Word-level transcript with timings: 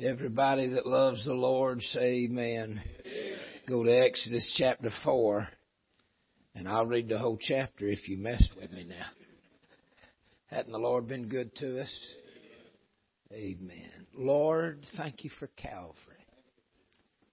Everybody 0.00 0.68
that 0.68 0.86
loves 0.86 1.24
the 1.24 1.34
Lord 1.34 1.82
say 1.82 2.26
amen. 2.26 2.80
amen. 3.04 3.38
Go 3.66 3.82
to 3.82 3.90
Exodus 3.90 4.48
chapter 4.56 4.90
4, 5.02 5.48
and 6.54 6.68
I'll 6.68 6.86
read 6.86 7.08
the 7.08 7.18
whole 7.18 7.36
chapter 7.40 7.88
if 7.88 8.08
you 8.08 8.16
mess 8.16 8.48
with 8.54 8.70
me 8.70 8.84
now. 8.88 9.06
Hadn't 10.46 10.70
the 10.70 10.78
Lord 10.78 11.08
been 11.08 11.28
good 11.28 11.52
to 11.56 11.80
us? 11.80 12.14
Amen. 13.32 14.06
Lord, 14.14 14.86
thank 14.96 15.24
you 15.24 15.30
for 15.40 15.48
Calvary, 15.56 15.96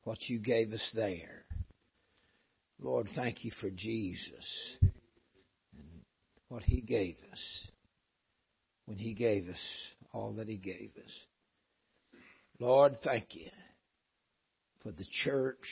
what 0.04 0.18
you 0.28 0.40
gave 0.40 0.74
us 0.74 0.92
there. 0.96 1.44
Lord, 2.82 3.10
thank 3.16 3.46
you 3.46 3.52
for 3.62 3.70
Jesus 3.70 4.78
and 4.82 6.02
what 6.50 6.64
he 6.64 6.82
gave 6.82 7.18
us 7.32 7.68
when 8.86 8.98
he 8.98 9.14
gave 9.14 9.50
us 9.50 9.62
all 10.14 10.34
that 10.34 10.48
he 10.48 10.58
gave 10.58 10.90
us. 11.04 11.12
Lord, 12.60 12.94
thank 13.04 13.36
you 13.36 13.50
for 14.82 14.92
the 14.92 15.06
church. 15.24 15.68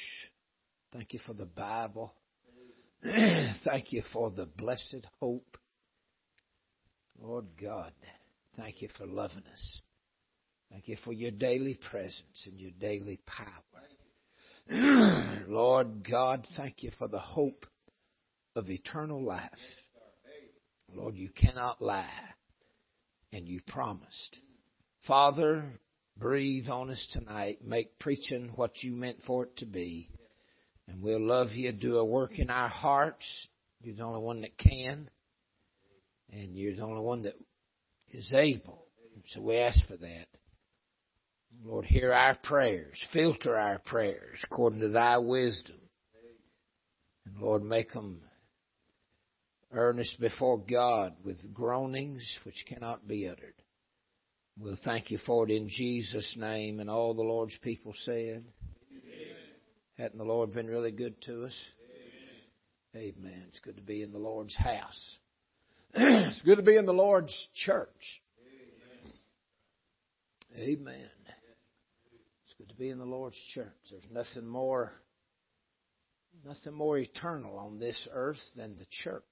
Thank 0.92 1.14
you 1.14 1.20
for 1.26 1.34
the 1.34 1.46
Bible. 1.46 2.14
thank 3.04 3.94
you 3.94 4.04
for 4.12 4.32
the 4.32 4.46
blessed 4.46 5.06
hope. 5.20 5.58
Lord 7.22 7.46
God, 7.62 7.94
thank 8.58 8.82
you 8.82 8.90
for 8.98 9.06
loving 9.06 9.44
us. 9.52 9.82
Thank 10.72 10.88
you 10.88 10.98
for 11.06 11.14
your 11.14 11.32
daily 11.32 11.80
presence 11.90 12.48
and 12.48 12.60
your 12.60 12.72
daily 12.80 13.20
power. 13.26 13.48
Lord 15.48 16.08
God, 16.10 16.48
thank 16.58 16.84
you 16.84 16.92
for 16.98 17.08
the 17.08 17.20
hope 17.20 17.66
of 18.56 18.70
eternal 18.70 19.24
life. 19.24 19.52
Lord, 20.94 21.16
you 21.16 21.30
cannot 21.30 21.82
lie, 21.82 22.08
and 23.32 23.48
you 23.48 23.62
promised. 23.68 24.40
Father, 25.08 25.66
breathe 26.18 26.70
on 26.70 26.90
us 26.90 27.08
tonight. 27.12 27.60
Make 27.64 28.00
preaching 28.00 28.52
what 28.56 28.84
you 28.84 28.94
meant 28.94 29.18
for 29.26 29.44
it 29.46 29.58
to 29.58 29.66
be. 29.66 30.10
And 30.88 31.02
we'll 31.02 31.22
love 31.22 31.52
you. 31.52 31.72
Do 31.72 31.98
a 31.98 32.06
work 32.06 32.38
in 32.38 32.50
our 32.50 32.68
hearts. 32.68 33.26
You're 33.82 33.96
the 33.96 34.04
only 34.04 34.22
one 34.22 34.42
that 34.42 34.58
can. 34.58 35.10
And 36.32 36.56
you're 36.56 36.76
the 36.76 36.84
only 36.84 37.02
one 37.02 37.24
that 37.24 37.36
is 38.12 38.32
able. 38.34 38.86
So 39.34 39.42
we 39.42 39.58
ask 39.58 39.86
for 39.88 39.98
that. 39.98 40.28
Lord, 41.64 41.86
hear 41.86 42.12
our 42.12 42.36
prayers. 42.36 43.02
Filter 43.14 43.58
our 43.58 43.80
prayers 43.80 44.40
according 44.44 44.82
to 44.82 44.90
thy 44.90 45.18
wisdom. 45.18 45.78
And 47.26 47.38
Lord, 47.40 47.64
make 47.64 47.94
them 47.94 48.22
earnest 49.72 50.20
before 50.20 50.60
God 50.60 51.16
with 51.24 51.54
groanings 51.54 52.24
which 52.44 52.66
cannot 52.68 53.08
be 53.08 53.28
uttered. 53.28 53.56
We'll 54.60 54.78
thank 54.84 55.10
you 55.10 55.18
for 55.26 55.46
it 55.46 55.52
in 55.52 55.68
Jesus' 55.68 56.36
name. 56.38 56.80
And 56.80 56.90
all 56.90 57.14
the 57.14 57.24
Lord's 57.24 57.58
people 57.62 57.94
said, 58.04 58.44
Amen. 58.92 59.36
Hadn't 59.98 60.18
the 60.18 60.24
Lord 60.24 60.54
been 60.54 60.68
really 60.68 60.92
good 60.92 61.20
to 61.24 61.46
us? 61.46 61.60
Amen. 62.96 63.14
Amen. 63.18 63.44
It's 63.50 63.60
good 63.60 63.78
to 63.78 63.82
be 63.82 64.04
in 64.04 64.12
the 64.12 64.20
Lord's 64.20 64.56
house. 64.56 65.18
it's 65.96 66.42
good 66.44 66.58
to 66.58 66.64
be 66.64 66.78
in 66.78 66.86
the 66.86 66.94
Lord's 66.94 67.36
church. 67.66 68.22
Amen. 70.56 70.80
Amen. 70.80 71.10
It's 72.46 72.54
good 72.58 72.70
to 72.70 72.76
be 72.76 72.90
in 72.90 73.00
the 73.00 73.06
Lord's 73.06 73.40
church. 73.54 73.74
There's 73.90 74.04
nothing 74.12 74.48
more 74.48 74.94
nothing 76.46 76.74
more 76.74 76.98
eternal 76.98 77.58
on 77.58 77.80
this 77.80 78.08
earth 78.12 78.42
than 78.56 78.76
the 78.78 78.86
church. 79.04 79.24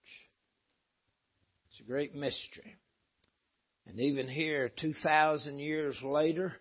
It's 1.69 1.79
a 1.79 1.83
great 1.83 2.15
mystery. 2.15 2.75
And 3.91 3.99
even 3.99 4.29
here, 4.29 4.71
2,000 4.79 5.59
years 5.59 5.99
later, 6.01 6.53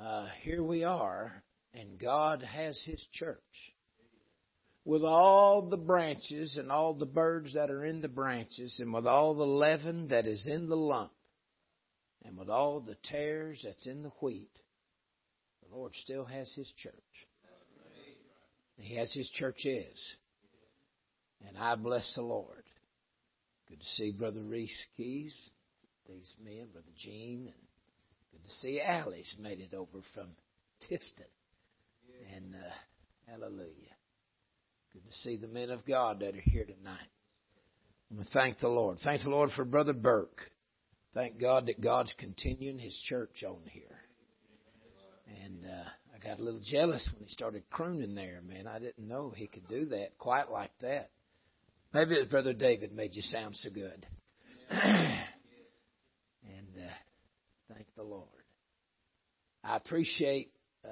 uh, 0.00 0.28
here 0.42 0.62
we 0.62 0.84
are, 0.84 1.42
and 1.74 1.98
God 1.98 2.40
has 2.40 2.80
His 2.86 3.04
church. 3.14 3.42
With 4.84 5.02
all 5.02 5.68
the 5.68 5.76
branches 5.76 6.56
and 6.56 6.70
all 6.70 6.94
the 6.94 7.04
birds 7.04 7.52
that 7.54 7.68
are 7.68 7.84
in 7.84 8.00
the 8.00 8.08
branches, 8.08 8.76
and 8.78 8.94
with 8.94 9.08
all 9.08 9.34
the 9.34 9.42
leaven 9.42 10.06
that 10.10 10.24
is 10.24 10.46
in 10.46 10.68
the 10.68 10.76
lump, 10.76 11.10
and 12.24 12.38
with 12.38 12.48
all 12.48 12.80
the 12.80 12.96
tares 13.02 13.62
that's 13.64 13.88
in 13.88 14.04
the 14.04 14.12
wheat, 14.22 14.52
the 15.68 15.74
Lord 15.74 15.96
still 15.96 16.26
has 16.26 16.48
His 16.54 16.72
church. 16.80 16.94
He 18.76 18.94
has 18.94 19.12
His 19.12 19.28
churches. 19.30 19.98
And 21.44 21.58
I 21.58 21.74
bless 21.74 22.14
the 22.14 22.22
Lord. 22.22 22.62
Good 23.68 23.80
to 23.80 23.86
see 23.86 24.12
Brother 24.12 24.44
Reese 24.44 24.78
Keys 24.96 25.36
these 26.08 26.32
men, 26.42 26.68
Brother 26.72 26.86
Gene, 26.96 27.52
and 27.52 27.66
good 28.32 28.44
to 28.44 28.50
see 28.56 28.80
Allie's 28.80 29.34
made 29.38 29.60
it 29.60 29.74
over 29.74 30.00
from 30.14 30.28
Tifton. 30.88 31.28
And 32.34 32.54
uh, 32.54 33.30
hallelujah. 33.30 33.94
Good 34.92 35.06
to 35.06 35.12
see 35.18 35.36
the 35.36 35.48
men 35.48 35.70
of 35.70 35.84
God 35.86 36.20
that 36.20 36.34
are 36.34 36.40
here 36.40 36.64
tonight. 36.64 37.08
To 38.16 38.24
thank 38.32 38.58
the 38.58 38.68
Lord. 38.68 38.98
Thank 39.04 39.22
the 39.22 39.30
Lord 39.30 39.50
for 39.54 39.64
Brother 39.64 39.92
Burke. 39.92 40.50
Thank 41.14 41.40
God 41.40 41.66
that 41.66 41.80
God's 41.80 42.14
continuing 42.18 42.78
His 42.78 42.98
church 43.06 43.44
on 43.46 43.60
here. 43.70 43.98
And 45.44 45.64
uh, 45.64 45.88
I 46.14 46.26
got 46.26 46.38
a 46.38 46.42
little 46.42 46.62
jealous 46.64 47.08
when 47.12 47.22
he 47.24 47.30
started 47.30 47.68
crooning 47.70 48.14
there, 48.14 48.40
man. 48.46 48.66
I 48.66 48.78
didn't 48.78 49.06
know 49.06 49.32
he 49.36 49.46
could 49.46 49.68
do 49.68 49.86
that 49.86 50.16
quite 50.18 50.50
like 50.50 50.72
that. 50.80 51.10
Maybe 51.92 52.14
it 52.14 52.20
was 52.20 52.28
Brother 52.28 52.54
David 52.54 52.92
made 52.92 53.14
you 53.14 53.22
sound 53.22 53.54
so 53.56 53.70
good. 53.70 54.06
Thank 54.70 55.28
the 57.98 58.04
Lord. 58.04 58.28
I 59.64 59.76
appreciate 59.76 60.52
uh, 60.84 60.88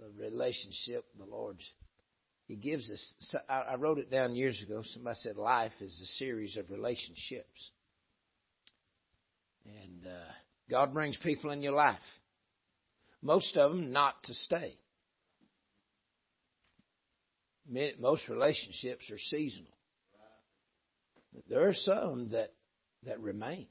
the 0.00 0.08
relationship 0.18 1.04
the 1.18 1.26
Lord's. 1.26 1.62
He 2.48 2.56
gives 2.56 2.90
us. 2.90 3.34
I 3.48 3.74
wrote 3.76 3.98
it 3.98 4.10
down 4.10 4.34
years 4.34 4.60
ago. 4.66 4.82
Somebody 4.82 5.18
said 5.20 5.36
life 5.36 5.72
is 5.80 6.00
a 6.00 6.18
series 6.18 6.56
of 6.56 6.70
relationships, 6.70 7.70
and 9.66 10.06
uh, 10.06 10.32
God 10.70 10.94
brings 10.94 11.16
people 11.18 11.50
in 11.50 11.62
your 11.62 11.72
life. 11.72 11.98
Most 13.20 13.56
of 13.56 13.72
them 13.72 13.92
not 13.92 14.14
to 14.24 14.34
stay. 14.34 14.78
Most 17.98 18.28
relationships 18.28 19.10
are 19.10 19.18
seasonal. 19.18 19.72
There 21.50 21.68
are 21.68 21.74
some 21.74 22.30
that 22.30 22.52
that 23.04 23.20
remain. 23.20 23.66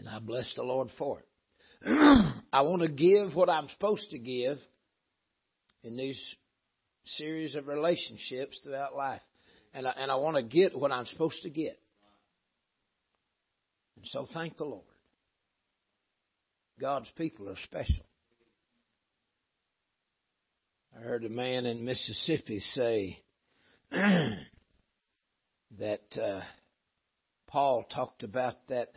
And 0.00 0.08
I 0.08 0.18
bless 0.18 0.50
the 0.56 0.62
Lord 0.62 0.88
for 0.96 1.18
it. 1.20 1.26
I 2.52 2.62
want 2.62 2.80
to 2.80 2.88
give 2.88 3.36
what 3.36 3.50
I'm 3.50 3.68
supposed 3.68 4.10
to 4.12 4.18
give 4.18 4.56
in 5.84 5.98
these 5.98 6.18
series 7.04 7.54
of 7.54 7.68
relationships 7.68 8.58
throughout 8.64 8.96
life. 8.96 9.20
And 9.74 9.86
I, 9.86 9.92
and 9.98 10.10
I 10.10 10.14
want 10.14 10.36
to 10.36 10.42
get 10.42 10.74
what 10.76 10.90
I'm 10.90 11.04
supposed 11.04 11.42
to 11.42 11.50
get. 11.50 11.78
And 13.96 14.06
so 14.06 14.26
thank 14.32 14.56
the 14.56 14.64
Lord. 14.64 14.84
God's 16.80 17.10
people 17.18 17.50
are 17.50 17.56
special. 17.64 18.06
I 20.96 21.00
heard 21.02 21.24
a 21.24 21.28
man 21.28 21.66
in 21.66 21.84
Mississippi 21.84 22.60
say 22.72 23.18
that 23.90 24.40
uh, 26.18 26.40
Paul 27.48 27.84
talked 27.94 28.22
about 28.22 28.66
that 28.68 28.88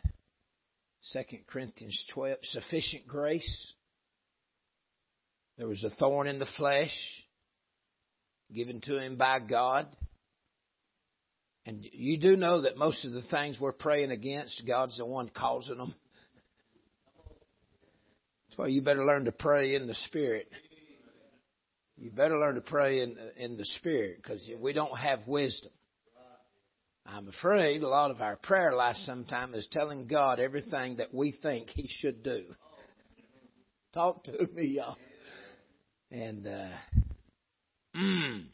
2 1.12 1.20
Corinthians 1.48 2.02
12, 2.14 2.38
sufficient 2.44 3.08
grace. 3.08 3.74
There 5.58 5.68
was 5.68 5.84
a 5.84 5.90
thorn 5.90 6.28
in 6.28 6.40
the 6.40 6.48
flesh 6.58 6.96
given 8.54 8.80
to 8.82 9.00
him 9.00 9.18
by 9.18 9.40
God. 9.40 9.88
And 11.66 11.86
you 11.92 12.18
do 12.18 12.36
know 12.36 12.62
that 12.62 12.78
most 12.78 13.06
of 13.06 13.12
the 13.12 13.22
things 13.24 13.58
we're 13.60 13.72
praying 13.72 14.12
against, 14.12 14.64
God's 14.66 14.98
the 14.98 15.06
one 15.06 15.30
causing 15.30 15.78
them. 15.78 15.94
That's 18.48 18.58
why 18.58 18.68
you 18.68 18.82
better 18.82 19.06
learn 19.06 19.26
to 19.26 19.32
pray 19.32 19.76
in 19.76 19.88
the 19.88 19.96
Spirit. 19.96 20.48
You 21.98 22.12
better 22.12 22.38
learn 22.38 22.56
to 22.56 22.62
pray 22.62 23.02
in, 23.02 23.18
in 23.38 23.58
the 23.58 23.66
Spirit 23.66 24.18
because 24.22 24.48
we 24.60 24.74
don't 24.74 24.98
have 24.98 25.20
wisdom. 25.28 25.72
I'm 27.06 27.28
afraid 27.28 27.84
a 27.84 27.88
lot 27.88 28.12
of 28.12 28.22
our 28.22 28.38
prayer 28.38 28.74
life 28.74 28.96
sometimes 28.98 29.56
is 29.56 29.68
telling 29.72 30.08
God 30.08 30.40
everything 30.40 30.98
that 30.98 31.14
we 31.14 31.34
think 31.42 31.70
He 31.70 31.88
should 31.90 32.24
do. 32.24 32.46
Talk 33.94 34.24
to 34.24 34.48
me, 34.54 34.78
y'all. 34.78 34.98
And, 36.10 36.48
uh, 36.48 36.70
mm. 37.96 38.46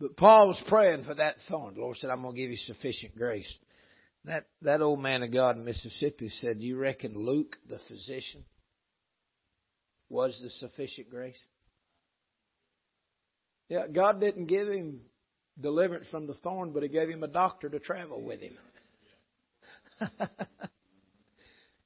But 0.00 0.16
Paul 0.16 0.48
was 0.48 0.62
praying 0.68 1.04
for 1.04 1.14
that 1.14 1.36
thorn. 1.48 1.74
The 1.74 1.80
Lord 1.80 1.96
said, 1.96 2.10
I'm 2.10 2.22
going 2.22 2.34
to 2.34 2.40
give 2.40 2.50
you 2.50 2.56
sufficient 2.56 3.16
grace. 3.16 3.52
That, 4.24 4.46
that 4.62 4.80
old 4.80 5.00
man 5.00 5.22
of 5.22 5.32
God 5.32 5.56
in 5.56 5.64
Mississippi 5.64 6.28
said, 6.28 6.58
Do 6.58 6.64
you 6.64 6.78
reckon 6.78 7.14
Luke, 7.14 7.56
the 7.68 7.78
physician, 7.88 8.44
was 10.08 10.38
the 10.42 10.50
sufficient 10.50 11.10
grace? 11.10 11.42
Yeah, 13.68 13.86
God 13.90 14.20
didn't 14.20 14.46
give 14.46 14.68
him 14.68 15.02
deliverance 15.60 16.08
from 16.10 16.26
the 16.26 16.34
thorn, 16.34 16.72
but 16.72 16.82
he 16.82 16.88
gave 16.88 17.08
him 17.08 17.22
a 17.22 17.28
doctor 17.28 17.68
to 17.68 17.78
travel 17.78 18.22
with 18.22 18.40
him. 18.40 18.58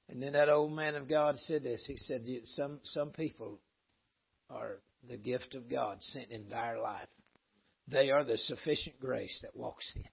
And 0.09 0.23
then 0.23 0.33
that 0.33 0.49
old 0.49 0.73
man 0.73 0.95
of 0.95 1.09
God 1.09 1.39
said 1.39 1.63
this. 1.63 1.85
He 1.87 1.97
said, 1.97 2.25
"Some 2.45 2.81
some 2.83 3.11
people 3.11 3.61
are 4.49 4.81
the 5.09 5.19
gift 5.19 5.55
of 5.55 5.69
God 5.69 6.03
sent 6.03 6.31
into 6.31 6.55
our 6.55 6.81
life. 6.81 7.09
They 7.89 8.11
are 8.11 8.25
the 8.25 8.39
sufficient 8.39 8.99
grace 9.01 9.39
that 9.43 9.55
walks 9.55 9.93
in." 9.95 10.05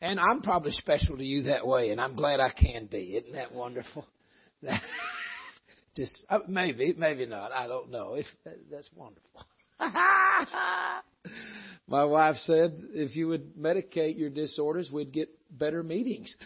And 0.00 0.18
I'm 0.18 0.40
probably 0.40 0.72
special 0.72 1.18
to 1.18 1.24
you 1.24 1.42
that 1.44 1.66
way, 1.66 1.90
and 1.90 2.00
I'm 2.00 2.16
glad 2.16 2.40
I 2.40 2.50
can 2.50 2.86
be. 2.86 3.16
Isn't 3.16 3.34
that 3.34 3.52
wonderful? 3.52 4.06
Just 5.94 6.24
uh, 6.30 6.38
maybe, 6.48 6.94
maybe 6.96 7.26
not. 7.26 7.52
I 7.52 7.66
don't 7.66 7.90
know. 7.90 8.14
If 8.14 8.26
that's 8.70 8.88
wonderful. 8.94 9.44
My 11.86 12.04
wife 12.04 12.36
said 12.44 12.80
if 12.94 13.16
you 13.16 13.28
would 13.28 13.56
medicate 13.56 14.16
your 14.16 14.30
disorders, 14.30 14.90
we'd 14.92 15.12
get 15.12 15.28
better 15.50 15.82
meetings. 15.82 16.36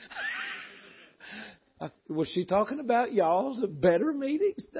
Was 2.09 2.29
she 2.29 2.47
talking 2.47 2.81
about 2.81 3.13
y'all's 3.13 3.63
better 3.67 4.13
meetings? 4.13 4.65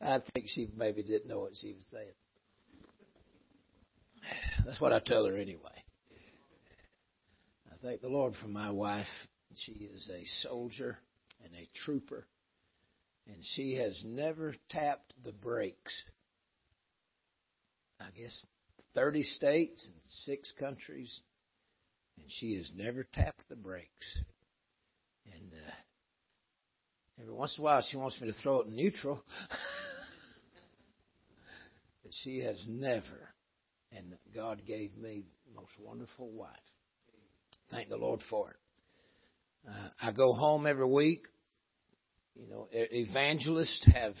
I 0.00 0.20
think 0.32 0.46
she 0.48 0.68
maybe 0.76 1.02
didn't 1.02 1.28
know 1.28 1.40
what 1.40 1.52
she 1.60 1.74
was 1.74 1.86
saying. 1.90 2.12
That's 4.64 4.80
what 4.80 4.92
I 4.92 5.00
tell 5.00 5.26
her 5.26 5.36
anyway. 5.36 5.84
I 7.70 7.74
thank 7.82 8.00
the 8.00 8.08
Lord 8.08 8.34
for 8.40 8.48
my 8.48 8.70
wife. 8.70 9.06
She 9.54 9.72
is 9.72 10.10
a 10.12 10.24
soldier 10.48 10.98
and 11.44 11.54
a 11.54 11.68
trooper, 11.84 12.26
and 13.26 13.36
she 13.54 13.74
has 13.76 14.02
never 14.04 14.54
tapped 14.70 15.12
the 15.24 15.32
brakes. 15.32 15.94
I 18.00 18.06
guess 18.16 18.44
30 18.94 19.22
states 19.22 19.90
and 19.92 20.00
six 20.08 20.52
countries, 20.58 21.20
and 22.16 22.26
she 22.28 22.56
has 22.56 22.70
never 22.74 23.06
tapped 23.12 23.48
the 23.48 23.56
brakes. 23.56 24.18
And 25.32 25.52
uh, 25.52 25.72
every 27.20 27.32
once 27.32 27.56
in 27.56 27.62
a 27.62 27.64
while, 27.64 27.82
she 27.82 27.96
wants 27.96 28.20
me 28.20 28.28
to 28.28 28.38
throw 28.42 28.60
it 28.60 28.68
in 28.68 28.76
neutral. 28.76 29.16
but 32.02 32.12
she 32.22 32.40
has 32.40 32.62
never. 32.68 33.34
And 33.92 34.16
God 34.34 34.62
gave 34.66 34.96
me 34.96 35.24
the 35.46 35.60
most 35.60 35.72
wonderful 35.80 36.30
wife. 36.30 36.50
Thank 37.70 37.88
the 37.88 37.96
Lord 37.96 38.20
for 38.30 38.50
it. 38.50 38.56
Uh, 39.68 39.88
I 40.00 40.12
go 40.12 40.32
home 40.32 40.66
every 40.66 40.88
week. 40.88 41.22
You 42.34 42.48
know, 42.48 42.68
evangelists 42.70 43.88
have 43.92 44.14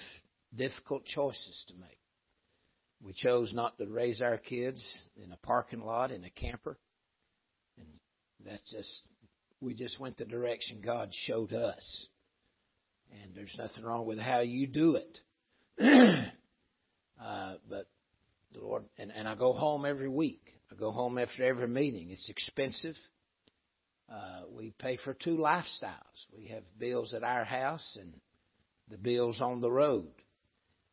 difficult 0.54 1.04
choices 1.04 1.64
to 1.68 1.74
make. 1.74 1.98
We 3.02 3.12
chose 3.12 3.52
not 3.52 3.78
to 3.78 3.86
raise 3.86 4.22
our 4.22 4.38
kids 4.38 4.82
in 5.22 5.32
a 5.32 5.36
parking 5.38 5.80
lot 5.80 6.10
in 6.10 6.24
a 6.24 6.30
camper. 6.30 6.78
And 7.78 7.86
that's 8.44 8.72
just, 8.72 9.02
we 9.60 9.74
just 9.74 10.00
went 10.00 10.16
the 10.16 10.24
direction 10.24 10.80
God 10.84 11.10
showed 11.12 11.52
us. 11.52 12.08
And 13.22 13.34
there's 13.34 13.54
nothing 13.58 13.84
wrong 13.84 14.06
with 14.06 14.18
how 14.18 14.40
you 14.40 14.66
do 14.66 14.96
it. 14.96 15.18
uh, 17.22 17.54
but 17.68 17.86
the 18.52 18.60
Lord, 18.60 18.84
and, 18.98 19.12
and 19.12 19.28
I 19.28 19.34
go 19.34 19.52
home 19.52 19.84
every 19.84 20.08
week. 20.08 20.42
I 20.72 20.74
go 20.74 20.90
home 20.90 21.18
after 21.18 21.44
every 21.44 21.68
meeting. 21.68 22.10
It's 22.10 22.28
expensive. 22.28 22.96
Uh, 24.12 24.42
we 24.50 24.72
pay 24.78 24.96
for 25.04 25.14
two 25.14 25.36
lifestyles. 25.36 26.26
We 26.36 26.48
have 26.48 26.62
bills 26.78 27.14
at 27.14 27.22
our 27.22 27.44
house 27.44 27.98
and 28.00 28.14
the 28.88 28.98
bills 28.98 29.40
on 29.40 29.60
the 29.60 29.70
road. 29.70 30.10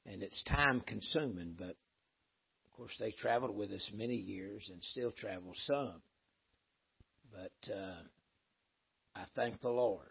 And 0.06 0.22
it's 0.22 0.44
time 0.44 0.84
consuming, 0.86 1.56
but 1.58 1.76
course 2.84 2.96
they 3.00 3.12
traveled 3.12 3.56
with 3.56 3.72
us 3.72 3.90
many 3.96 4.16
years 4.16 4.70
and 4.70 4.84
still 4.84 5.14
travel 5.14 5.54
some. 5.56 6.02
But 7.32 7.74
uh, 7.74 8.02
I 9.16 9.24
thank 9.38 9.62
the 9.62 9.70
Lord. 9.70 10.10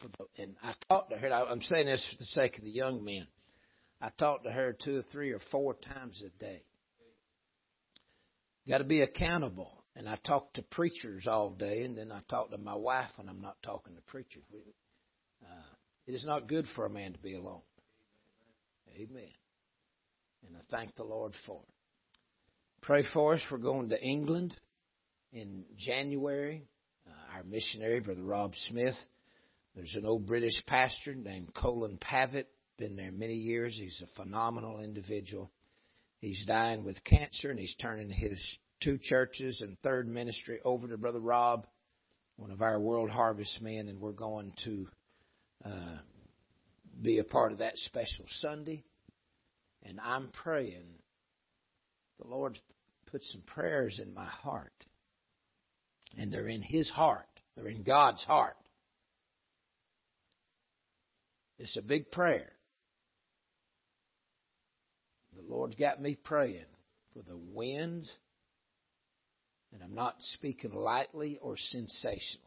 For 0.00 0.08
the, 0.08 0.42
and 0.42 0.54
I 0.62 0.74
talked 0.88 1.10
to 1.10 1.16
her. 1.16 1.32
I'm 1.32 1.60
saying 1.62 1.86
this 1.86 2.06
for 2.08 2.18
the 2.18 2.26
sake 2.26 2.58
of 2.58 2.64
the 2.64 2.70
young 2.70 3.04
men. 3.04 3.26
I 4.00 4.10
talked 4.16 4.44
to 4.44 4.52
her 4.52 4.76
two 4.84 4.98
or 4.98 5.02
three 5.10 5.32
or 5.32 5.40
four 5.50 5.74
times 5.74 6.22
a 6.24 6.28
day. 6.38 6.62
Got 8.68 8.78
to 8.78 8.84
be 8.84 9.00
accountable. 9.00 9.72
And 9.96 10.08
I 10.08 10.16
talk 10.24 10.52
to 10.52 10.62
preachers 10.62 11.26
all 11.26 11.50
day, 11.50 11.82
and 11.82 11.98
then 11.98 12.12
I 12.12 12.20
talk 12.30 12.50
to 12.50 12.58
my 12.58 12.74
wife 12.74 13.08
when 13.16 13.28
I'm 13.28 13.40
not 13.40 13.56
talking 13.64 13.96
to 13.96 14.02
preachers. 14.02 14.44
Uh, 15.42 15.74
it 16.06 16.12
is 16.12 16.24
not 16.24 16.46
good 16.46 16.66
for 16.76 16.86
a 16.86 16.90
man 16.90 17.14
to 17.14 17.18
be 17.18 17.34
alone. 17.34 17.62
Amen. 18.94 19.32
And 20.46 20.56
I 20.56 20.60
thank 20.70 20.94
the 20.94 21.02
Lord 21.02 21.32
for 21.46 21.62
it. 21.66 21.75
Pray 22.86 23.02
for 23.12 23.34
us. 23.34 23.40
We're 23.50 23.58
going 23.58 23.88
to 23.88 24.00
England 24.00 24.56
in 25.32 25.64
January. 25.76 26.62
Uh, 27.04 27.36
our 27.36 27.42
missionary, 27.42 27.98
Brother 27.98 28.22
Rob 28.22 28.52
Smith. 28.68 28.94
There's 29.74 29.96
an 29.96 30.06
old 30.06 30.24
British 30.24 30.64
pastor 30.68 31.16
named 31.16 31.52
Colin 31.52 31.98
Pavitt. 32.00 32.48
Been 32.78 32.94
there 32.94 33.10
many 33.10 33.34
years. 33.34 33.76
He's 33.76 34.00
a 34.04 34.22
phenomenal 34.22 34.78
individual. 34.78 35.50
He's 36.20 36.44
dying 36.46 36.84
with 36.84 37.02
cancer, 37.02 37.50
and 37.50 37.58
he's 37.58 37.74
turning 37.82 38.08
his 38.08 38.40
two 38.80 38.98
churches 39.02 39.62
and 39.62 39.76
third 39.80 40.06
ministry 40.06 40.60
over 40.64 40.86
to 40.86 40.96
Brother 40.96 41.18
Rob, 41.18 41.66
one 42.36 42.52
of 42.52 42.62
our 42.62 42.78
World 42.78 43.10
Harvest 43.10 43.60
men, 43.60 43.88
and 43.88 44.00
we're 44.00 44.12
going 44.12 44.52
to 44.62 44.86
uh, 45.64 45.98
be 47.02 47.18
a 47.18 47.24
part 47.24 47.50
of 47.50 47.58
that 47.58 47.76
special 47.78 48.26
Sunday. 48.28 48.84
And 49.82 49.98
I'm 49.98 50.28
praying. 50.44 50.84
The 52.20 52.28
Lord 52.28 52.56
put 53.10 53.22
some 53.22 53.42
prayers 53.42 54.00
in 54.02 54.14
my 54.14 54.24
heart. 54.24 54.72
And 56.18 56.32
they're 56.32 56.48
in 56.48 56.62
His 56.62 56.88
heart. 56.88 57.26
They're 57.56 57.68
in 57.68 57.82
God's 57.82 58.24
heart. 58.24 58.56
It's 61.58 61.76
a 61.76 61.82
big 61.82 62.10
prayer. 62.10 62.52
The 65.34 65.42
Lord's 65.42 65.76
got 65.76 66.00
me 66.00 66.16
praying 66.22 66.64
for 67.12 67.22
the 67.22 67.36
winds 67.36 68.10
and 69.72 69.82
I'm 69.82 69.94
not 69.94 70.16
speaking 70.18 70.72
lightly 70.72 71.38
or 71.42 71.56
sensationally. 71.56 72.42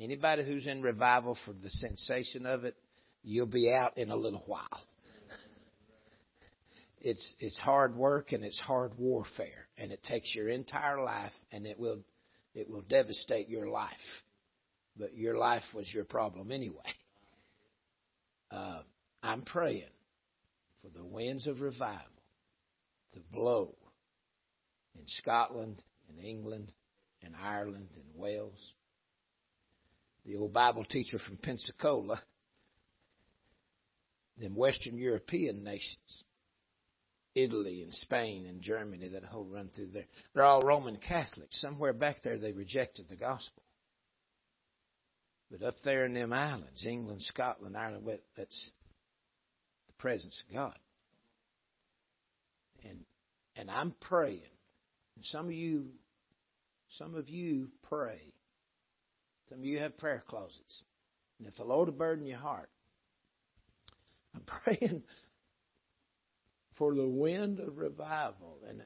Anybody 0.00 0.44
who's 0.44 0.66
in 0.66 0.82
revival 0.82 1.36
for 1.44 1.52
the 1.52 1.68
sensation 1.68 2.46
of 2.46 2.64
it, 2.64 2.74
you'll 3.22 3.46
be 3.46 3.70
out 3.70 3.98
in 3.98 4.10
a 4.10 4.16
little 4.16 4.42
while. 4.46 4.84
It's 7.00 7.34
it's 7.38 7.58
hard 7.58 7.94
work 7.94 8.32
and 8.32 8.44
it's 8.44 8.58
hard 8.58 8.98
warfare, 8.98 9.68
and 9.76 9.92
it 9.92 10.02
takes 10.02 10.34
your 10.34 10.48
entire 10.48 11.02
life, 11.02 11.32
and 11.52 11.66
it 11.66 11.78
will 11.78 12.00
it 12.54 12.70
will 12.70 12.82
devastate 12.82 13.48
your 13.48 13.68
life. 13.68 13.92
But 14.98 15.14
your 15.14 15.36
life 15.36 15.64
was 15.74 15.92
your 15.92 16.04
problem 16.04 16.50
anyway. 16.50 16.76
Uh, 18.50 18.80
I'm 19.22 19.42
praying 19.42 19.90
for 20.80 20.88
the 20.96 21.04
winds 21.04 21.46
of 21.46 21.60
revival 21.60 22.00
to 23.12 23.20
blow 23.32 23.74
in 24.94 25.04
Scotland 25.06 25.82
in 26.08 26.24
England 26.24 26.72
and 27.22 27.34
Ireland 27.36 27.88
and 27.94 28.04
Wales. 28.14 28.72
The 30.24 30.36
old 30.36 30.52
Bible 30.52 30.84
teacher 30.84 31.18
from 31.18 31.36
Pensacola, 31.36 32.20
them 34.38 34.56
Western 34.56 34.98
European 34.98 35.62
nations, 35.62 36.24
Italy 37.36 37.82
and 37.82 37.92
Spain 37.92 38.46
and 38.46 38.60
Germany, 38.60 39.08
that 39.08 39.22
whole 39.22 39.44
run 39.44 39.70
through 39.76 39.90
there. 39.92 40.06
They're 40.34 40.42
all 40.42 40.62
Roman 40.62 40.96
Catholics. 40.96 41.60
Somewhere 41.60 41.92
back 41.92 42.16
there 42.24 42.38
they 42.38 42.52
rejected 42.52 43.08
the 43.08 43.16
gospel. 43.16 43.62
But 45.50 45.62
up 45.62 45.76
there 45.84 46.04
in 46.04 46.14
them 46.14 46.32
islands, 46.32 46.84
England, 46.84 47.22
Scotland, 47.22 47.76
Ireland, 47.76 48.08
that's 48.36 48.70
the 49.86 49.92
presence 49.98 50.42
of 50.48 50.54
God. 50.54 50.78
And 52.82 53.04
and 53.54 53.70
I'm 53.70 53.94
praying 54.00 54.42
and 55.16 55.24
some 55.24 55.46
of 55.46 55.52
you, 55.52 55.86
some 56.90 57.14
of 57.14 57.28
you 57.28 57.68
pray. 57.88 58.20
Some 59.48 59.58
of 59.58 59.64
you 59.64 59.78
have 59.78 59.96
prayer 59.98 60.22
closets. 60.26 60.82
And 61.38 61.48
if 61.48 61.56
the 61.56 61.64
Lord 61.64 61.88
will 61.88 61.96
burden 61.96 62.26
your 62.26 62.38
heart, 62.38 62.68
I'm 64.34 64.42
praying 64.64 65.02
for 66.78 66.94
the 66.94 67.08
wind 67.08 67.60
of 67.60 67.78
revival. 67.78 68.58
And 68.68 68.82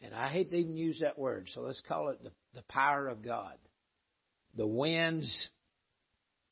and 0.00 0.14
I 0.14 0.28
hate 0.28 0.50
to 0.50 0.56
even 0.56 0.76
use 0.76 1.00
that 1.00 1.18
word, 1.18 1.48
so 1.52 1.62
let's 1.62 1.82
call 1.86 2.10
it 2.10 2.22
the, 2.22 2.30
the 2.54 2.62
power 2.68 3.08
of 3.08 3.22
God. 3.22 3.54
The 4.54 4.66
winds 4.66 5.48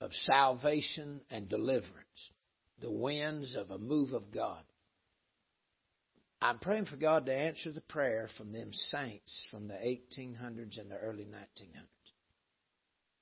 of 0.00 0.10
salvation 0.12 1.20
and 1.30 1.48
deliverance. 1.48 2.32
The 2.80 2.90
winds 2.90 3.56
of 3.56 3.70
a 3.70 3.78
move 3.78 4.12
of 4.12 4.32
God. 4.32 4.62
I'm 6.42 6.58
praying 6.58 6.86
for 6.86 6.96
God 6.96 7.26
to 7.26 7.34
answer 7.34 7.72
the 7.72 7.80
prayer 7.80 8.28
from 8.36 8.52
them 8.52 8.70
saints 8.72 9.46
from 9.50 9.68
the 9.68 9.74
1800s 9.74 10.78
and 10.78 10.90
the 10.90 10.98
early 10.98 11.24
1900s. 11.24 11.86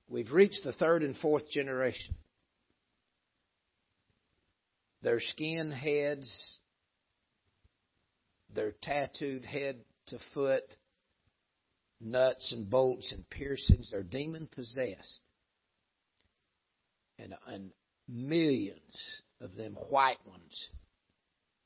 We've 0.09 0.31
reached 0.31 0.63
the 0.63 0.73
third 0.73 1.01
and 1.01 1.15
fourth 1.17 1.49
generation. 1.49 2.15
They're 5.01 5.21
skin 5.21 5.71
heads, 5.71 6.59
they're 8.55 8.75
tattooed 8.81 9.45
head 9.45 9.77
to 10.07 10.17
foot, 10.33 10.63
nuts 11.99 12.51
and 12.51 12.69
bolts 12.69 13.11
and 13.11 13.29
piercings, 13.29 13.91
they're 13.91 14.03
demon 14.03 14.47
possessed. 14.51 15.21
and, 17.19 17.33
and 17.47 17.71
millions 18.07 19.21
of 19.41 19.55
them 19.55 19.75
white 19.89 20.25
ones 20.25 20.69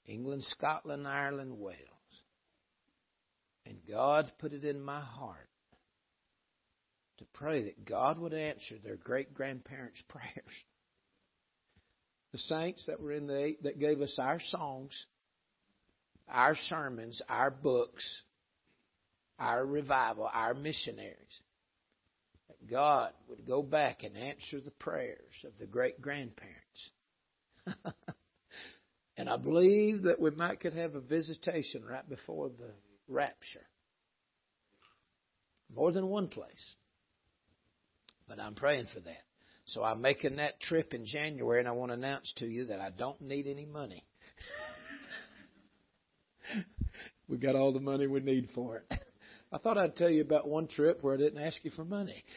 England, 0.05 0.43
Scotland, 0.43 1.07
Ireland, 1.07 1.59
Wales. 1.59 1.77
And 3.67 3.77
God 3.87 4.25
put 4.39 4.53
it 4.53 4.65
in 4.65 4.81
my 4.81 5.01
heart 5.01 5.49
to 7.19 7.25
pray 7.33 7.65
that 7.65 7.85
God 7.85 8.17
would 8.17 8.33
answer 8.33 8.75
their 8.83 8.95
great 8.95 9.35
grandparents' 9.35 10.01
prayers. 10.09 10.65
The 12.31 12.39
saints 12.39 12.85
that 12.87 12.99
were 12.99 13.11
in 13.11 13.27
the 13.27 13.55
that 13.63 13.79
gave 13.79 14.01
us 14.01 14.17
our 14.19 14.39
songs, 14.39 15.05
our 16.31 16.55
sermons, 16.67 17.21
our 17.27 17.51
books, 17.51 18.21
our 19.37 19.65
revival, 19.65 20.29
our 20.31 20.53
missionaries. 20.53 21.41
That 22.47 22.69
God 22.69 23.11
would 23.27 23.45
go 23.45 23.61
back 23.61 24.03
and 24.03 24.17
answer 24.17 24.59
the 24.59 24.71
prayers 24.71 25.33
of 25.45 25.51
the 25.59 25.67
great 25.67 26.01
grandparents. 26.01 26.89
and 29.17 29.29
I 29.29 29.37
believe 29.37 30.03
that 30.03 30.19
we 30.19 30.31
might 30.31 30.59
could 30.59 30.73
have 30.73 30.95
a 30.95 31.01
visitation 31.01 31.83
right 31.85 32.07
before 32.07 32.49
the 32.49 32.71
rapture. 33.07 33.65
More 35.73 35.91
than 35.91 36.07
one 36.07 36.27
place. 36.27 36.75
But 38.27 38.39
I'm 38.39 38.55
praying 38.55 38.87
for 38.93 38.99
that. 39.01 39.23
So 39.65 39.83
I'm 39.83 40.01
making 40.01 40.37
that 40.37 40.59
trip 40.59 40.95
in 40.95 41.05
January, 41.05 41.59
and 41.59 41.67
I 41.67 41.71
want 41.71 41.91
to 41.91 41.93
announce 41.93 42.33
to 42.37 42.47
you 42.47 42.65
that 42.65 42.79
I 42.79 42.89
don't 42.89 43.21
need 43.21 43.45
any 43.45 43.65
money. 43.65 44.03
we 47.29 47.37
got 47.37 47.55
all 47.55 47.71
the 47.71 47.79
money 47.79 48.07
we 48.07 48.19
need 48.19 48.49
for 48.55 48.77
it. 48.77 48.91
I 49.51 49.59
thought 49.59 49.77
I'd 49.77 49.95
tell 49.95 50.09
you 50.09 50.21
about 50.21 50.47
one 50.47 50.67
trip 50.67 50.99
where 51.01 51.13
I 51.13 51.17
didn't 51.17 51.41
ask 51.41 51.63
you 51.63 51.71
for 51.71 51.85
money. 51.85 52.23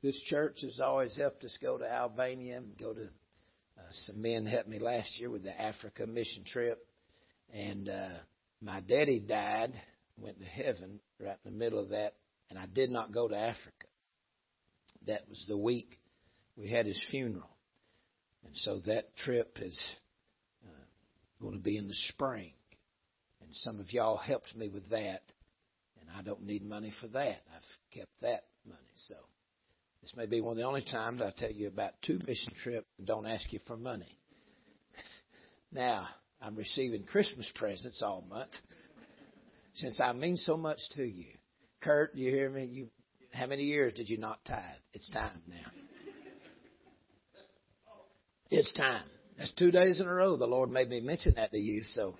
This 0.00 0.20
church 0.28 0.60
has 0.62 0.78
always 0.78 1.16
helped 1.16 1.42
us 1.42 1.58
go 1.60 1.76
to 1.76 1.84
Albania 1.84 2.58
and 2.58 2.78
go 2.78 2.94
to. 2.94 3.02
Uh, 3.02 3.82
some 3.90 4.22
men 4.22 4.46
helped 4.46 4.68
me 4.68 4.78
last 4.78 5.18
year 5.18 5.28
with 5.28 5.42
the 5.42 5.60
Africa 5.60 6.06
mission 6.06 6.44
trip, 6.44 6.78
and 7.52 7.88
uh, 7.88 8.10
my 8.60 8.78
daddy 8.80 9.18
died, 9.18 9.72
went 10.16 10.38
to 10.38 10.44
heaven 10.44 11.00
right 11.18 11.36
in 11.44 11.50
the 11.50 11.58
middle 11.58 11.80
of 11.80 11.88
that, 11.88 12.14
and 12.48 12.56
I 12.56 12.66
did 12.66 12.90
not 12.90 13.12
go 13.12 13.26
to 13.26 13.36
Africa. 13.36 13.86
That 15.08 15.28
was 15.28 15.44
the 15.48 15.58
week 15.58 15.98
we 16.56 16.70
had 16.70 16.86
his 16.86 17.02
funeral, 17.10 17.50
and 18.44 18.54
so 18.54 18.78
that 18.86 19.16
trip 19.16 19.58
is 19.60 19.76
uh, 20.64 21.42
going 21.42 21.54
to 21.54 21.60
be 21.60 21.76
in 21.76 21.88
the 21.88 21.94
spring. 22.12 22.52
And 23.48 23.56
some 23.56 23.80
of 23.80 23.90
y'all 23.94 24.18
helped 24.18 24.54
me 24.54 24.68
with 24.68 24.90
that, 24.90 25.22
and 25.98 26.10
I 26.14 26.20
don't 26.22 26.44
need 26.44 26.62
money 26.62 26.92
for 27.00 27.08
that. 27.08 27.38
I've 27.56 27.96
kept 27.98 28.10
that 28.20 28.44
money, 28.66 28.78
so. 29.08 29.14
This 30.02 30.12
may 30.14 30.26
be 30.26 30.42
one 30.42 30.52
of 30.52 30.58
the 30.58 30.64
only 30.64 30.84
times 30.84 31.22
I 31.22 31.32
tell 31.34 31.50
you 31.50 31.66
about 31.68 31.92
two 32.04 32.20
mission 32.26 32.52
trips 32.62 32.86
and 32.98 33.06
don't 33.06 33.24
ask 33.26 33.50
you 33.50 33.60
for 33.66 33.76
money. 33.76 34.18
Now, 35.72 36.06
I'm 36.40 36.56
receiving 36.56 37.04
Christmas 37.04 37.50
presents 37.54 38.02
all 38.02 38.24
month 38.26 38.52
since 39.74 39.98
I 40.00 40.14
mean 40.14 40.36
so 40.36 40.56
much 40.56 40.78
to 40.96 41.02
you. 41.02 41.26
Kurt, 41.82 42.14
you 42.14 42.30
hear 42.30 42.48
me? 42.48 42.64
You, 42.64 42.88
how 43.34 43.46
many 43.46 43.64
years 43.64 43.92
did 43.92 44.08
you 44.08 44.16
not 44.16 44.38
tithe? 44.46 44.62
It's 44.92 45.10
time 45.10 45.42
now. 45.46 45.56
It's 48.50 48.72
time. 48.72 49.04
That's 49.36 49.52
two 49.58 49.70
days 49.70 50.00
in 50.00 50.06
a 50.06 50.14
row 50.14 50.38
the 50.38 50.46
Lord 50.46 50.70
made 50.70 50.88
me 50.88 51.00
mention 51.00 51.34
that 51.36 51.50
to 51.50 51.58
you. 51.58 51.82
So, 51.82 52.14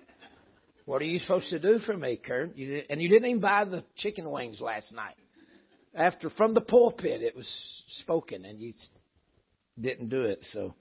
what 0.89 1.03
are 1.03 1.05
you 1.05 1.19
supposed 1.19 1.51
to 1.51 1.59
do 1.59 1.77
for 1.77 1.95
me, 1.95 2.17
Kurt? 2.17 2.57
You, 2.57 2.81
and 2.89 2.99
you 2.99 3.09
didn't 3.09 3.29
even 3.29 3.41
buy 3.41 3.63
the 3.63 3.83
chicken 3.95 4.31
wings 4.31 4.59
last 4.59 4.91
night. 4.91 5.13
After 5.93 6.31
from 6.31 6.55
the 6.55 6.61
pulpit, 6.61 7.21
it 7.21 7.35
was 7.35 7.47
spoken, 7.99 8.43
and 8.43 8.59
you 8.59 8.73
didn't 9.79 10.09
do 10.09 10.23
it. 10.23 10.39
So, 10.51 10.73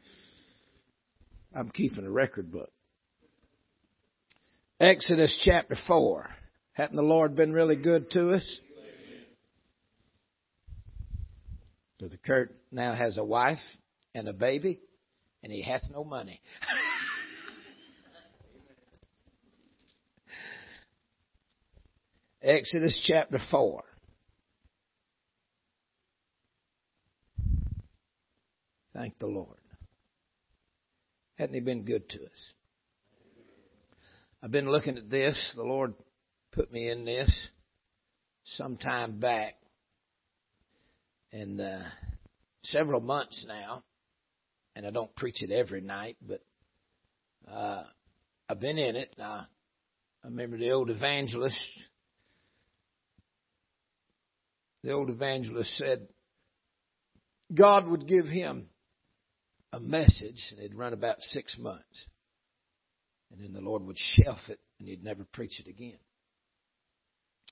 I'm 1.54 1.68
keeping 1.68 2.06
a 2.06 2.10
record 2.10 2.50
book. 2.50 2.70
Exodus 4.80 5.38
chapter 5.44 5.76
4. 5.86 6.30
Hadn't 6.72 6.96
the 6.96 7.02
Lord 7.02 7.36
been 7.36 7.52
really 7.52 7.76
good 7.76 8.10
to 8.12 8.32
us? 8.32 8.60
Brother 11.98 12.18
Kurt 12.24 12.54
now 12.72 12.94
has 12.94 13.18
a 13.18 13.24
wife 13.24 13.58
and 14.14 14.26
a 14.26 14.32
baby, 14.32 14.80
and 15.42 15.52
he 15.52 15.60
hath 15.60 15.82
no 15.92 16.02
money. 16.02 16.40
Exodus 22.48 22.98
chapter 23.06 23.38
4. 23.50 23.84
Thank 28.94 29.18
the 29.18 29.26
Lord. 29.26 29.58
Hadn't 31.36 31.54
he 31.56 31.60
been 31.60 31.84
good 31.84 32.08
to 32.08 32.16
us? 32.24 32.54
I've 34.42 34.50
been 34.50 34.70
looking 34.70 34.96
at 34.96 35.10
this. 35.10 35.52
The 35.56 35.62
Lord 35.62 35.92
put 36.52 36.72
me 36.72 36.88
in 36.88 37.04
this 37.04 37.48
some 38.44 38.78
time 38.78 39.20
back, 39.20 39.56
and 41.32 41.60
uh, 41.60 41.82
several 42.62 43.00
months 43.00 43.44
now. 43.46 43.82
And 44.74 44.86
I 44.86 44.90
don't 44.90 45.14
preach 45.16 45.42
it 45.42 45.50
every 45.50 45.82
night, 45.82 46.16
but 46.26 46.40
uh, 47.46 47.84
I've 48.48 48.60
been 48.60 48.78
in 48.78 48.96
it. 48.96 49.14
Now, 49.18 49.48
I 50.24 50.28
remember 50.28 50.56
the 50.56 50.70
old 50.70 50.88
evangelist. 50.88 51.60
The 54.82 54.92
old 54.92 55.11
evangelist 55.11 55.76
said 55.76 56.08
God 57.54 57.87
would 57.88 58.06
give 58.06 58.26
him 58.26 58.68
a 59.73 59.80
message, 59.80 60.42
and 60.50 60.61
it'd 60.61 60.76
run 60.76 60.92
about 60.92 61.20
six 61.20 61.56
months. 61.58 62.06
And 63.30 63.40
then 63.42 63.52
the 63.52 63.61
Lord 63.61 63.82
would 63.82 63.99
shelf 63.99 64.38
it 64.49 64.58
and 64.78 64.88
he'd 64.88 65.04
never 65.04 65.25
preach 65.32 65.61
it 65.61 65.68
again. 65.68 65.99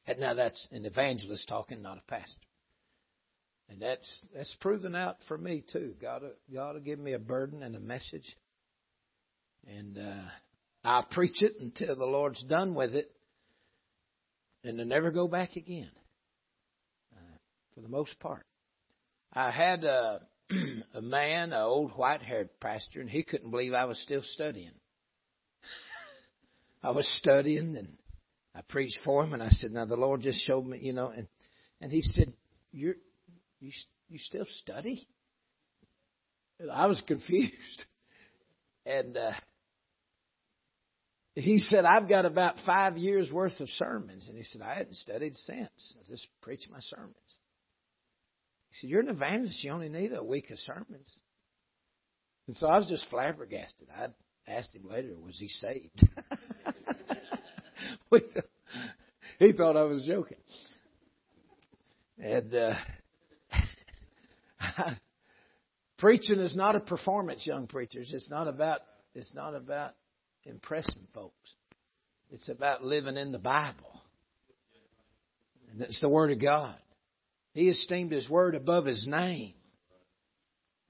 And 0.07 0.21
now 0.21 0.35
that's 0.35 0.69
an 0.71 0.85
evangelist 0.85 1.49
talking, 1.49 1.83
not 1.83 1.99
a 1.99 2.11
pastor. 2.11 2.41
And 3.69 3.83
that's 3.83 4.23
that's 4.33 4.55
proven 4.61 4.95
out 4.95 5.17
for 5.27 5.37
me 5.37 5.65
too. 5.73 5.95
God 6.01 6.23
God 6.53 6.75
will 6.75 6.81
give 6.81 7.01
me 7.01 7.15
a 7.15 7.19
burden 7.19 7.63
and 7.63 7.75
a 7.75 7.81
message. 7.81 8.37
And 9.67 9.99
uh 9.99 10.29
I 10.85 11.05
preach 11.11 11.43
it 11.43 11.55
until 11.61 11.97
the 11.97 12.07
Lord's 12.07 12.43
done 12.45 12.77
with 12.77 12.95
it. 12.95 13.11
And 14.63 14.79
then 14.79 14.89
never 14.89 15.11
go 15.11 15.27
back 15.27 15.57
again. 15.57 15.91
For 17.77 17.83
the 17.83 17.89
most 17.89 18.19
part. 18.21 18.47
I 19.35 19.51
had 19.51 19.85
a, 19.85 20.23
a 20.95 21.03
man, 21.03 21.53
an 21.53 21.61
old 21.61 21.93
white 21.93 22.23
haired 22.23 22.49
pastor, 22.59 23.03
and 23.03 23.11
he 23.11 23.23
couldn't 23.23 23.51
believe 23.51 23.75
I 23.75 23.85
was 23.85 24.01
still 24.01 24.23
studying. 24.25 24.73
I 26.83 26.93
was 26.93 27.07
studying 27.21 27.77
and 27.77 27.99
I 28.55 28.63
preached 28.67 28.99
for 29.05 29.23
him 29.23 29.35
and 29.35 29.43
I 29.43 29.51
said, 29.51 29.73
now 29.73 29.85
the 29.85 29.95
Lord 29.95 30.23
just 30.23 30.47
showed 30.47 30.65
me, 30.65 30.79
you 30.81 30.95
know, 30.95 31.09
and, 31.09 31.29
and 31.83 31.93
he 31.93 32.01
said, 32.01 32.33
you're, 32.73 32.95
you, 33.61 33.71
you 34.09 34.19
still 34.19 34.47
study? 34.47 35.07
And 36.59 36.71
I 36.71 36.87
was 36.87 37.03
confused. 37.07 37.85
And, 38.87 39.19
uh, 39.19 39.33
he 41.35 41.59
said, 41.59 41.85
I've 41.85 42.09
got 42.09 42.25
about 42.25 42.55
five 42.65 42.97
years 42.97 43.31
worth 43.31 43.61
of 43.61 43.69
sermons. 43.69 44.27
And 44.29 44.39
he 44.39 44.45
said, 44.45 44.63
I 44.63 44.77
hadn't 44.77 44.97
studied 44.97 45.35
since. 45.35 45.95
I 46.01 46.11
just 46.11 46.27
preached 46.41 46.71
my 46.71 46.81
sermons. 46.81 47.37
He 48.71 48.77
said, 48.81 48.91
You're 48.91 49.01
an 49.01 49.09
evangelist. 49.09 49.63
You 49.65 49.73
only 49.73 49.89
need 49.89 50.13
a 50.13 50.23
week 50.23 50.51
of 50.51 50.59
sermons. 50.59 51.21
And 52.47 52.57
so 52.57 52.69
I 52.69 52.79
was 52.79 52.89
just 52.89 53.09
flabbergasted. 53.11 53.89
I 53.91 54.09
asked 54.49 54.75
him 54.75 54.89
later, 54.89 55.15
was 55.19 55.39
he 55.39 55.49
saved? 55.49 56.03
he 59.39 59.53
thought 59.53 59.77
I 59.77 59.83
was 59.83 60.07
joking. 60.07 60.39
And 62.19 62.55
uh, 62.55 62.75
preaching 65.99 66.39
is 66.39 66.55
not 66.57 66.77
a 66.77 66.81
performance, 66.81 67.47
young 67.47 67.67
preachers. 67.67 68.11
It's 68.13 68.31
not 68.31 68.49
about 68.49 68.81
it's 69.15 69.35
not 69.35 69.55
about 69.55 69.93
impressing 70.45 71.07
folks. 71.15 71.51
It's 72.31 72.49
about 72.49 72.85
living 72.85 73.17
in 73.17 73.33
the 73.33 73.39
Bible. 73.39 74.01
And 75.71 75.81
it's 75.83 76.01
the 76.01 76.09
Word 76.09 76.33
of 76.33 76.41
God. 76.41 76.77
He 77.57 77.71
esteemed 77.71 78.13
His 78.13 78.29
Word 78.29 78.55
above 78.55 78.85
His 78.85 79.07
name. 79.09 79.55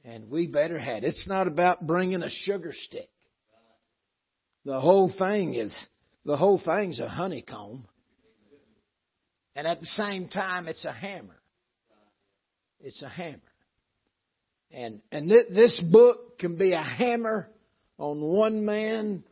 And 0.04 0.28
we 0.28 0.48
better 0.48 0.80
had. 0.80 1.04
It's 1.04 1.28
not 1.28 1.46
about 1.46 1.86
bringing 1.86 2.24
a 2.24 2.28
sugar 2.28 2.72
stick. 2.74 3.08
The 4.64 4.80
whole 4.80 5.12
thing 5.16 5.54
is 5.54 5.72
the 6.24 6.36
whole 6.36 6.60
thing's 6.62 6.98
a 6.98 7.08
honeycomb. 7.08 7.86
And 9.54 9.68
at 9.68 9.78
the 9.78 9.86
same 9.86 10.28
time, 10.28 10.66
it's 10.66 10.84
a 10.84 10.92
hammer. 10.92 11.40
It's 12.80 13.00
a 13.00 13.08
hammer. 13.08 13.38
And, 14.72 15.02
and 15.12 15.28
th- 15.28 15.46
this 15.50 15.80
book 15.92 16.40
can 16.40 16.58
be 16.58 16.72
a 16.72 16.82
hammer 16.82 17.48
on 17.96 18.20
one 18.20 18.66
man 18.66 19.22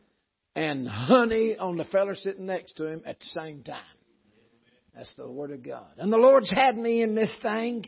and 0.55 0.87
honey 0.87 1.57
on 1.59 1.75
the 1.75 1.83
feller 1.83 2.15
sitting 2.15 2.45
next 2.45 2.77
to 2.77 2.87
him 2.87 3.03
at 3.05 3.19
the 3.19 3.25
same 3.25 3.61
time. 3.63 3.94
That's 4.95 5.13
the 5.15 5.29
Word 5.29 5.51
of 5.51 5.63
God. 5.63 5.91
And 5.97 6.11
the 6.11 6.17
Lord's 6.17 6.51
had 6.51 6.77
me 6.77 7.01
in 7.01 7.15
this 7.15 7.35
thing 7.41 7.85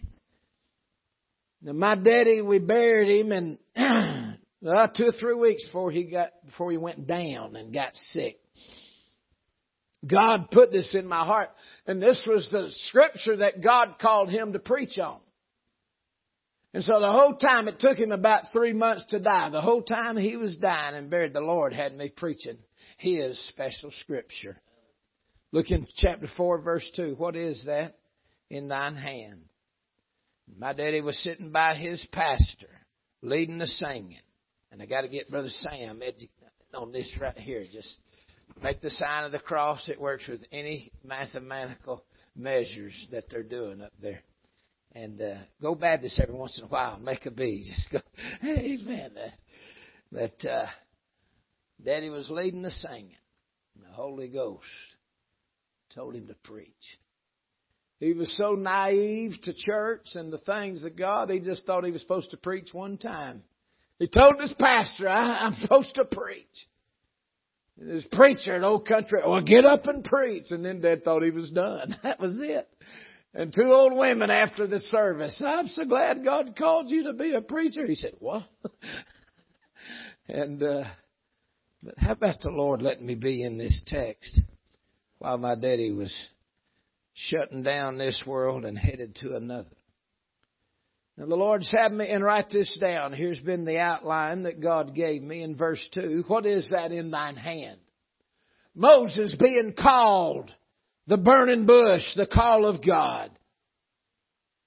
Now 1.62 1.74
my 1.74 1.96
daddy, 1.96 2.42
we 2.42 2.60
buried 2.60 3.22
him 3.22 3.32
and 3.32 3.58
uh, 4.68 4.88
two 4.88 5.06
or 5.06 5.12
three 5.20 5.36
weeks 5.36 5.64
before 5.66 5.92
he 5.92 6.04
got 6.04 6.30
before 6.46 6.72
he 6.72 6.78
went 6.78 7.08
down 7.08 7.56
and 7.56 7.74
got 7.74 7.96
sick. 7.96 8.38
God 10.06 10.52
put 10.52 10.72
this 10.72 10.94
in 10.94 11.08
my 11.08 11.26
heart, 11.26 11.50
and 11.88 12.02
this 12.02 12.24
was 12.28 12.48
the 12.52 12.70
scripture 12.88 13.38
that 13.38 13.64
God 13.64 13.96
called 14.00 14.30
him 14.30 14.54
to 14.54 14.60
preach 14.60 15.00
on. 15.00 15.20
And 16.74 16.84
so 16.84 17.00
the 17.00 17.12
whole 17.12 17.36
time 17.36 17.68
it 17.68 17.80
took 17.80 17.98
him 17.98 18.12
about 18.12 18.44
three 18.54 18.74
months 18.74 19.06
to 19.10 19.20
die. 19.20 19.50
The 19.50 19.62
whole 19.62 19.82
time 19.82 20.16
he 20.16 20.36
was 20.36 20.58
dying 20.58 20.96
and 20.96 21.10
buried, 21.10 21.34
the 21.34 21.40
Lord 21.42 21.74
had 21.74 21.94
me 21.94 22.10
preaching 22.16 22.60
his 22.98 23.40
special 23.50 23.92
scripture. 24.02 24.62
Look 25.52 25.72
in 25.72 25.88
chapter 25.96 26.28
4, 26.36 26.62
verse 26.62 26.90
2. 26.96 27.16
What 27.18 27.36
is 27.36 27.64
that? 27.66 27.96
In 28.50 28.68
thine 28.68 28.96
hand. 28.96 29.42
My 30.58 30.74
daddy 30.74 31.02
was 31.02 31.18
sitting 31.24 31.52
by 31.52 31.76
his 31.76 32.06
pastor, 32.12 32.70
leading 33.22 33.58
the 33.58 33.68
singing. 33.68 34.20
And 34.72 34.82
I 34.82 34.86
got 34.86 35.02
to 35.02 35.08
get 35.08 35.30
Brother 35.30 35.50
Sam 35.50 36.02
on 36.74 36.92
this 36.92 37.14
right 37.20 37.38
here. 37.38 37.66
Just 37.72 37.98
make 38.62 38.82
the 38.82 38.90
sign 38.90 39.24
of 39.24 39.32
the 39.32 39.40
cross. 39.40 39.88
It 39.90 40.00
works 40.00 40.28
with 40.28 40.42
any 40.52 40.92
mathematical 41.04 42.04
measures 42.36 43.08
that 43.12 43.26
they're 43.30 43.44
doing 43.44 43.82
up 43.82 43.94
there. 44.02 44.22
And 44.94 45.22
uh, 45.22 45.36
go 45.62 45.76
Baptist 45.76 46.20
every 46.20 46.36
once 46.36 46.58
in 46.58 46.66
a 46.66 46.70
while. 46.70 47.00
Make 47.00 47.26
a 47.26 47.32
B. 47.32 47.66
Just 47.70 47.90
go, 47.92 48.00
Amen. 48.44 49.12
But 50.12 50.46
uh, 50.46 50.66
Daddy 51.84 52.10
was 52.10 52.30
leading 52.30 52.64
the 52.64 52.72
singing. 52.72 53.16
The 53.76 53.92
Holy 53.94 54.30
Ghost 54.30 54.66
told 55.98 56.16
him 56.16 56.28
to 56.28 56.36
preach. 56.44 57.00
He 58.00 58.14
was 58.14 58.38
so 58.38 58.54
naive 58.54 59.34
to 59.44 59.54
church 59.54 60.10
and 60.14 60.32
the 60.32 60.38
things 60.38 60.84
of 60.84 60.96
God, 60.96 61.32
he 61.32 61.40
just 61.40 61.66
thought 61.66 61.84
he 61.84 61.92
was 61.92 62.02
supposed 62.02 62.30
to 62.32 62.38
preach 62.38 62.70
one 62.72 63.00
time. 63.00 63.42
He 63.98 64.08
told 64.08 64.40
his 64.40 64.54
pastor, 64.60 65.10
I, 65.10 65.48
am 65.48 65.54
supposed 65.60 65.96
to 65.96 66.06
preach. 66.06 66.46
And 67.80 67.90
his 67.90 68.06
preacher 68.12 68.56
in 68.56 68.64
old 68.64 68.88
country, 68.88 69.22
well, 69.26 69.42
get 69.42 69.66
up 69.66 69.88
and 69.88 70.04
preach. 70.04 70.52
And 70.52 70.64
then 70.64 70.82
Dad 70.82 71.04
thought 71.04 71.24
he 71.24 71.32
was 71.32 71.50
done. 71.50 71.98
That 72.04 72.20
was 72.20 72.38
it. 72.40 72.70
And 73.34 73.52
two 73.52 73.72
old 73.72 73.98
women 73.98 74.30
after 74.30 74.68
the 74.68 74.80
service, 74.80 75.42
I'm 75.44 75.68
so 75.68 75.86
glad 75.86 76.24
God 76.24 76.56
called 76.56 76.92
you 76.92 77.06
to 77.06 77.14
be 77.14 77.34
a 77.34 77.42
preacher. 77.42 77.88
He 77.88 77.96
said, 77.96 78.14
what? 78.20 78.44
and, 80.28 80.62
uh, 80.62 80.84
but 81.82 81.96
how 81.98 82.12
about 82.12 82.42
the 82.42 82.52
Lord 82.52 82.84
letting 82.84 83.06
me 83.06 83.16
be 83.16 83.42
in 83.44 83.58
this 83.58 83.82
text 83.88 84.42
while 85.20 85.38
my 85.38 85.56
daddy 85.56 85.92
was 85.92 86.14
shutting 87.14 87.64
down 87.64 87.98
this 87.98 88.24
world 88.26 88.66
and 88.66 88.78
headed 88.78 89.16
to 89.16 89.36
another? 89.36 89.70
Now 91.18 91.26
the 91.26 91.36
Lord's 91.36 91.72
had 91.72 91.92
me, 91.92 92.08
and 92.08 92.24
write 92.24 92.52
this 92.52 92.78
down. 92.80 93.14
Here's 93.14 93.40
been 93.40 93.66
the 93.66 93.80
outline 93.80 94.44
that 94.44 94.62
God 94.62 94.94
gave 94.94 95.24
me 95.24 95.42
in 95.42 95.56
verse 95.58 95.86
2. 95.94 96.26
What 96.28 96.46
is 96.46 96.70
that 96.70 96.92
in 96.92 97.10
thine 97.10 97.36
hand? 97.36 97.80
Moses 98.76 99.36
being 99.40 99.74
called, 99.78 100.52
the 101.08 101.18
burning 101.18 101.66
bush, 101.66 102.04
the 102.16 102.28
call 102.28 102.66
of 102.66 102.86
God. 102.86 103.32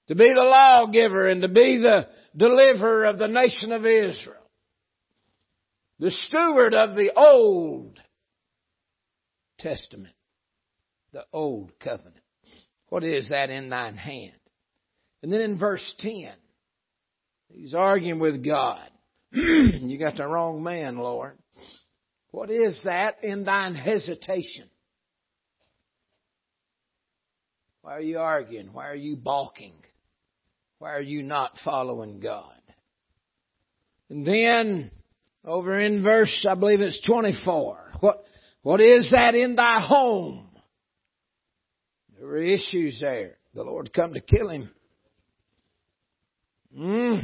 To 0.09 0.15
be 0.15 0.27
the 0.27 0.41
lawgiver 0.41 1.29
and 1.29 1.43
to 1.43 1.47
be 1.47 1.77
the 1.77 2.09
deliverer 2.35 3.05
of 3.05 3.17
the 3.17 3.29
nation 3.29 3.71
of 3.71 3.85
Israel. 3.85 4.35
The 5.99 6.11
steward 6.11 6.73
of 6.73 6.95
the 6.95 7.13
Old 7.15 7.97
Testament. 9.59 10.13
The 11.13 11.25
Old 11.33 11.71
Covenant. 11.79 12.15
What 12.89 13.03
is 13.03 13.29
that 13.29 13.49
in 13.49 13.69
thine 13.69 13.95
hand? 13.95 14.33
And 15.23 15.31
then 15.31 15.41
in 15.41 15.59
verse 15.59 15.95
10, 15.99 16.29
he's 17.49 17.73
arguing 17.73 18.19
with 18.19 18.43
God. 18.45 18.89
you 19.31 19.97
got 19.99 20.17
the 20.17 20.27
wrong 20.27 20.63
man, 20.63 20.97
Lord. 20.97 21.37
What 22.31 22.49
is 22.49 22.79
that 22.85 23.23
in 23.23 23.43
thine 23.43 23.75
hesitation? 23.75 24.69
Why 27.81 27.93
are 27.93 28.01
you 28.01 28.19
arguing? 28.19 28.73
Why 28.73 28.87
are 28.89 28.95
you 28.95 29.17
balking? 29.17 29.73
Why 30.79 30.93
are 30.93 31.01
you 31.01 31.23
not 31.23 31.57
following 31.63 32.19
God? 32.19 32.55
And 34.09 34.25
then, 34.25 34.91
over 35.45 35.79
in 35.79 36.03
verse, 36.03 36.45
I 36.49 36.55
believe 36.55 36.81
it's 36.81 37.01
24, 37.07 37.91
what, 38.01 38.23
what 38.61 38.81
is 38.81 39.11
that 39.11 39.35
in 39.35 39.55
thy 39.55 39.79
home? 39.79 40.50
Were 42.31 42.41
issues 42.41 43.01
there. 43.01 43.35
The 43.53 43.63
Lord 43.63 43.91
come 43.91 44.13
to 44.13 44.21
kill 44.21 44.47
him. 44.47 44.69
Mm. 46.73 47.23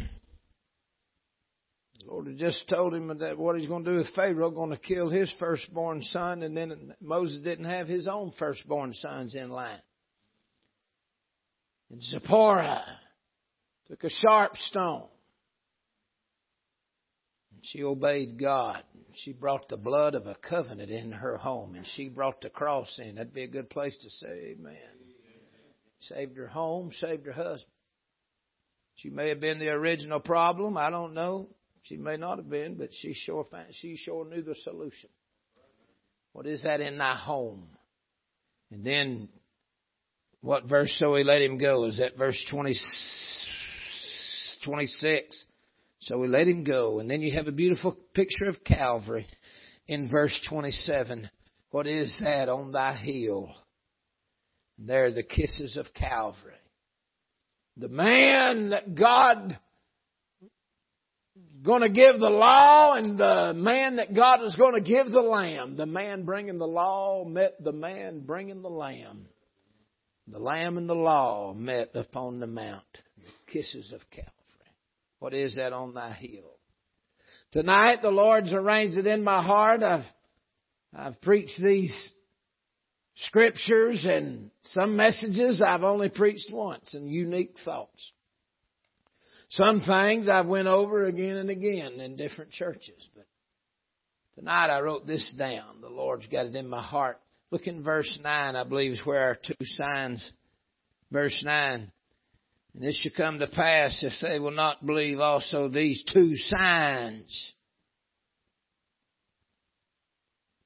The 2.01 2.11
Lord 2.11 2.27
had 2.27 2.37
just 2.37 2.67
told 2.67 2.93
him 2.93 3.17
that 3.19 3.37
what 3.37 3.57
he's 3.57 3.69
going 3.69 3.85
to 3.85 3.91
do 3.91 3.97
with 3.99 4.13
Pharaoh, 4.13 4.51
going 4.51 4.71
to 4.71 4.77
kill 4.77 5.09
his 5.09 5.33
firstborn 5.39 6.03
son, 6.03 6.43
and 6.43 6.57
then 6.57 6.93
Moses 6.99 7.41
didn't 7.41 7.69
have 7.69 7.87
his 7.87 8.05
own 8.05 8.33
firstborn 8.37 8.93
sons 8.95 9.33
in 9.33 9.49
line. 9.49 9.79
And 11.89 12.03
Zipporah 12.03 12.83
took 13.87 14.03
a 14.03 14.09
sharp 14.09 14.57
stone. 14.57 15.07
And 17.53 17.61
she 17.63 17.81
obeyed 17.81 18.37
God. 18.37 18.83
She 19.23 19.31
brought 19.31 19.69
the 19.69 19.77
blood 19.77 20.15
of 20.15 20.27
a 20.27 20.35
covenant 20.35 20.91
in 20.91 21.13
her 21.13 21.37
home, 21.37 21.75
and 21.75 21.85
she 21.95 22.09
brought 22.09 22.41
the 22.41 22.49
cross 22.49 22.99
in. 23.01 23.15
That'd 23.15 23.33
be 23.33 23.43
a 23.43 23.47
good 23.47 23.69
place 23.69 23.97
to 24.01 24.09
say 24.09 24.55
amen. 24.59 24.96
Saved 25.99 26.37
her 26.37 26.47
home, 26.47 26.91
saved 26.93 27.25
her 27.25 27.31
husband. 27.31 27.71
She 28.95 29.09
may 29.09 29.29
have 29.29 29.39
been 29.39 29.59
the 29.59 29.69
original 29.69 30.19
problem. 30.19 30.77
I 30.77 30.89
don't 30.89 31.13
know. 31.13 31.49
She 31.83 31.97
may 31.97 32.17
not 32.17 32.37
have 32.37 32.49
been, 32.49 32.75
but 32.75 32.89
she 32.91 33.13
sure 33.13 33.45
found, 33.49 33.67
she 33.71 33.95
sure 33.95 34.25
knew 34.25 34.41
the 34.41 34.55
solution. 34.63 35.09
What 36.33 36.45
is 36.45 36.63
that 36.63 36.81
in 36.81 36.97
thy 36.97 37.15
home? 37.15 37.67
And 38.71 38.85
then, 38.85 39.29
what 40.41 40.65
verse 40.65 40.95
so 40.99 41.13
we 41.13 41.23
let 41.23 41.41
him 41.41 41.57
go? 41.57 41.85
Is 41.85 41.99
that 41.99 42.17
verse 42.17 42.43
20, 42.51 42.75
26? 44.65 45.45
So 46.01 46.19
we 46.19 46.27
let 46.27 46.47
him 46.47 46.63
go. 46.63 46.99
And 46.99 47.09
then 47.09 47.21
you 47.21 47.35
have 47.37 47.47
a 47.47 47.51
beautiful 47.51 47.97
picture 48.13 48.45
of 48.45 48.63
Calvary 48.63 49.27
in 49.87 50.09
verse 50.09 50.37
27. 50.49 51.29
What 51.71 51.87
is 51.87 52.19
that 52.23 52.49
on 52.49 52.71
thy 52.71 52.95
heel? 52.95 53.53
There 54.77 55.05
are 55.05 55.11
the 55.11 55.23
kisses 55.23 55.77
of 55.77 55.93
Calvary. 55.93 56.53
The 57.77 57.89
man 57.89 58.69
that 58.69 58.95
God 58.95 59.57
going 61.63 61.81
to 61.81 61.89
give 61.89 62.19
the 62.19 62.29
law 62.29 62.93
and 62.93 63.17
the 63.17 63.53
man 63.55 63.97
that 63.97 64.15
God 64.15 64.43
is 64.43 64.55
going 64.55 64.75
to 64.75 64.81
give 64.81 65.11
the 65.11 65.21
lamb. 65.21 65.75
The 65.75 65.85
man 65.85 66.25
bringing 66.25 66.57
the 66.57 66.67
law 66.67 67.25
met 67.25 67.61
the 67.63 67.71
man 67.71 68.23
bringing 68.25 68.61
the 68.61 68.69
lamb. 68.69 69.27
The 70.27 70.39
lamb 70.39 70.77
and 70.77 70.89
the 70.89 70.95
law 70.95 71.53
met 71.53 71.91
upon 71.93 72.39
the 72.39 72.47
mount. 72.47 72.83
Kisses 73.51 73.91
of 73.93 74.01
Calvary. 74.11 74.33
What 75.19 75.33
is 75.33 75.55
that 75.55 75.73
on 75.73 75.93
thy 75.93 76.13
heel? 76.13 76.51
Tonight 77.51 78.01
the 78.01 78.09
Lord's 78.09 78.53
arranged 78.53 78.97
it 78.97 79.07
in 79.07 79.23
my 79.23 79.41
heart. 79.41 79.81
I've, 79.81 80.05
I've 80.93 81.21
preached 81.21 81.61
these 81.61 81.93
scriptures 83.17 84.05
and 84.07 84.51
some 84.63 84.95
messages 84.95 85.61
I've 85.61 85.83
only 85.83 86.09
preached 86.09 86.51
once 86.51 86.93
and 86.93 87.11
unique 87.11 87.55
thoughts. 87.65 88.11
Some 89.49 89.81
things 89.81 90.27
I've 90.29 90.45
went 90.45 90.67
over 90.67 91.05
again 91.05 91.37
and 91.37 91.49
again 91.49 91.99
in 91.99 92.17
different 92.17 92.51
churches, 92.51 93.07
but 93.15 93.25
tonight 94.35 94.69
I 94.69 94.81
wrote 94.81 95.07
this 95.07 95.33
down. 95.37 95.81
The 95.81 95.89
Lord's 95.89 96.27
got 96.27 96.47
it 96.47 96.55
in 96.55 96.67
my 96.67 96.81
heart. 96.81 97.19
Look 97.49 97.65
in 97.65 97.81
verse 97.81 98.19
9, 98.21 98.55
I 98.55 98.63
believe 98.65 98.91
is 98.91 99.05
where 99.05 99.21
our 99.21 99.35
two 99.35 99.65
signs, 99.65 100.31
verse 101.11 101.41
9. 101.43 101.91
And 102.73 102.83
this 102.83 103.01
shall 103.01 103.13
come 103.15 103.39
to 103.39 103.47
pass 103.47 104.03
if 104.03 104.13
they 104.21 104.37
will 104.37 104.51
not 104.51 104.85
believe 104.85 105.19
also 105.19 105.69
these 105.69 106.03
two 106.13 106.35
signs. 106.35 107.53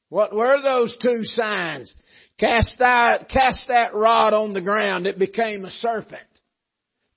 What 0.10 0.36
were 0.36 0.62
those 0.62 0.98
two 1.02 1.24
signs? 1.24 1.96
Cast 2.42 2.74
that, 2.80 3.30
cast 3.30 3.68
that 3.68 3.94
rod 3.94 4.34
on 4.34 4.54
the 4.54 4.62
ground. 4.62 5.06
It 5.06 5.20
became 5.20 5.64
a 5.64 5.70
serpent. 5.70 6.24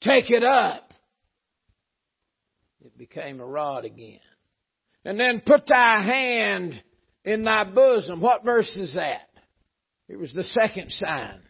Take 0.02 0.30
it 0.30 0.44
up. 0.44 0.92
It 2.84 2.98
became 2.98 3.40
a 3.40 3.46
rod 3.46 3.86
again. 3.86 4.20
And 5.02 5.18
then 5.18 5.40
put 5.44 5.66
thy 5.66 6.02
hand 6.02 6.74
in 7.24 7.42
thy 7.42 7.64
bosom. 7.64 8.20
What 8.20 8.44
verse 8.44 8.76
is 8.76 8.96
that? 8.96 9.30
It 10.10 10.16
was 10.18 10.34
the 10.34 10.44
second 10.44 10.90
sign. 10.90 11.40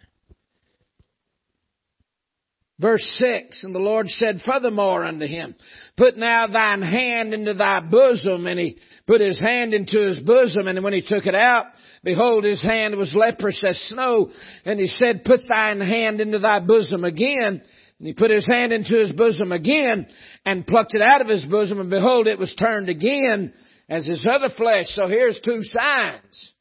Verse 2.78 3.04
6, 3.18 3.64
and 3.64 3.74
the 3.74 3.80
Lord 3.80 4.08
said 4.08 4.36
furthermore 4.46 5.04
unto 5.04 5.26
him, 5.26 5.56
Put 5.96 6.16
now 6.16 6.46
thine 6.46 6.82
hand 6.82 7.34
into 7.34 7.54
thy 7.54 7.80
bosom. 7.80 8.46
And 8.46 8.58
he 8.58 8.78
put 9.08 9.20
his 9.20 9.40
hand 9.40 9.74
into 9.74 9.98
his 9.98 10.20
bosom, 10.20 10.68
and 10.68 10.82
when 10.84 10.92
he 10.92 11.02
took 11.02 11.26
it 11.26 11.34
out, 11.34 11.66
behold, 12.04 12.44
his 12.44 12.62
hand 12.62 12.96
was 12.96 13.14
leprous 13.16 13.62
as 13.66 13.80
snow. 13.88 14.30
And 14.64 14.78
he 14.78 14.86
said, 14.86 15.24
Put 15.24 15.40
thine 15.48 15.80
hand 15.80 16.20
into 16.20 16.38
thy 16.38 16.60
bosom 16.60 17.04
again. 17.04 17.62
And 17.98 18.08
he 18.08 18.12
put 18.12 18.30
his 18.30 18.46
hand 18.46 18.72
into 18.72 18.96
his 18.96 19.12
bosom 19.12 19.50
again 19.50 20.06
and 20.44 20.66
plucked 20.66 20.94
it 20.94 21.02
out 21.02 21.20
of 21.20 21.28
his 21.28 21.46
bosom 21.46 21.80
and 21.80 21.90
behold 21.90 22.26
it 22.26 22.38
was 22.38 22.54
turned 22.54 22.88
again 22.88 23.52
as 23.88 24.06
his 24.06 24.26
other 24.28 24.48
flesh. 24.56 24.86
So 24.88 25.08
here's 25.08 25.40
two 25.40 25.62
signs. 25.62 26.52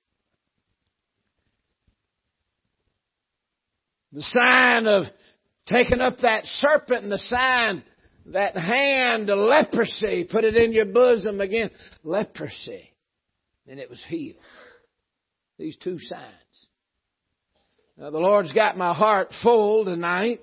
The 4.11 4.21
sign 4.21 4.85
of 4.85 5.05
taking 5.65 5.99
up 5.99 6.19
that 6.19 6.45
serpent 6.45 7.03
and 7.03 7.11
the 7.11 7.17
sign, 7.17 7.83
that 8.27 8.55
hand, 8.55 9.27
leprosy, 9.27 10.27
put 10.29 10.43
it 10.43 10.55
in 10.55 10.71
your 10.71 10.85
bosom 10.85 11.41
again. 11.41 11.71
Leprosy. 12.03 12.91
And 13.67 13.79
it 13.79 13.89
was 13.89 14.03
healed. 14.07 14.37
These 15.63 15.77
two 15.77 15.97
signs. 15.97 16.67
Now 17.95 18.09
the 18.09 18.17
Lord's 18.17 18.51
got 18.51 18.75
my 18.75 18.93
heart 18.93 19.29
full 19.41 19.85
tonight. 19.85 20.41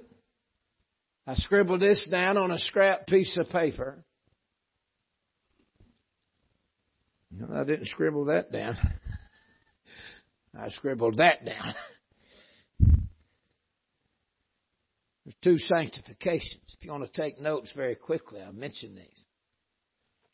I 1.26 1.34
scribbled 1.34 1.80
this 1.80 2.08
down 2.10 2.38
on 2.38 2.50
a 2.50 2.58
scrap 2.58 3.06
piece 3.06 3.36
of 3.36 3.50
paper. 3.50 4.02
No, 7.30 7.54
I 7.54 7.64
didn't 7.64 7.88
scribble 7.88 8.24
that 8.24 8.50
down. 8.50 8.78
I 10.58 10.70
scribbled 10.70 11.18
that 11.18 11.44
down. 11.44 11.74
There's 15.26 15.36
two 15.44 15.58
sanctifications. 15.58 16.62
If 16.78 16.82
you 16.82 16.92
want 16.92 17.04
to 17.04 17.22
take 17.22 17.38
notes 17.38 17.70
very 17.76 17.94
quickly, 17.94 18.40
I'll 18.40 18.54
mention 18.54 18.94
these. 18.94 19.24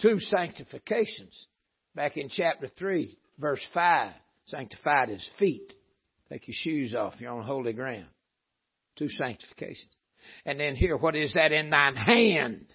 Two 0.01 0.21
sanctifications. 0.21 1.49
Back 1.97 2.17
in 2.17 2.29
chapter 2.29 2.69
3, 2.69 3.19
verse 3.41 3.67
5, 3.75 4.13
sanctified 4.47 5.09
his 5.09 5.29
feet. 5.39 5.73
Take 6.29 6.49
your 6.49 6.57
shoes 6.57 6.95
off. 6.95 7.15
You're 7.19 7.33
on 7.33 7.45
holy 7.45 7.73
ground. 7.73 8.07
Two 8.99 9.09
sanctifications. 9.09 9.93
And 10.45 10.59
then 10.59 10.75
here, 10.75 10.97
what 10.97 11.15
is 11.15 11.35
that 11.35 11.53
in 11.53 11.71
thine 11.71 11.95
hand? 11.95 12.67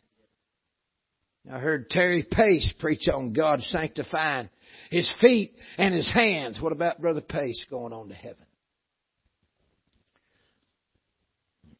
I 1.52 1.60
heard 1.60 1.90
Terry 1.90 2.26
Pace 2.30 2.74
preach 2.80 3.08
on 3.12 3.34
God 3.34 3.62
sanctifying 3.62 4.50
his 4.92 5.12
feet 5.20 5.54
and 5.78 5.94
his 5.94 6.08
hands. 6.08 6.62
What 6.62 6.72
about 6.72 7.02
Brother 7.02 7.22
Pace 7.22 7.66
going 7.70 7.94
on 7.94 8.10
to 8.10 8.14
heaven? 8.14 8.46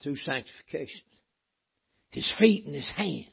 Two 0.04 0.16
sanctifications. 0.16 1.04
His 2.10 2.34
feet 2.40 2.66
and 2.66 2.74
his 2.74 2.90
hands. 2.96 3.28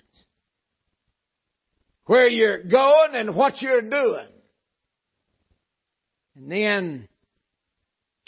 Where 2.04 2.28
you're 2.28 2.62
going 2.62 3.14
and 3.14 3.34
what 3.34 3.62
you're 3.62 3.82
doing. 3.82 4.28
And 6.38 6.52
then 6.52 7.08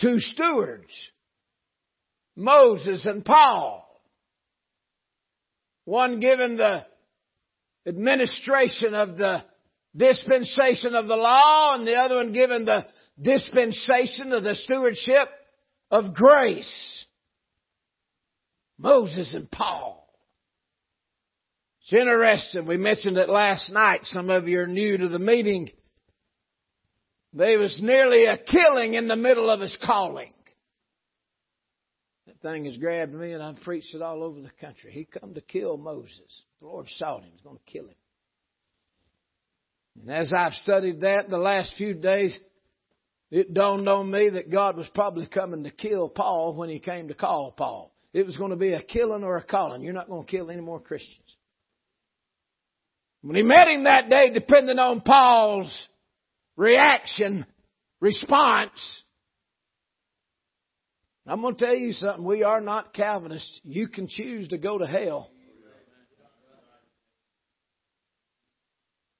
two 0.00 0.18
stewards. 0.18 0.90
Moses 2.34 3.06
and 3.06 3.24
Paul. 3.24 3.86
One 5.84 6.18
given 6.18 6.56
the 6.56 6.84
administration 7.86 8.94
of 8.94 9.16
the 9.16 9.44
dispensation 9.96 10.94
of 10.94 11.06
the 11.06 11.16
law 11.16 11.74
and 11.74 11.86
the 11.86 11.94
other 11.94 12.16
one 12.16 12.32
given 12.32 12.64
the 12.64 12.86
dispensation 13.20 14.32
of 14.32 14.42
the 14.42 14.54
stewardship 14.56 15.28
of 15.90 16.14
grace. 16.14 17.06
Moses 18.76 19.34
and 19.34 19.50
Paul. 19.50 20.08
It's 21.82 21.92
interesting. 21.92 22.66
We 22.66 22.76
mentioned 22.76 23.18
it 23.18 23.28
last 23.28 23.70
night. 23.70 24.00
Some 24.04 24.30
of 24.30 24.48
you 24.48 24.60
are 24.60 24.66
new 24.66 24.98
to 24.98 25.08
the 25.08 25.18
meeting. 25.18 25.70
There 27.32 27.58
was 27.58 27.78
nearly 27.80 28.24
a 28.24 28.38
killing 28.38 28.94
in 28.94 29.06
the 29.06 29.16
middle 29.16 29.50
of 29.50 29.60
his 29.60 29.76
calling. 29.84 30.32
That 32.26 32.40
thing 32.40 32.64
has 32.64 32.76
grabbed 32.76 33.12
me 33.12 33.32
and 33.32 33.42
I've 33.42 33.60
preached 33.62 33.94
it 33.94 34.02
all 34.02 34.22
over 34.22 34.40
the 34.40 34.50
country. 34.60 34.92
He 34.92 35.04
come 35.04 35.34
to 35.34 35.40
kill 35.40 35.76
Moses. 35.76 36.44
The 36.60 36.66
Lord 36.66 36.86
saw 36.88 37.18
him. 37.18 37.30
He's 37.32 37.42
going 37.42 37.58
to 37.58 37.72
kill 37.72 37.86
him. 37.86 37.94
And 40.00 40.10
as 40.10 40.32
I've 40.32 40.54
studied 40.54 41.00
that 41.00 41.28
the 41.28 41.38
last 41.38 41.74
few 41.76 41.94
days, 41.94 42.36
it 43.30 43.54
dawned 43.54 43.88
on 43.88 44.10
me 44.10 44.30
that 44.30 44.50
God 44.50 44.76
was 44.76 44.88
probably 44.94 45.26
coming 45.26 45.62
to 45.64 45.70
kill 45.70 46.08
Paul 46.08 46.56
when 46.56 46.68
he 46.68 46.80
came 46.80 47.08
to 47.08 47.14
call 47.14 47.52
Paul. 47.56 47.92
It 48.12 48.26
was 48.26 48.36
going 48.36 48.50
to 48.50 48.56
be 48.56 48.72
a 48.72 48.82
killing 48.82 49.22
or 49.22 49.36
a 49.36 49.44
calling. 49.44 49.82
You're 49.82 49.92
not 49.92 50.08
going 50.08 50.24
to 50.24 50.30
kill 50.30 50.50
any 50.50 50.62
more 50.62 50.80
Christians. 50.80 51.36
When 53.22 53.36
he 53.36 53.42
met 53.42 53.68
him 53.68 53.84
that 53.84 54.08
day, 54.08 54.30
depending 54.32 54.78
on 54.78 55.02
Paul's 55.02 55.88
reaction, 56.56 57.46
response, 58.00 59.02
I'm 61.26 61.42
going 61.42 61.54
to 61.54 61.64
tell 61.64 61.76
you 61.76 61.92
something. 61.92 62.26
We 62.26 62.42
are 62.42 62.60
not 62.60 62.92
Calvinists. 62.92 63.60
You 63.62 63.88
can 63.88 64.08
choose 64.08 64.48
to 64.48 64.58
go 64.58 64.78
to 64.78 64.86
hell. 64.86 65.30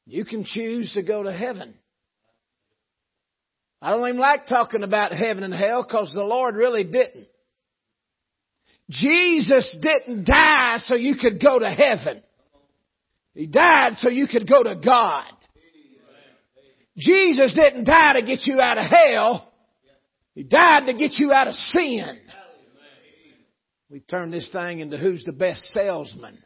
You 0.07 0.25
can 0.25 0.45
choose 0.45 0.91
to 0.95 1.03
go 1.03 1.23
to 1.23 1.33
heaven. 1.33 1.75
I 3.81 3.91
don't 3.91 4.09
even 4.09 4.21
like 4.21 4.47
talking 4.47 4.83
about 4.83 5.13
heaven 5.13 5.45
and 5.45 5.55
hell 5.55 5.85
because 5.87 6.13
the 6.13 6.23
Lord 6.23 6.57
really 6.57 6.85
didn't. 6.85 7.29
Jesus 8.91 9.77
didn't 9.81 10.25
die 10.25 10.79
so 10.79 10.97
you 10.97 11.15
could 11.15 11.41
go 11.41 11.61
to 11.61 11.69
heaven. 11.69 12.23
He 13.35 13.47
died 13.47 13.93
so 13.99 14.11
you 14.11 14.27
could 14.27 14.49
go 14.49 14.65
to 14.65 14.75
God. 14.75 15.31
Jesus 16.97 17.55
didn't 17.55 17.85
die 17.85 18.15
to 18.15 18.23
get 18.23 18.41
you 18.45 18.61
out 18.61 18.79
of 18.79 18.85
hell. 18.85 19.53
He 20.35 20.43
died 20.43 20.87
to 20.87 20.95
get 20.95 21.13
you 21.19 21.33
out 21.33 21.49
of 21.49 21.55
sin. 21.55 22.19
We 23.91 24.01
turn 24.01 24.31
this 24.31 24.49
thing 24.51 24.79
into 24.81 24.97
who's 24.97 25.25
the 25.25 25.33
best 25.33 25.63
salesman. 25.73 26.39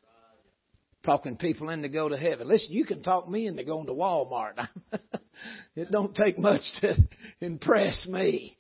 Talking 1.05 1.37
people 1.37 1.69
in 1.69 1.83
to 1.83 1.91
go 1.91 2.09
to 2.09 2.17
heaven. 2.17 2.49
Listen, 2.49 2.73
you 2.73 2.87
can 2.87 3.03
talk 3.03 3.29
me 3.29 3.47
into 3.47 3.63
going 3.63 3.87
to 3.87 3.93
Walmart. 3.93 4.55
it 5.77 5.91
don't 5.91 6.15
take 6.15 6.39
much 6.39 6.63
to 6.81 6.97
impress 7.41 8.07
me. 8.09 8.57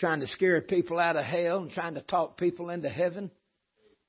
Trying 0.00 0.20
to 0.20 0.26
scare 0.28 0.62
people 0.62 0.98
out 0.98 1.16
of 1.16 1.24
hell 1.26 1.58
and 1.58 1.70
trying 1.70 1.94
to 1.94 2.00
talk 2.00 2.38
people 2.38 2.70
into 2.70 2.88
heaven. 2.88 3.30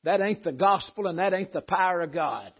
That 0.05 0.21
ain't 0.21 0.43
the 0.43 0.53
gospel 0.53 1.07
and 1.07 1.19
that 1.19 1.33
ain't 1.33 1.51
the 1.51 1.61
power 1.61 1.99
of 1.99 2.13
God. 2.13 2.53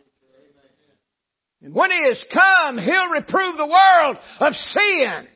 And 1.62 1.74
when 1.74 1.91
He 1.91 2.04
has 2.08 2.26
come, 2.32 2.78
He'll 2.78 3.10
reprove 3.10 3.58
the 3.58 3.67
world 3.67 4.17
of 4.39 4.54
sin, 4.54 5.28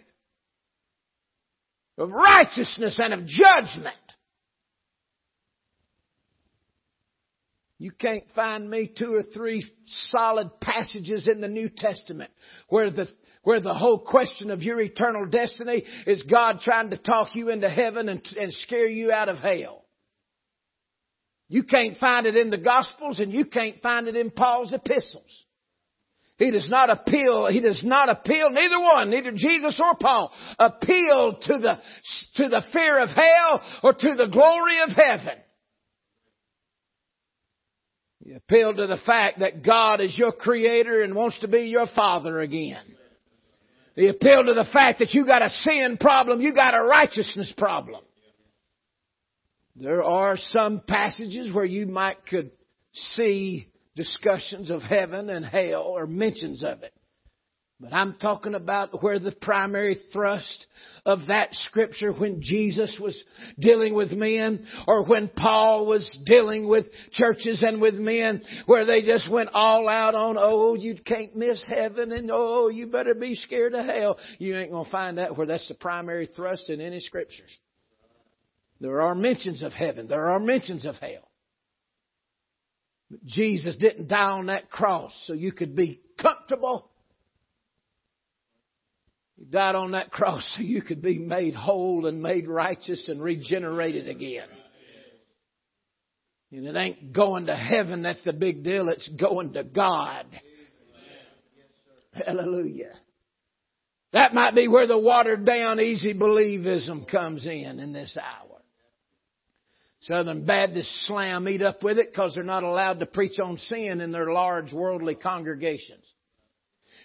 of 1.98 2.12
righteousness, 2.12 3.00
and 3.02 3.14
of 3.14 3.26
judgment. 3.26 3.96
You 7.84 7.92
can't 7.92 8.24
find 8.34 8.70
me 8.70 8.90
two 8.98 9.14
or 9.14 9.24
three 9.24 9.70
solid 9.86 10.62
passages 10.62 11.28
in 11.28 11.42
the 11.42 11.50
New 11.50 11.68
Testament 11.68 12.32
where 12.70 12.90
the, 12.90 13.10
where 13.44 13.60
the 13.60 13.74
whole 13.74 14.00
question 14.00 14.52
of 14.52 14.62
your 14.62 14.80
eternal 14.80 15.26
destiny 15.26 15.84
is 16.08 16.24
God 16.24 16.62
trying 16.62 16.92
to 16.92 16.98
talk 16.98 17.36
you 17.36 17.50
into 17.50 17.70
heaven 17.70 18.08
and, 18.08 18.26
and 18.40 18.54
scare 18.54 18.88
you 18.88 19.12
out 19.12 19.28
of 19.28 19.40
hell. 19.40 19.84
You 21.50 21.64
can't 21.64 21.98
find 21.98 22.26
it 22.26 22.38
in 22.38 22.52
the 22.52 22.58
Gospels 22.58 23.20
and 23.20 23.34
you 23.34 23.48
can't 23.48 23.82
find 23.82 24.08
it 24.08 24.16
in 24.16 24.32
Paul's 24.32 24.72
epistles. 24.72 25.44
He 26.44 26.52
does 26.52 26.70
not 26.70 26.90
appeal, 26.90 27.48
he 27.48 27.62
does 27.62 27.82
not 27.86 28.10
appeal, 28.10 28.50
neither 28.50 28.78
one, 28.78 29.10
neither 29.10 29.32
Jesus 29.32 29.80
or 29.82 29.96
Paul, 29.98 30.30
appeal 30.60 31.38
to 31.42 31.58
the, 31.58 31.80
to 32.36 32.50
the 32.50 32.62
fear 32.74 33.00
of 33.00 33.10
hell 33.10 33.62
or 33.82 33.94
to 33.94 34.16
the 34.18 34.28
glory 34.28 34.76
of 34.86 34.90
heaven. 34.90 35.40
He 38.26 38.34
appealed 38.34 38.76
to 38.78 38.88
the 38.88 39.00
fact 39.06 39.40
that 39.40 39.64
God 39.64 40.02
is 40.02 40.18
your 40.18 40.34
creator 40.34 41.02
and 41.02 41.16
wants 41.16 41.40
to 41.40 41.48
be 41.48 41.62
your 41.62 41.88
father 41.96 42.42
again. 42.42 42.84
He 43.96 44.08
appealed 44.08 44.48
to 44.48 44.54
the 44.54 44.68
fact 44.74 45.00
that 45.00 45.14
you 45.14 45.26
got 45.26 45.44
a 45.44 45.50
sin 45.50 45.98
problem, 45.98 46.42
you 46.42 46.54
got 46.54 46.74
a 46.74 46.84
righteousness 46.84 47.54
problem. 47.58 48.02
There 49.78 50.04
are 50.04 50.36
some 50.38 50.82
passages 50.86 51.54
where 51.54 51.64
you 51.64 51.88
might 51.88 52.26
could 52.26 52.52
see 52.92 53.70
discussions 53.96 54.70
of 54.70 54.82
heaven 54.82 55.30
and 55.30 55.46
hell 55.46 55.84
or 55.84 56.08
mentions 56.08 56.64
of 56.64 56.84
it. 56.84 56.94
But 57.84 57.92
I'm 57.92 58.14
talking 58.14 58.56
about 58.56 59.04
where 59.04 59.20
the 59.20 59.34
primary 59.34 59.98
thrust 60.14 60.68
of 61.06 61.28
that 61.28 61.54
scripture 61.54 62.14
when 62.14 62.42
Jesus 62.42 62.98
was 62.98 63.22
dealing 63.60 63.94
with 63.94 64.12
men 64.12 64.66
or 64.88 65.06
when 65.06 65.28
Paul 65.28 65.86
was 65.86 66.18
dealing 66.26 66.70
with 66.70 66.86
churches 67.12 67.62
and 67.62 67.82
with 67.82 67.96
men 67.96 68.42
where 68.68 68.86
they 68.86 69.02
just 69.02 69.30
went 69.30 69.50
all 69.54 69.90
out 69.90 70.16
on, 70.16 70.38
oh, 70.40 70.76
you 70.76 70.96
can't 71.04 71.36
miss 71.36 71.68
heaven 71.68 72.14
and 72.14 72.30
oh, 72.32 72.70
you 72.70 72.88
better 72.88 73.16
be 73.16 73.36
scared 73.36 73.74
of 73.74 73.86
hell. 73.86 74.18
You 74.38 74.58
ain't 74.58 74.72
going 74.72 74.86
to 74.86 74.92
find 74.92 75.18
that 75.18 75.36
where 75.36 75.48
that's 75.48 75.68
the 75.68 75.76
primary 75.76 76.30
thrust 76.34 76.70
in 76.70 76.80
any 76.80 77.02
scriptures. 77.02 77.52
There 78.80 79.02
are 79.02 79.16
mentions 79.16 79.62
of 79.62 79.74
heaven. 79.74 80.08
There 80.08 80.30
are 80.30 80.40
mentions 80.40 80.86
of 80.86 80.96
hell. 80.96 81.28
But 83.14 83.26
Jesus 83.26 83.76
didn't 83.76 84.08
die 84.08 84.32
on 84.32 84.48
that 84.48 84.72
cross 84.72 85.14
so 85.28 85.34
you 85.34 85.52
could 85.52 85.76
be 85.76 86.02
comfortable. 86.20 86.90
He 89.38 89.46
died 89.46 89.76
on 89.76 89.92
that 89.92 90.10
cross 90.10 90.44
so 90.58 90.64
you 90.64 90.82
could 90.82 91.04
be 91.04 91.20
made 91.20 91.54
whole 91.54 92.08
and 92.08 92.24
made 92.24 92.48
righteous 92.48 93.08
and 93.08 93.22
regenerated 93.22 94.08
again. 94.08 94.48
And 96.52 96.66
it 96.66 96.76
ain't 96.76 97.14
going 97.14 97.46
to 97.46 97.56
heaven 97.56 98.02
that's 98.02 98.24
the 98.24 98.34
big 98.34 98.64
deal. 98.64 98.90
It's 98.90 99.10
going 99.10 99.54
to 99.54 99.64
God. 99.64 100.26
Hallelujah. 102.14 102.94
That 104.12 104.34
might 104.34 104.56
be 104.56 104.68
where 104.68 104.88
the 104.88 104.98
watered 104.98 105.46
down 105.46 105.80
easy 105.80 106.16
believism 106.16 107.08
comes 107.10 107.46
in 107.46 107.80
in 107.80 107.94
this 107.94 108.18
hour. 108.18 108.53
Southern 110.04 110.46
Baptists 110.46 111.06
slam 111.08 111.48
eat 111.48 111.62
up 111.62 111.82
with 111.82 111.98
it 111.98 112.12
because 112.12 112.34
they're 112.34 112.44
not 112.44 112.64
allowed 112.64 113.00
to 113.00 113.06
preach 113.06 113.40
on 113.40 113.58
sin 113.58 114.02
in 114.02 114.12
their 114.12 114.32
large 114.32 114.74
worldly 114.74 115.16
congregations. 115.16 116.06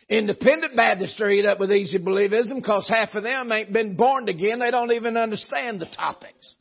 Independent 0.08 0.74
Baptists 0.74 1.20
are 1.20 1.30
eat 1.30 1.46
up 1.46 1.60
with 1.60 1.70
easy 1.70 1.98
believism 1.98 2.56
because 2.56 2.88
half 2.88 3.14
of 3.14 3.22
them 3.22 3.52
ain't 3.52 3.72
been 3.72 3.94
born 3.94 4.28
again. 4.28 4.58
They 4.58 4.70
don't 4.70 4.92
even 4.92 5.16
understand 5.16 5.80
the 5.80 5.86
topics. 5.94 6.54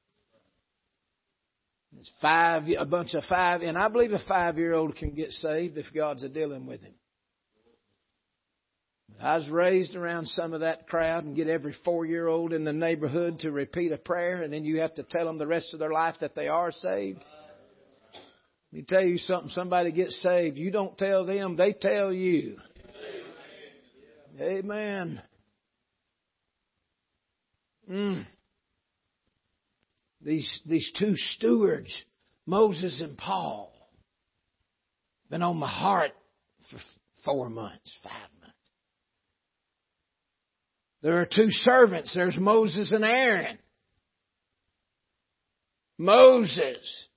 It's 1.97 2.11
five, 2.21 2.63
a 2.77 2.85
bunch 2.85 3.15
of 3.15 3.23
five, 3.23 3.61
and 3.61 3.75
I 3.75 3.89
believe 3.89 4.11
a 4.11 4.19
five 4.27 4.57
year 4.57 4.73
old 4.73 4.95
can 4.95 5.15
get 5.15 5.31
saved 5.31 5.77
if 5.77 5.87
God's 5.95 6.23
a 6.23 6.29
dealing 6.29 6.67
with 6.67 6.81
him. 6.81 6.93
I 9.19 9.37
was 9.37 9.49
raised 9.49 9.95
around 9.95 10.27
some 10.27 10.53
of 10.53 10.59
that 10.59 10.87
crowd 10.87 11.23
and 11.23 11.35
get 11.35 11.47
every 11.47 11.75
four 11.83 12.05
year 12.05 12.27
old 12.27 12.53
in 12.53 12.63
the 12.63 12.73
neighborhood 12.73 13.39
to 13.39 13.51
repeat 13.51 13.91
a 13.91 13.97
prayer, 13.97 14.43
and 14.43 14.53
then 14.53 14.63
you 14.63 14.81
have 14.81 14.93
to 14.95 15.03
tell 15.03 15.25
them 15.25 15.39
the 15.39 15.47
rest 15.47 15.73
of 15.73 15.79
their 15.79 15.91
life 15.91 16.15
that 16.21 16.35
they 16.35 16.47
are 16.47 16.71
saved. 16.71 17.23
Let 18.71 18.79
me 18.79 18.85
tell 18.87 19.03
you 19.03 19.17
something 19.17 19.49
somebody 19.49 19.91
gets 19.91 20.21
saved, 20.21 20.57
you 20.57 20.71
don't 20.71 20.97
tell 20.97 21.25
them, 21.25 21.55
they 21.55 21.73
tell 21.73 22.13
you. 22.13 22.57
Amen. 24.39 25.21
Mm. 27.89 28.25
These, 30.21 30.59
these 30.65 30.91
two 30.99 31.15
stewards, 31.15 32.03
Moses 32.45 33.01
and 33.01 33.17
Paul, 33.17 33.73
been 35.29 35.41
on 35.41 35.57
my 35.57 35.69
heart 35.69 36.11
for 36.69 36.77
four 37.25 37.49
months, 37.49 37.97
five 38.03 38.11
months. 38.11 38.36
There 41.07 41.21
are 41.21 41.25
two 41.25 41.51
servants. 41.51 42.13
There's 42.13 42.35
Moses 42.37 42.91
and 42.91 43.05
Aaron. 43.05 43.57
Moses, 45.97 47.07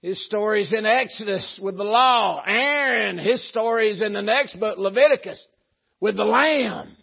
his 0.00 0.24
story's 0.24 0.72
in 0.72 0.86
Exodus 0.86 1.58
with 1.60 1.76
the 1.76 1.82
law. 1.82 2.40
Aaron, 2.46 3.18
his 3.18 3.44
story's 3.48 4.00
in 4.00 4.12
the 4.12 4.22
next 4.22 4.60
book, 4.60 4.78
Leviticus, 4.78 5.44
with 5.98 6.16
the 6.16 6.24
lamb. 6.24 6.94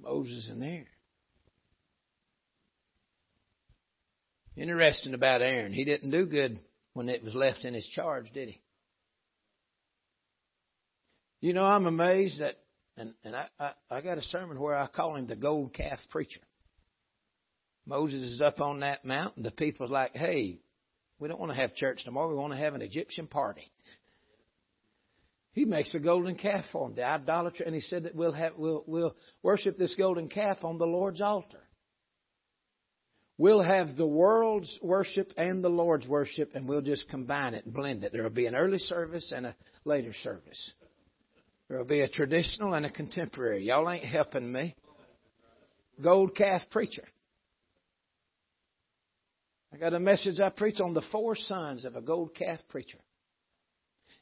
Moses 0.00 0.48
and 0.50 0.64
Aaron. 0.64 0.86
Interesting 4.56 5.14
about 5.14 5.42
Aaron. 5.42 5.72
He 5.72 5.84
didn't 5.84 6.10
do 6.10 6.26
good 6.26 6.58
when 6.94 7.08
it 7.08 7.22
was 7.22 7.36
left 7.36 7.64
in 7.64 7.74
his 7.74 7.86
charge, 7.86 8.32
did 8.34 8.48
he? 8.48 8.60
You 11.40 11.52
know, 11.52 11.64
I'm 11.64 11.86
amazed 11.86 12.40
that, 12.40 12.56
and, 13.00 13.14
and 13.24 13.34
I, 13.34 13.46
I, 13.58 13.72
I 13.90 14.00
got 14.02 14.18
a 14.18 14.22
sermon 14.22 14.60
where 14.60 14.76
I 14.76 14.86
call 14.86 15.16
him 15.16 15.26
the 15.26 15.34
gold 15.34 15.72
calf 15.72 15.98
preacher. 16.10 16.40
Moses 17.86 18.28
is 18.28 18.40
up 18.42 18.60
on 18.60 18.80
that 18.80 19.04
mountain. 19.04 19.42
The 19.42 19.50
people's 19.50 19.90
like, 19.90 20.12
hey, 20.12 20.60
we 21.18 21.28
don't 21.28 21.40
want 21.40 21.50
to 21.50 21.60
have 21.60 21.74
church 21.74 22.02
no 22.04 22.12
more. 22.12 22.28
We 22.28 22.34
want 22.34 22.52
to 22.52 22.58
have 22.58 22.74
an 22.74 22.82
Egyptian 22.82 23.26
party. 23.26 23.70
He 25.52 25.64
makes 25.64 25.94
a 25.94 25.98
golden 25.98 26.36
calf 26.36 26.66
for 26.70 26.86
him, 26.86 26.94
the 26.94 27.04
idolatry, 27.04 27.66
and 27.66 27.74
he 27.74 27.80
said 27.80 28.04
that 28.04 28.14
we'll 28.14 28.32
have 28.32 28.52
we'll 28.56 28.84
we'll 28.86 29.16
worship 29.42 29.76
this 29.76 29.94
golden 29.96 30.28
calf 30.28 30.58
on 30.62 30.78
the 30.78 30.86
Lord's 30.86 31.20
altar. 31.20 31.58
We'll 33.36 33.62
have 33.62 33.96
the 33.96 34.06
world's 34.06 34.78
worship 34.80 35.32
and 35.36 35.64
the 35.64 35.68
Lord's 35.68 36.06
worship, 36.06 36.50
and 36.54 36.68
we'll 36.68 36.82
just 36.82 37.08
combine 37.08 37.54
it 37.54 37.64
and 37.64 37.74
blend 37.74 38.04
it. 38.04 38.12
There 38.12 38.22
will 38.22 38.30
be 38.30 38.46
an 38.46 38.54
early 38.54 38.78
service 38.78 39.32
and 39.34 39.46
a 39.46 39.56
later 39.84 40.12
service. 40.22 40.72
There 41.70 41.78
will 41.78 41.86
be 41.86 42.00
a 42.00 42.08
traditional 42.08 42.74
and 42.74 42.84
a 42.84 42.90
contemporary. 42.90 43.62
Y'all 43.62 43.88
ain't 43.88 44.04
helping 44.04 44.52
me. 44.52 44.74
Gold 46.02 46.34
calf 46.34 46.62
preacher. 46.72 47.04
I 49.72 49.76
got 49.76 49.94
a 49.94 50.00
message 50.00 50.40
I 50.40 50.50
preach 50.50 50.80
on 50.80 50.94
the 50.94 51.02
four 51.12 51.36
sons 51.36 51.84
of 51.84 51.94
a 51.94 52.00
gold 52.00 52.34
calf 52.34 52.58
preacher. 52.68 52.98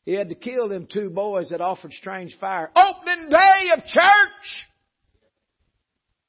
He 0.05 0.13
had 0.13 0.29
to 0.29 0.35
kill 0.35 0.69
them 0.69 0.89
two 0.93 1.09
boys 1.09 1.49
that 1.49 1.63
offered 1.63 1.95
strange 1.95 2.37
fire. 2.39 2.71
Opening 2.77 3.31
day 3.31 3.71
of 3.75 3.85
church! 3.87 4.67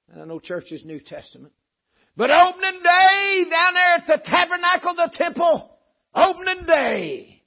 And 0.08 0.22
I 0.22 0.26
know 0.26 0.40
church 0.40 0.72
is 0.72 0.86
New 0.86 1.02
Testament. 1.02 1.52
But 2.16 2.30
opening 2.32 2.82
day 2.82 3.44
down 3.44 3.74
there 3.74 3.96
at 3.98 4.08
the 4.08 4.22
tabernacle, 4.24 4.96
the 4.96 5.12
temple, 5.18 5.70
opening 6.16 6.66
day. 6.66 7.39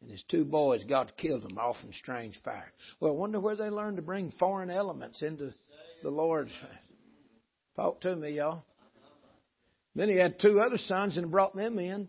And 0.00 0.10
his 0.10 0.24
two 0.30 0.44
boys, 0.44 0.82
God 0.84 1.12
killed 1.16 1.42
them 1.42 1.58
off 1.58 1.76
in 1.84 1.92
strange 1.92 2.40
fire. 2.42 2.72
Well, 3.00 3.12
I 3.12 3.16
wonder 3.16 3.40
where 3.40 3.56
they 3.56 3.68
learned 3.68 3.96
to 3.96 4.02
bring 4.02 4.32
foreign 4.38 4.70
elements 4.70 5.22
into 5.22 5.52
the 6.02 6.10
Lord's. 6.10 6.52
Talk 7.76 8.00
to 8.02 8.16
me, 8.16 8.30
y'all. 8.36 8.64
Then 9.94 10.08
he 10.08 10.16
had 10.16 10.40
two 10.40 10.60
other 10.60 10.78
sons 10.78 11.16
and 11.16 11.30
brought 11.30 11.54
them 11.54 11.78
in. 11.78 12.08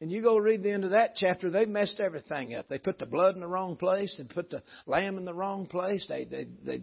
And 0.00 0.10
you 0.10 0.22
go 0.22 0.38
read 0.38 0.62
the 0.62 0.72
end 0.72 0.84
of 0.84 0.90
that 0.90 1.14
chapter, 1.16 1.50
they 1.50 1.66
messed 1.66 2.00
everything 2.00 2.54
up. 2.54 2.68
They 2.68 2.78
put 2.78 2.98
the 2.98 3.06
blood 3.06 3.34
in 3.34 3.40
the 3.40 3.46
wrong 3.46 3.76
place, 3.76 4.14
they 4.16 4.24
put 4.24 4.48
the 4.48 4.62
lamb 4.86 5.18
in 5.18 5.26
the 5.26 5.34
wrong 5.34 5.66
place, 5.66 6.06
they 6.08 6.24
they 6.24 6.46
they 6.64 6.82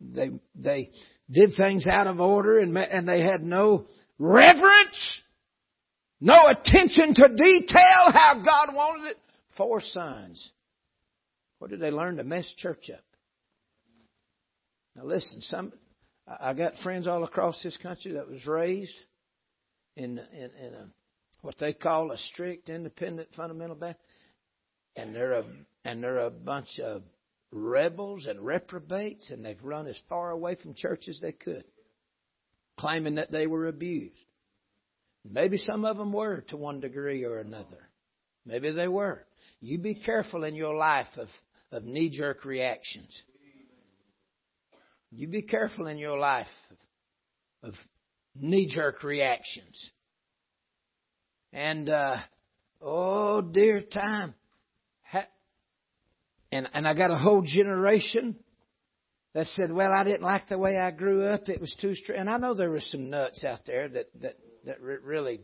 they 0.00 0.30
they 0.54 0.90
did 1.30 1.50
things 1.54 1.86
out 1.86 2.06
of 2.06 2.18
order 2.18 2.58
and 2.58 2.76
and 2.76 3.06
they 3.06 3.20
had 3.20 3.42
no 3.42 3.86
reverence, 4.18 5.20
no 6.20 6.48
attention 6.48 7.14
to 7.14 7.28
detail 7.28 8.12
how 8.12 8.42
God 8.44 8.74
wanted 8.74 9.10
it. 9.10 9.16
Four 9.56 9.80
sons. 9.80 10.50
What 11.58 11.70
did 11.70 11.80
they 11.80 11.90
learn 11.90 12.16
to 12.16 12.24
mess 12.24 12.52
church 12.58 12.90
up? 12.92 13.04
Now 14.94 15.04
listen, 15.04 15.40
some 15.42 15.72
I 16.26 16.54
got 16.54 16.74
friends 16.82 17.06
all 17.06 17.24
across 17.24 17.62
this 17.62 17.76
country 17.76 18.12
that 18.12 18.28
was 18.28 18.46
raised 18.46 18.94
in 19.96 20.18
in, 20.18 20.50
in 20.58 20.74
a, 20.74 20.86
what 21.42 21.56
they 21.58 21.72
call 21.72 22.10
a 22.10 22.18
strict 22.18 22.68
independent 22.68 23.28
fundamental 23.36 23.76
Baptist, 23.76 24.08
and 24.96 25.14
they're 25.14 25.32
a 25.32 25.44
and 25.84 26.02
they're 26.02 26.18
a 26.18 26.30
bunch 26.30 26.80
of 26.80 27.02
rebels 27.52 28.26
and 28.26 28.40
reprobates, 28.40 29.30
and 29.30 29.44
they've 29.44 29.62
run 29.62 29.86
as 29.86 29.98
far 30.08 30.30
away 30.30 30.56
from 30.56 30.74
church 30.74 31.08
as 31.08 31.20
they 31.20 31.32
could, 31.32 31.64
claiming 32.78 33.14
that 33.16 33.30
they 33.30 33.46
were 33.46 33.66
abused. 33.66 34.16
Maybe 35.30 35.56
some 35.56 35.84
of 35.84 35.96
them 35.96 36.12
were 36.12 36.44
to 36.48 36.56
one 36.56 36.80
degree 36.80 37.24
or 37.24 37.38
another. 37.38 37.88
Maybe 38.44 38.70
they 38.72 38.88
were. 38.88 39.24
You 39.60 39.78
be 39.78 39.94
careful 39.94 40.44
in 40.44 40.54
your 40.54 40.74
life 40.76 41.08
of, 41.16 41.28
of 41.72 41.84
knee 41.84 42.10
jerk 42.10 42.44
reactions. 42.44 43.22
You 45.10 45.28
be 45.28 45.42
careful 45.42 45.86
in 45.86 45.98
your 45.98 46.18
life 46.18 46.46
of, 47.62 47.70
of 47.70 47.74
knee 48.34 48.70
jerk 48.72 49.02
reactions. 49.02 49.90
And, 51.52 51.88
uh, 51.88 52.16
oh 52.80 53.40
dear 53.40 53.80
time. 53.80 54.34
And, 56.52 56.68
and 56.72 56.86
I 56.86 56.94
got 56.94 57.10
a 57.10 57.18
whole 57.18 57.42
generation 57.42 58.36
that 59.34 59.46
said, 59.48 59.72
well, 59.72 59.92
I 59.92 60.04
didn't 60.04 60.22
like 60.22 60.48
the 60.48 60.58
way 60.58 60.78
I 60.78 60.90
grew 60.92 61.24
up. 61.24 61.48
It 61.48 61.60
was 61.60 61.74
too 61.80 61.94
strict. 61.94 62.18
And 62.18 62.30
I 62.30 62.38
know 62.38 62.54
there 62.54 62.70
were 62.70 62.80
some 62.80 63.10
nuts 63.10 63.44
out 63.44 63.60
there 63.66 63.88
that, 63.88 64.06
that, 64.22 64.36
that 64.66 64.80
really 64.80 65.40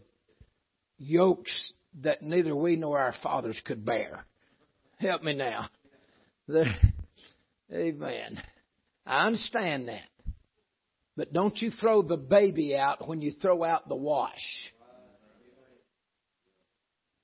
yokes 0.99 1.73
that 2.03 2.23
neither 2.23 2.55
we 2.55 2.77
nor 2.77 2.99
our 2.99 3.15
fathers 3.23 3.61
could 3.65 3.85
bear. 3.85 4.25
Help 4.99 5.23
me 5.23 5.35
now. 5.35 5.69
Amen. 7.73 8.43
I 9.07 9.27
understand 9.27 9.89
that. 9.89 10.03
But 11.17 11.33
don't 11.33 11.57
you 11.61 11.71
throw 11.71 12.03
the 12.03 12.17
baby 12.17 12.77
out 12.77 13.07
when 13.07 13.23
you 13.23 13.33
throw 13.33 13.65
out 13.65 13.89
the 13.89 13.97
wash. 13.97 14.33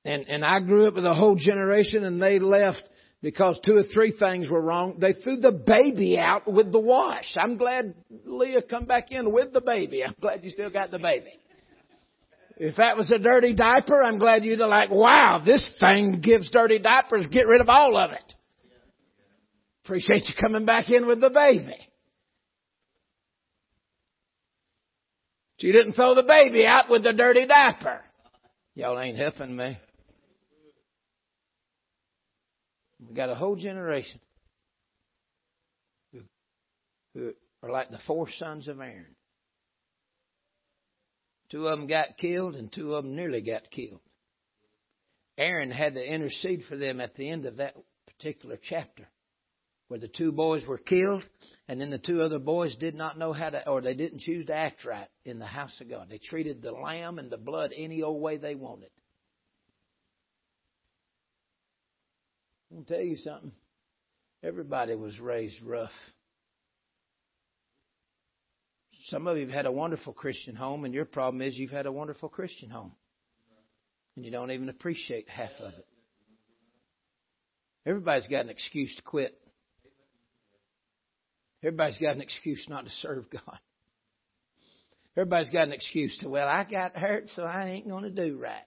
And 0.05 0.27
and 0.29 0.45
I 0.45 0.61
grew 0.61 0.87
up 0.87 0.95
with 0.95 1.05
a 1.05 1.15
whole 1.15 1.37
generation 1.37 2.05
and 2.05 2.23
they 2.23 2.39
left 2.39 2.83
because 3.23 3.59
two 3.65 3.77
or 3.77 3.83
three 3.83 4.13
things 4.19 4.49
were 4.49 4.61
wrong. 4.61 4.99
They 5.01 5.15
threw 5.15 5.39
the 5.39 5.53
baby 5.53 6.19
out 6.19 6.51
with 6.51 6.71
the 6.71 6.79
wash. 6.79 7.37
I'm 7.37 7.57
glad 7.57 7.95
Leah 8.25 8.63
come 8.63 8.87
back 8.87 9.11
in 9.11 9.33
with 9.33 9.53
the 9.53 9.61
baby. 9.61 10.05
I'm 10.05 10.15
glad 10.21 10.45
you 10.45 10.51
still 10.51 10.71
got 10.71 10.91
the 10.91 10.99
baby. 10.99 11.33
If 12.61 12.77
that 12.77 12.97
was 12.97 13.13
a 13.13 13.21
dirty 13.21 13.55
diaper, 13.55 14.03
I'm 14.03 14.19
glad 14.19 14.45
you'd 14.45 14.59
have 14.59 14.69
like, 14.69 14.91
wow, 14.91 15.41
this 15.45 15.71
thing 15.79 16.21
gives 16.21 16.51
dirty 16.51 16.81
diapers. 16.81 17.27
Get 17.31 17.47
rid 17.47 17.61
of 17.61 17.69
all 17.69 17.97
of 17.97 18.11
it. 18.11 18.35
Appreciate 19.85 20.25
you 20.27 20.35
coming 20.41 20.67
back 20.67 20.91
in 20.91 21.07
with 21.07 21.21
the 21.21 21.31
baby. 21.31 21.77
But 25.57 25.63
you 25.65 25.73
didn't 25.73 25.93
throw 25.93 26.17
the 26.17 26.25
baby 26.25 26.67
out 26.67 26.91
with 26.91 27.05
the 27.05 27.13
dirty 27.13 27.47
diaper. 27.47 28.01
Y'all 28.75 28.99
ain't 28.99 29.17
helping 29.17 29.57
me. 29.57 29.79
We've 33.01 33.17
got 33.17 33.31
a 33.31 33.37
whole 33.37 33.55
generation 33.55 34.19
who, 36.13 36.23
who 37.15 37.35
are 37.63 37.71
like 37.71 37.91
the 37.91 38.01
four 38.05 38.29
sons 38.29 38.67
of 38.67 38.81
Aaron. 38.81 39.15
Two 41.51 41.67
of 41.67 41.79
them 41.79 41.87
got 41.87 42.19
killed, 42.19 42.55
and 42.55 42.73
two 42.73 42.95
of 42.95 43.05
them 43.05 43.17
nearly 43.17 43.41
got 43.41 43.71
killed. 43.71 44.01
Aaron 45.39 45.71
had 45.71 45.95
to 45.95 46.05
intercede 46.05 46.65
for 46.69 46.77
them 46.77 47.01
at 47.01 47.15
the 47.15 47.31
end 47.31 47.47
of 47.47 47.57
that 47.57 47.75
particular 48.07 48.59
chapter, 48.61 49.09
where 49.87 50.01
the 50.01 50.09
two 50.09 50.33
boys 50.33 50.67
were 50.67 50.79
killed, 50.79 51.23
and 51.69 51.81
then 51.81 51.91
the 51.91 51.99
two 51.99 52.21
other 52.21 52.39
boys 52.39 52.77
did 52.77 52.95
not 52.95 53.19
know 53.19 53.33
how 53.33 53.51
to, 53.51 53.69
or 53.69 53.81
they 53.81 53.95
didn't 53.95 54.21
choose 54.21 54.47
to 54.47 54.55
act 54.55 54.85
right 54.85 55.09
in 55.25 55.39
the 55.39 55.47
house 55.47 55.81
of 55.81 55.89
God. 55.89 56.09
They 56.11 56.19
treated 56.19 56.61
the 56.61 56.73
lamb 56.73 57.19
and 57.19 57.31
the 57.31 57.39
blood 57.39 57.71
any 57.75 58.03
old 58.03 58.21
way 58.21 58.37
they 58.37 58.55
wanted. 58.55 58.91
I'm 62.71 62.85
tell 62.85 63.01
you 63.01 63.17
something. 63.17 63.53
Everybody 64.43 64.95
was 64.95 65.19
raised 65.19 65.63
rough. 65.63 65.91
Some 69.09 69.27
of 69.27 69.39
you 69.39 69.47
have 69.47 69.55
had 69.55 69.67
a 69.67 69.73
wonderful 69.73 70.13
Christian 70.13 70.55
home, 70.55 70.85
and 70.85 70.93
your 70.93 71.07
problem 71.07 71.41
is 71.41 71.57
you've 71.57 71.71
had 71.71 71.87
a 71.87 71.93
wonderful 71.93 72.29
Christian 72.29 72.69
home. 72.69 72.93
And 74.17 74.25
you 74.25 74.31
don't 74.31 74.51
even 74.51 74.69
appreciate 74.69 75.29
half 75.29 75.53
of 75.61 75.73
it. 75.73 75.87
Everybody's 77.87 78.29
got 78.29 78.45
an 78.45 78.51
excuse 78.51 78.95
to 78.97 79.03
quit. 79.03 79.39
Everybody's 81.63 81.97
got 81.97 82.17
an 82.17 82.21
excuse 82.21 82.67
not 82.69 82.85
to 82.85 82.91
serve 82.91 83.31
God. 83.31 83.59
Everybody's 85.17 85.51
got 85.51 85.67
an 85.67 85.73
excuse 85.73 86.17
to, 86.19 86.29
well, 86.29 86.47
I 86.47 86.67
got 86.71 86.95
hurt, 86.95 87.29
so 87.31 87.45
I 87.45 87.71
ain't 87.71 87.89
going 87.89 88.05
to 88.05 88.11
do 88.11 88.39
right. 88.39 88.63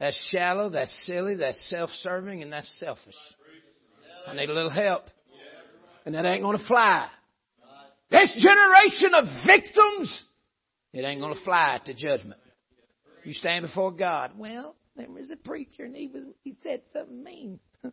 That's 0.00 0.16
shallow, 0.30 0.68
that's 0.68 1.06
silly, 1.06 1.36
that's 1.36 1.70
self 1.70 1.90
serving, 2.02 2.42
and 2.42 2.52
that's 2.52 2.68
selfish. 2.80 3.14
I 4.26 4.34
need 4.34 4.50
a 4.50 4.52
little 4.52 4.70
help. 4.70 5.04
And 6.04 6.14
that 6.14 6.26
ain't 6.26 6.42
going 6.42 6.58
to 6.58 6.66
fly. 6.66 7.08
This 8.10 8.32
generation 8.38 9.14
of 9.14 9.24
victims, 9.46 10.22
it 10.92 11.02
ain't 11.02 11.20
going 11.20 11.34
to 11.34 11.44
fly 11.44 11.80
to 11.84 11.94
judgment. 11.94 12.40
You 13.24 13.32
stand 13.32 13.66
before 13.66 13.90
God. 13.90 14.32
Well, 14.36 14.76
there 14.94 15.10
was 15.10 15.30
a 15.30 15.36
preacher 15.36 15.84
and 15.84 15.96
he 15.96 16.06
was 16.06 16.24
he 16.44 16.56
said 16.62 16.82
something 16.92 17.24
mean. 17.24 17.60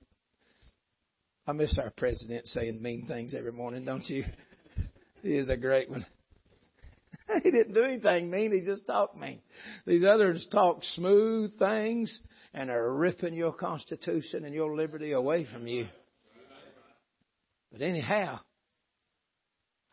I 1.47 1.52
miss 1.54 1.78
our 1.82 1.91
president 1.97 2.47
saying 2.47 2.82
mean 2.82 3.06
things 3.08 3.34
every 3.38 3.52
morning, 3.52 3.86
don't 3.86 4.08
you? 4.08 4.26
He 5.23 5.38
is 5.38 5.47
a 5.47 5.56
great 5.56 5.89
one. 5.89 6.06
he 7.43 7.49
didn't 7.49 7.73
do 7.73 7.84
anything 7.84 8.30
mean, 8.30 8.52
he 8.52 8.65
just 8.65 8.86
talked 8.86 9.17
mean. 9.17 9.39
These 9.86 10.04
others 10.04 10.45
talk 10.52 10.84
smooth 10.84 11.58
things 11.58 12.19
and 12.54 12.69
are 12.69 12.93
ripping 12.93 13.34
your 13.34 13.54
constitution 13.54 14.43
and 14.43 14.54
your 14.54 14.76
liberty 14.76 15.13
away 15.13 15.45
from 15.45 15.65
you. 15.65 15.88
But 17.71 17.82
anyhow, 17.82 18.41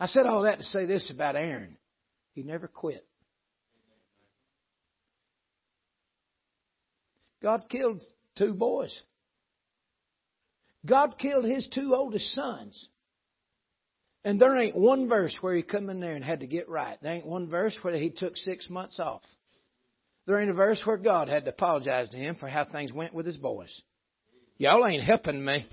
I 0.01 0.07
said 0.07 0.25
all 0.25 0.43
that 0.45 0.59
to 0.59 0.65
say 0.65 0.87
this 0.87 1.13
about 1.15 1.37
Aaron. 1.37 1.77
He 2.33 2.43
never 2.43 2.67
quit. 2.67 3.07
God 7.43 7.67
killed 7.69 8.03
two 8.37 8.55
boys. 8.55 8.99
God 10.87 11.17
killed 11.19 11.45
his 11.45 11.69
two 11.73 11.95
oldest 11.95 12.35
sons. 12.35 12.89
And 14.25 14.41
there 14.41 14.59
ain't 14.59 14.77
one 14.77 15.09
verse 15.09 15.37
where 15.41 15.55
he 15.55 15.63
come 15.63 15.91
in 15.91 16.01
there 16.01 16.15
and 16.15 16.25
had 16.25 16.41
to 16.41 16.47
get 16.47 16.69
right. 16.69 16.99
There 17.03 17.13
ain't 17.13 17.27
one 17.27 17.51
verse 17.51 17.79
where 17.83 17.95
he 17.95 18.11
took 18.11 18.37
six 18.37 18.69
months 18.71 18.99
off. 18.99 19.23
There 20.27 20.41
ain't 20.41 20.51
a 20.51 20.55
verse 20.55 20.83
where 20.85 20.99
God 20.99 21.29
had 21.29 21.45
to 21.45 21.51
apologize 21.51 22.09
to 22.11 22.17
him 22.17 22.37
for 22.37 22.49
how 22.49 22.65
things 22.65 22.93
went 22.93 23.15
with 23.15 23.27
his 23.27 23.39
boys. 23.39 23.83
Y'all 24.59 24.87
ain't 24.87 25.03
helping 25.03 25.43
me. 25.45 25.67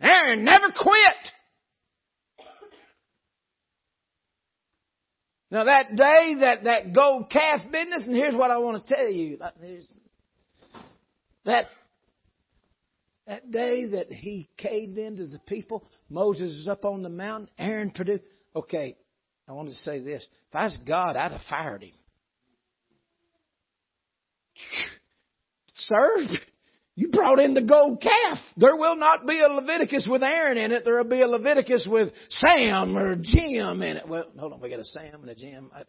Aaron 0.00 0.44
never 0.44 0.66
quit. 0.72 1.32
Now 5.50 5.64
that 5.64 5.96
day, 5.96 6.36
that, 6.40 6.64
that 6.64 6.94
gold 6.94 7.30
calf 7.30 7.60
business, 7.70 8.02
and 8.06 8.14
here's 8.14 8.34
what 8.34 8.50
I 8.50 8.58
want 8.58 8.86
to 8.86 8.94
tell 8.94 9.10
you. 9.10 9.38
That, 11.44 11.66
that 13.26 13.50
day 13.50 13.86
that 13.86 14.12
he 14.12 14.48
caved 14.56 14.98
into 14.98 15.26
the 15.26 15.40
people, 15.40 15.84
Moses 16.08 16.56
is 16.56 16.68
up 16.68 16.84
on 16.84 17.02
the 17.02 17.08
mountain, 17.08 17.50
Aaron 17.58 17.90
produced. 17.90 18.24
Okay, 18.54 18.96
I 19.48 19.52
want 19.52 19.68
to 19.68 19.74
say 19.74 20.00
this. 20.00 20.24
If 20.48 20.54
I 20.54 20.64
was 20.64 20.76
God, 20.86 21.16
I'd 21.16 21.32
have 21.32 21.40
fired 21.48 21.82
him. 21.82 21.92
Sir, 25.74 26.26
you 27.00 27.08
brought 27.08 27.38
in 27.38 27.54
the 27.54 27.62
gold 27.62 28.02
calf. 28.02 28.36
There 28.58 28.76
will 28.76 28.94
not 28.94 29.26
be 29.26 29.40
a 29.40 29.48
Leviticus 29.48 30.06
with 30.06 30.22
Aaron 30.22 30.58
in 30.58 30.70
it. 30.70 30.84
There 30.84 30.98
will 30.98 31.08
be 31.08 31.22
a 31.22 31.26
Leviticus 31.26 31.88
with 31.90 32.12
Sam 32.28 32.94
or 32.94 33.14
Jim 33.14 33.80
in 33.80 33.96
it. 33.96 34.06
Well, 34.06 34.26
hold 34.38 34.52
on. 34.52 34.60
We 34.60 34.68
got 34.68 34.80
a 34.80 34.84
Sam 34.84 35.14
and 35.14 35.30
a 35.30 35.34
Jim. 35.34 35.70
I, 35.74 35.84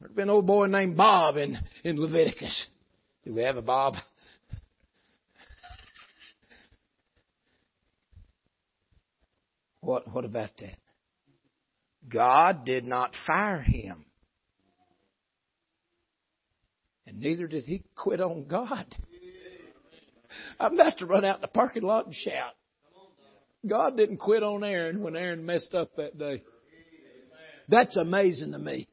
There's 0.00 0.12
been 0.14 0.22
an 0.22 0.30
old 0.30 0.46
boy 0.46 0.64
named 0.64 0.96
Bob 0.96 1.36
in, 1.36 1.58
in 1.84 2.00
Leviticus. 2.00 2.66
Do 3.26 3.34
we 3.34 3.42
have 3.42 3.56
a 3.56 3.62
Bob? 3.62 3.96
What, 9.82 10.10
what 10.10 10.24
about 10.24 10.52
that? 10.60 10.78
God 12.08 12.64
did 12.64 12.86
not 12.86 13.12
fire 13.26 13.60
him. 13.60 14.05
And 17.06 17.20
neither 17.20 17.46
did 17.46 17.64
he 17.64 17.82
quit 17.94 18.20
on 18.20 18.46
God. 18.48 18.86
I'm 20.58 20.74
about 20.74 20.98
to 20.98 21.06
run 21.06 21.24
out 21.24 21.36
in 21.36 21.42
the 21.42 21.48
parking 21.48 21.82
lot 21.82 22.06
and 22.06 22.14
shout. 22.14 22.52
God 23.66 23.96
didn't 23.96 24.18
quit 24.18 24.42
on 24.42 24.64
Aaron 24.64 25.02
when 25.02 25.16
Aaron 25.16 25.44
messed 25.44 25.74
up 25.74 25.96
that 25.96 26.18
day. 26.18 26.42
That's 27.68 27.96
amazing 27.96 28.52
to 28.52 28.58
me. 28.58 28.88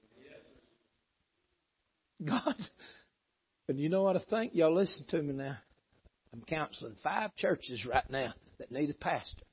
God. 2.23 2.55
And 3.67 3.79
you 3.79 3.89
know 3.89 4.03
what 4.03 4.15
I 4.15 4.21
think? 4.29 4.53
Y'all 4.55 4.73
listen 4.73 5.05
to 5.09 5.21
me 5.21 5.33
now. 5.33 5.57
I'm 6.33 6.41
counseling 6.41 6.95
five 7.03 7.35
churches 7.35 7.85
right 7.85 8.09
now 8.09 8.33
that 8.59 8.71
need 8.71 8.89
a 8.89 8.93
pastor. 8.93 9.43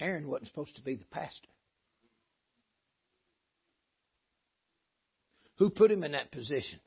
Aaron 0.00 0.28
wasn't 0.28 0.48
supposed 0.48 0.76
to 0.76 0.82
be 0.82 0.96
the 0.96 1.04
pastor. 1.06 1.48
Who 5.58 5.70
put 5.70 5.90
him 5.90 6.04
in 6.04 6.12
that 6.12 6.32
position? 6.32 6.80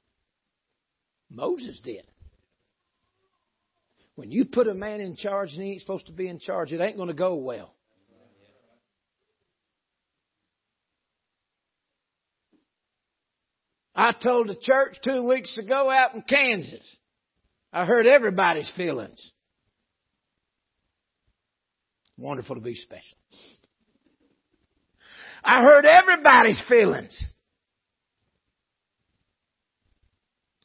Moses 1.30 1.80
did. 1.84 2.06
When 4.16 4.32
you 4.32 4.46
put 4.46 4.68
a 4.68 4.74
man 4.74 5.00
in 5.00 5.16
charge 5.16 5.54
and 5.54 5.64
he 5.64 5.72
ain't 5.72 5.82
supposed 5.82 6.08
to 6.08 6.14
be 6.14 6.28
in 6.28 6.40
charge, 6.40 6.72
it 6.72 6.82
ain't 6.82 6.98
going 6.98 7.08
to 7.08 7.14
go 7.14 7.36
well. 7.36 7.74
I 13.96 14.14
told 14.14 14.48
the 14.48 14.56
church 14.56 14.98
two 15.04 15.28
weeks 15.28 15.58
ago 15.58 15.90
out 15.90 16.16
in 16.16 16.22
Kansas. 16.22 16.86
I 17.74 17.86
heard 17.86 18.08
everybody's 18.08 18.70
feelings. 18.76 19.32
Wonderful 22.18 22.56
to 22.56 22.62
be 22.62 22.76
special. 22.76 23.18
I 25.44 25.62
heard 25.62 25.86
everybody's 25.86 26.62
feelings. 26.68 27.24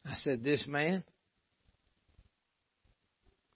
I 0.04 0.14
said, 0.16 0.44
This 0.44 0.66
man, 0.66 1.04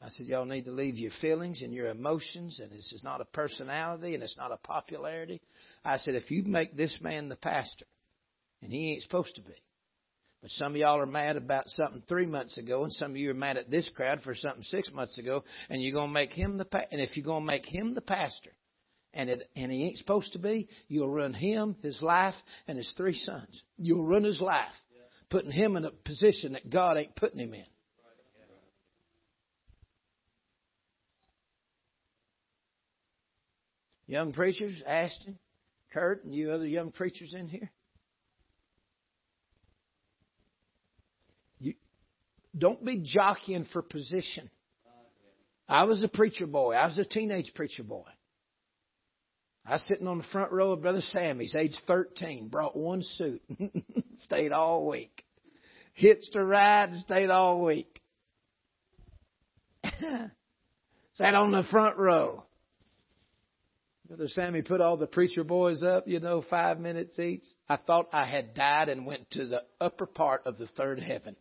I 0.00 0.08
said, 0.11 0.26
Y'all 0.26 0.44
need 0.44 0.64
to 0.64 0.70
leave 0.70 0.96
your 0.96 1.11
feelings 1.20 1.62
and 1.62 1.72
your 1.72 1.88
emotions, 1.88 2.61
and 2.61 2.70
this 2.70 2.92
is 2.92 3.02
not 3.04 3.20
a 3.20 3.26
personality 3.26 4.14
and 4.14 4.22
it's 4.22 4.37
not 4.37 4.52
a 4.52 4.56
popularity. 4.56 5.40
I 5.84 5.98
said, 5.98 6.14
If 6.14 6.30
you 6.30 6.44
make 6.44 6.76
this 6.76 6.98
man 7.00 7.28
the 7.28 7.37
pastor, 7.37 7.87
and 8.62 8.73
he 8.73 8.92
ain't 8.92 9.02
supposed 9.02 9.35
to 9.37 9.42
be, 9.42 9.54
but 10.40 10.50
some 10.52 10.73
of 10.73 10.77
y'all 10.79 11.00
are 11.00 11.06
mad 11.06 11.37
about 11.37 11.64
something 11.66 12.02
three 12.08 12.27
months 12.27 12.58
ago, 12.58 12.85
and 12.85 12.92
some 12.92 13.10
of 13.10 13.16
you 13.16 13.31
are 13.31 13.35
mad 13.35 13.56
at 13.56 13.70
this 13.70 13.90
crowd 13.94 14.20
for 14.23 14.35
something 14.35 14.62
six 14.62 14.92
months 14.92 15.18
ago, 15.18 15.42
and 15.68 15.83
you're 15.83 15.94
gonna 15.94 16.12
make 16.12 16.31
him 16.31 16.58
the 16.58 16.64
pa- 16.64 16.87
and 16.92 17.00
if 17.00 17.16
you're 17.16 17.27
gonna 17.27 17.44
make 17.44 17.66
him 17.66 17.94
the 17.94 18.00
pastor, 18.00 18.52
and 19.14 19.29
it 19.31 19.50
and 19.56 19.73
he 19.73 19.85
ain't 19.85 19.98
supposed 19.98 20.33
to 20.35 20.38
be, 20.38 20.68
you'll 20.87 21.10
run 21.10 21.35
him, 21.35 21.77
his 21.83 22.00
life, 22.02 22.37
and 22.68 22.79
his 22.79 22.92
three 22.96 23.16
sons. 23.16 23.62
You'll 23.79 24.06
run 24.06 24.23
his 24.23 24.40
life, 24.40 24.75
putting 25.31 25.50
him 25.50 25.76
in 25.76 25.85
a 25.85 25.90
position 25.90 26.52
that 26.54 26.70
God 26.70 26.96
ain't 26.96 27.14
putting 27.16 27.38
him 27.38 27.54
in. 27.54 27.64
Young 34.06 34.33
preachers, 34.33 34.83
Ashton, 34.87 35.38
Kurt, 35.92 36.24
and 36.24 36.35
you 36.35 36.50
other 36.50 36.66
young 36.66 36.92
preachers 36.92 37.35
in 37.38 37.46
here. 37.46 37.70
You 41.60 41.74
don't 42.56 42.83
be 42.83 43.02
jockeying 43.04 43.66
for 43.70 43.83
position. 43.83 44.48
I 45.68 45.85
was 45.85 46.02
a 46.02 46.08
preacher 46.08 46.46
boy. 46.46 46.72
I 46.74 46.87
was 46.87 46.96
a 46.96 47.04
teenage 47.04 47.52
preacher 47.54 47.83
boy. 47.83 48.06
I 49.69 49.73
was 49.73 49.83
sitting 49.83 50.06
on 50.06 50.16
the 50.16 50.25
front 50.33 50.50
row 50.50 50.73
of 50.73 50.81
Brother 50.81 51.02
Sammy's, 51.02 51.54
age 51.54 51.77
13, 51.87 52.48
brought 52.48 52.75
one 52.75 53.02
suit, 53.02 53.42
stayed 54.16 54.50
all 54.50 54.88
week. 54.88 55.23
Hitched 55.92 56.35
a 56.37 56.42
ride, 56.42 56.88
and 56.90 56.98
stayed 57.00 57.29
all 57.29 57.62
week. 57.62 58.00
Sat 61.12 61.35
on 61.35 61.52
the 61.52 61.64
front 61.71 61.98
row. 61.98 62.44
Brother 64.06 64.29
Sammy 64.29 64.62
put 64.62 64.81
all 64.81 64.96
the 64.96 65.06
preacher 65.06 65.44
boys 65.44 65.83
up, 65.83 66.08
you 66.08 66.19
know, 66.19 66.42
five 66.48 66.81
minutes 66.81 67.19
each. 67.19 67.44
I 67.69 67.77
thought 67.77 68.08
I 68.10 68.25
had 68.25 68.54
died 68.54 68.88
and 68.88 69.06
went 69.06 69.31
to 69.33 69.46
the 69.46 69.64
upper 69.83 70.06
part 70.06 70.46
of 70.46 70.56
the 70.56 70.69
third 70.69 70.98
heaven. 70.98 71.37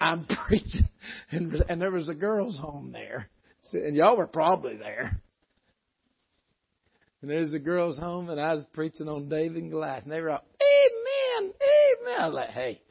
I'm 0.00 0.28
preaching, 0.46 0.88
and, 1.32 1.52
and 1.68 1.80
there 1.80 1.90
was 1.90 2.08
a 2.08 2.14
girls' 2.14 2.56
home 2.56 2.92
there, 2.92 3.28
and 3.72 3.96
y'all 3.96 4.16
were 4.16 4.28
probably 4.28 4.76
there. 4.76 5.20
And 7.24 7.30
there's 7.30 7.52
the 7.52 7.58
girls' 7.58 7.96
home, 7.96 8.28
and 8.28 8.38
I 8.38 8.52
was 8.52 8.66
preaching 8.74 9.08
on 9.08 9.30
David 9.30 9.62
and 9.62 9.70
Goliath, 9.70 10.02
and 10.02 10.12
they 10.12 10.20
were 10.20 10.28
all, 10.28 10.44
Amen, 10.60 11.54
Amen. 11.54 12.20
I 12.20 12.26
was 12.26 12.34
like, 12.34 12.50
Hey, 12.50 12.82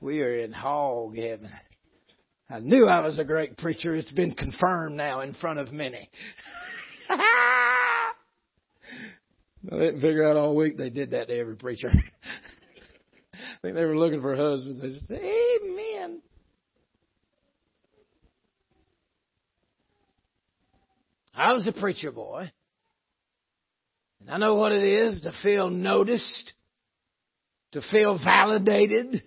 we 0.00 0.20
are 0.20 0.38
in 0.38 0.52
hog 0.52 1.16
heaven. 1.16 1.50
I 2.48 2.60
knew 2.60 2.86
I 2.86 3.00
was 3.00 3.18
a 3.18 3.24
great 3.24 3.58
preacher. 3.58 3.96
It's 3.96 4.12
been 4.12 4.36
confirmed 4.36 4.96
now 4.96 5.22
in 5.22 5.34
front 5.34 5.58
of 5.58 5.72
many. 5.72 6.08
I 7.08 8.12
didn't 9.68 10.00
figure 10.00 10.30
out 10.30 10.36
all 10.36 10.54
week 10.54 10.78
they 10.78 10.90
did 10.90 11.10
that 11.10 11.26
to 11.26 11.36
every 11.36 11.56
preacher. 11.56 11.90
I 13.34 13.38
think 13.62 13.74
they 13.74 13.84
were 13.84 13.98
looking 13.98 14.20
for 14.20 14.36
husbands. 14.36 14.80
They 14.80 14.90
said, 15.08 15.20
Amen. 15.20 16.22
I 21.34 21.52
was 21.52 21.66
a 21.66 21.72
preacher 21.72 22.12
boy. 22.12 22.52
And 24.22 24.30
I 24.30 24.38
know 24.38 24.54
what 24.54 24.72
it 24.72 24.84
is 24.84 25.20
to 25.22 25.32
feel 25.42 25.68
noticed, 25.68 26.52
to 27.72 27.82
feel 27.90 28.18
validated. 28.22 29.22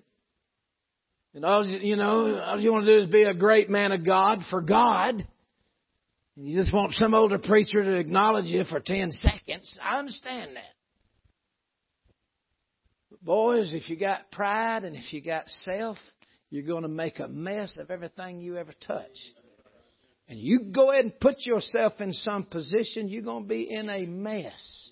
And 1.34 1.44
all 1.44 1.66
you 1.66 1.96
know, 1.98 2.40
all 2.40 2.60
you 2.60 2.72
want 2.72 2.86
to 2.86 2.98
do 2.98 3.04
is 3.04 3.10
be 3.10 3.24
a 3.24 3.34
great 3.34 3.70
man 3.70 3.92
of 3.92 4.06
God 4.06 4.40
for 4.50 4.62
God. 4.62 5.16
And 6.38 6.48
you 6.48 6.60
just 6.60 6.74
want 6.74 6.94
some 6.94 7.14
older 7.14 7.40
preacher 7.40 7.84
to 7.84 7.94
acknowledge 7.94 8.46
you 8.46 8.64
for 8.66 8.80
10 8.80 9.12
seconds. 9.12 9.78
I 9.82 10.00
understand 10.00 10.56
that. 10.56 10.74
But 13.10 13.24
boys, 13.24 13.72
if 13.74 13.90
you 13.90 13.98
got 13.98 14.32
pride 14.32 14.84
and 14.84 14.96
if 14.96 15.14
you 15.14 15.22
got 15.22 15.48
self, 15.48 15.98
you're 16.50 16.64
going 16.64 16.84
to 16.84 16.90
make 16.90 17.20
a 17.20 17.28
mess 17.28 17.78
of 17.78 17.92
everything 17.92 18.40
you 18.40 18.58
ever 18.58 18.74
touch. 18.86 19.18
And 20.28 20.40
you 20.40 20.72
go 20.74 20.92
ahead 20.92 21.06
and 21.06 21.20
put 21.20 21.46
yourself 21.46 21.94
in 22.00 22.14
some 22.14 22.46
position, 22.46 23.10
you're 23.10 23.24
going 23.24 23.44
to 23.44 23.50
be 23.50 23.70
in 23.70 23.90
a 23.90 24.06
mess. 24.06 24.92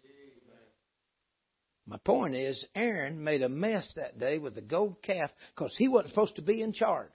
My 1.85 1.97
point 1.97 2.35
is, 2.35 2.63
Aaron 2.75 3.23
made 3.23 3.41
a 3.41 3.49
mess 3.49 3.91
that 3.95 4.17
day 4.17 4.37
with 4.37 4.55
the 4.55 4.61
gold 4.61 5.01
calf 5.01 5.31
because 5.53 5.75
he 5.77 5.87
wasn't 5.87 6.11
supposed 6.11 6.37
to 6.37 6.41
be 6.41 6.61
in 6.61 6.71
charge. 6.71 7.11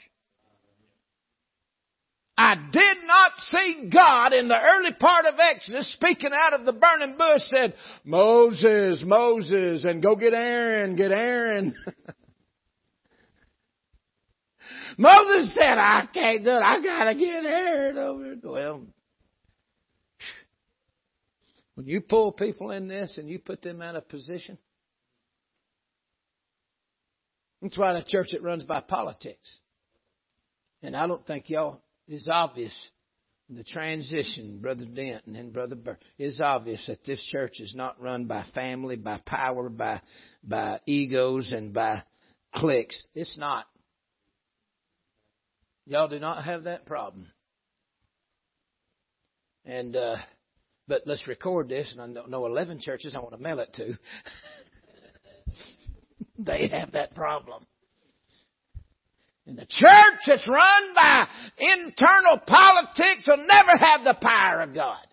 I 2.36 2.54
did 2.70 2.96
not 3.04 3.32
see 3.36 3.90
God 3.92 4.32
in 4.32 4.46
the 4.46 4.56
early 4.56 4.92
part 5.00 5.24
of 5.24 5.34
Exodus 5.40 5.92
speaking 5.94 6.30
out 6.32 6.52
of 6.58 6.66
the 6.66 6.72
burning 6.72 7.16
bush 7.16 7.42
said, 7.46 7.74
Moses, 8.04 9.02
Moses, 9.04 9.84
and 9.84 10.00
go 10.00 10.14
get 10.14 10.34
Aaron, 10.34 10.94
get 10.94 11.10
Aaron. 11.10 11.74
Moses 14.98 15.54
said, 15.54 15.78
I 15.78 16.08
can't 16.12 16.44
do 16.44 16.50
it. 16.50 16.62
I 16.62 16.82
gotta 16.82 17.14
get 17.14 17.44
Aaron 17.44 17.96
over. 17.96 18.34
There. 18.34 18.50
Well, 18.50 18.86
when 21.74 21.86
you 21.86 22.00
pull 22.00 22.32
people 22.32 22.72
in 22.72 22.88
this 22.88 23.16
and 23.16 23.28
you 23.28 23.38
put 23.38 23.62
them 23.62 23.80
out 23.80 23.94
of 23.94 24.08
position, 24.08 24.58
that's 27.62 27.78
why 27.78 27.94
the 27.94 28.02
church 28.02 28.28
that 28.32 28.42
runs 28.42 28.64
by 28.64 28.80
politics. 28.80 29.58
And 30.82 30.96
I 30.96 31.06
don't 31.06 31.26
think 31.26 31.48
y'all 31.48 31.80
is 32.08 32.28
obvious 32.30 32.74
the 33.50 33.64
transition, 33.64 34.58
Brother 34.60 34.84
Denton 34.84 35.34
and 35.34 35.52
Brother 35.52 35.76
Burr, 35.76 35.96
it's 36.18 36.40
obvious 36.40 36.84
that 36.86 37.04
this 37.06 37.24
church 37.30 37.60
is 37.60 37.74
not 37.74 38.00
run 38.00 38.26
by 38.26 38.44
family, 38.54 38.96
by 38.96 39.20
power, 39.24 39.70
by 39.70 40.02
by 40.44 40.80
egos 40.86 41.52
and 41.52 41.72
by 41.72 42.02
cliques. 42.54 43.02
It's 43.14 43.38
not. 43.38 43.66
Y'all 45.88 46.06
do 46.06 46.18
not 46.18 46.44
have 46.44 46.64
that 46.64 46.84
problem. 46.84 47.26
And 49.64 49.96
uh 49.96 50.16
but 50.86 51.02
let's 51.06 51.26
record 51.26 51.70
this 51.70 51.94
and 51.96 52.18
I 52.18 52.28
know 52.28 52.44
eleven 52.44 52.78
churches 52.78 53.14
I 53.14 53.20
want 53.20 53.32
to 53.32 53.38
mail 53.38 53.58
it 53.60 53.72
to. 53.74 53.98
they 56.38 56.68
have 56.68 56.92
that 56.92 57.14
problem. 57.14 57.62
And 59.46 59.56
the 59.56 59.64
church 59.66 60.20
that's 60.26 60.46
run 60.46 60.94
by 60.94 61.26
internal 61.56 62.38
politics 62.46 63.26
will 63.26 63.46
never 63.46 63.78
have 63.78 64.04
the 64.04 64.18
power 64.20 64.60
of 64.60 64.74
God. 64.74 65.06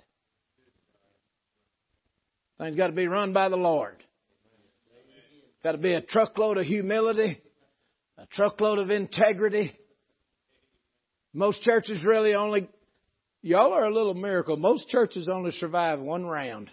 Things 2.57 2.75
got 2.75 2.87
to 2.87 2.93
be 2.93 3.07
run 3.07 3.31
by 3.31 3.47
the 3.47 3.55
Lord. 3.55 3.95
Got 5.63 5.71
to 5.71 5.77
be 5.77 5.93
a 5.93 6.01
truckload 6.01 6.57
of 6.57 6.65
humility, 6.65 7.41
a 8.17 8.25
truckload 8.27 8.79
of 8.79 8.89
integrity. 8.91 9.73
Most 11.35 11.61
churches 11.63 12.01
really 12.05 12.33
only, 12.33 12.69
y'all 13.41 13.73
are 13.73 13.83
a 13.83 13.93
little 13.93 14.13
miracle. 14.13 14.55
Most 14.55 14.87
churches 14.87 15.27
only 15.27 15.51
survive 15.51 15.99
one 15.99 16.25
round. 16.25 16.71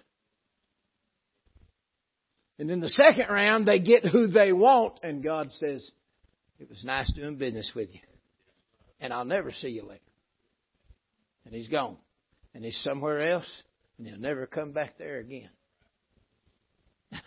And 2.60 2.70
in 2.70 2.80
the 2.80 2.88
second 2.88 3.28
round, 3.28 3.66
they 3.66 3.80
get 3.80 4.06
who 4.06 4.28
they 4.28 4.52
want, 4.52 5.00
and 5.02 5.20
God 5.20 5.50
says, 5.50 5.90
it 6.60 6.68
was 6.68 6.84
nice 6.84 7.12
doing 7.12 7.38
business 7.38 7.72
with 7.74 7.92
you. 7.92 7.98
And 9.00 9.12
I'll 9.12 9.24
never 9.24 9.50
see 9.50 9.70
you 9.70 9.82
later. 9.82 10.00
And 11.44 11.52
he's 11.52 11.66
gone. 11.66 11.96
And 12.54 12.64
he's 12.64 12.80
somewhere 12.84 13.32
else, 13.32 13.62
and 13.98 14.06
he'll 14.06 14.20
never 14.20 14.46
come 14.46 14.70
back 14.70 14.96
there 14.96 15.18
again. 15.18 15.50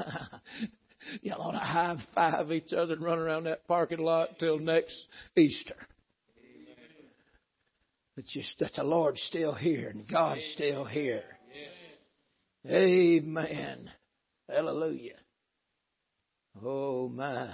Y'all 1.21 1.41
ought 1.41 1.51
to 1.51 1.57
high 1.57 1.97
five 2.15 2.49
each 2.53 2.71
other 2.71 2.93
and 2.93 3.03
run 3.03 3.19
around 3.19 3.43
that 3.43 3.67
parking 3.67 3.99
lot 3.99 4.39
till 4.39 4.57
next 4.57 4.95
Easter. 5.35 5.75
But 8.15 8.25
just 8.25 8.57
that 8.59 8.73
the 8.75 8.83
Lord's 8.83 9.21
still 9.21 9.53
here 9.53 9.89
and 9.89 10.07
God's 10.07 10.43
still 10.53 10.85
here. 10.85 11.23
Amen. 12.65 13.91
Hallelujah. 14.49 15.17
Oh 16.63 17.09
my. 17.09 17.53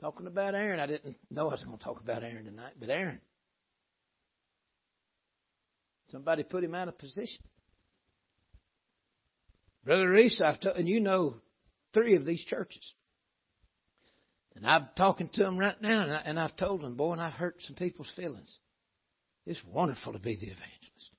Talking 0.00 0.26
about 0.26 0.54
Aaron. 0.54 0.78
I 0.78 0.86
didn't 0.86 1.16
know 1.30 1.48
I 1.48 1.52
was 1.52 1.64
going 1.64 1.78
to 1.78 1.82
talk 1.82 2.00
about 2.00 2.22
Aaron 2.22 2.44
tonight, 2.44 2.74
but 2.78 2.90
Aaron. 2.90 3.20
Somebody 6.10 6.44
put 6.44 6.62
him 6.62 6.74
out 6.74 6.88
of 6.88 6.98
position. 6.98 7.42
Brother 9.84 10.10
Reese, 10.10 10.40
I've 10.44 10.60
t- 10.60 10.68
and 10.76 10.88
you 10.88 11.00
know 11.00 11.36
three 11.94 12.16
of 12.16 12.26
these 12.26 12.44
churches. 12.44 12.94
And 14.56 14.66
I'm 14.66 14.88
talking 14.96 15.28
to 15.34 15.42
them 15.42 15.58
right 15.58 15.80
now, 15.82 16.02
and, 16.02 16.12
I, 16.12 16.22
and 16.24 16.40
I've 16.40 16.56
told 16.56 16.80
them, 16.80 16.96
boy, 16.96 17.12
and 17.12 17.20
I've 17.20 17.34
hurt 17.34 17.56
some 17.60 17.76
people's 17.76 18.10
feelings. 18.16 18.58
It's 19.44 19.60
wonderful 19.70 20.14
to 20.14 20.18
be 20.18 20.34
the 20.34 20.46
evangelist. 20.46 21.10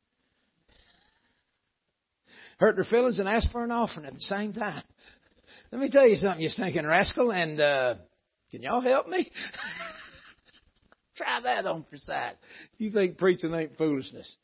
Hurt 2.57 2.75
their 2.75 2.85
feelings 2.85 3.19
and 3.19 3.29
ask 3.29 3.51
for 3.51 3.63
an 3.63 3.69
offering 3.69 4.07
at 4.07 4.13
the 4.13 4.21
same 4.21 4.53
time. 4.53 4.81
Let 5.71 5.79
me 5.79 5.89
tell 5.91 6.07
you 6.07 6.15
something, 6.15 6.41
you 6.41 6.49
stinking 6.49 6.87
rascal, 6.87 7.31
and 7.31 7.61
uh, 7.61 7.95
can 8.49 8.63
y'all 8.63 8.81
help 8.81 9.07
me? 9.07 9.31
Try 11.15 11.39
that 11.43 11.67
on 11.67 11.85
for 11.89 11.97
size. 11.97 12.33
You 12.79 12.89
think 12.91 13.19
preaching 13.19 13.53
ain't 13.53 13.77
foolishness? 13.77 14.35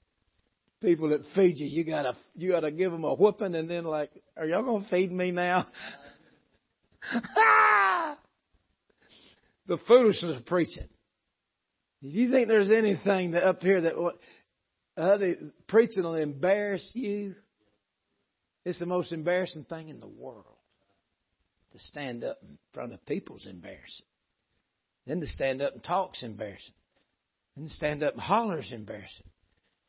People 0.81 1.09
that 1.09 1.21
feed 1.33 1.57
you, 1.57 1.65
you 1.65 1.83
gotta 1.83 2.13
you 2.35 2.51
gotta 2.51 2.71
give 2.71 2.91
them 2.91 3.05
a 3.05 3.15
whooping, 3.15 3.55
and 3.55 3.69
then 3.69 3.85
like, 3.85 4.11
are 4.37 4.45
y'all 4.45 4.63
gonna 4.63 4.85
feed 4.89 5.11
me 5.11 5.31
now? 5.31 5.65
the 9.68 9.78
foolishness 9.88 10.38
of 10.38 10.45
preaching. 10.45 10.88
If 12.01 12.14
you 12.14 12.30
think 12.30 12.47
there's 12.47 12.72
anything 12.72 13.32
that 13.32 13.43
up 13.43 13.61
here 13.61 13.82
that 13.82 13.95
uh, 14.97 15.18
preaching 15.68 16.03
will 16.03 16.16
embarrass 16.16 16.91
you, 16.93 17.36
it's 18.66 18.80
the 18.80 18.86
most 18.86 19.11
embarrassing 19.11 19.66
thing 19.66 19.89
in 19.89 19.99
the 19.99 20.07
world 20.07 20.45
to 21.72 21.80
stand 21.80 22.24
up 22.24 22.38
in 22.43 22.57
front 22.74 22.93
of 22.93 23.05
people's 23.05 23.45
embarrassing. 23.45 24.05
Then 25.05 25.20
to 25.20 25.28
stand 25.28 25.61
up 25.61 25.74
and 25.74 25.84
talk's 25.84 26.24
embarrassing. 26.24 26.74
Then 27.55 27.66
to 27.66 27.72
stand 27.72 28.03
up 28.03 28.14
and 28.14 28.22
holler's 28.22 28.72
embarrassing. 28.72 29.30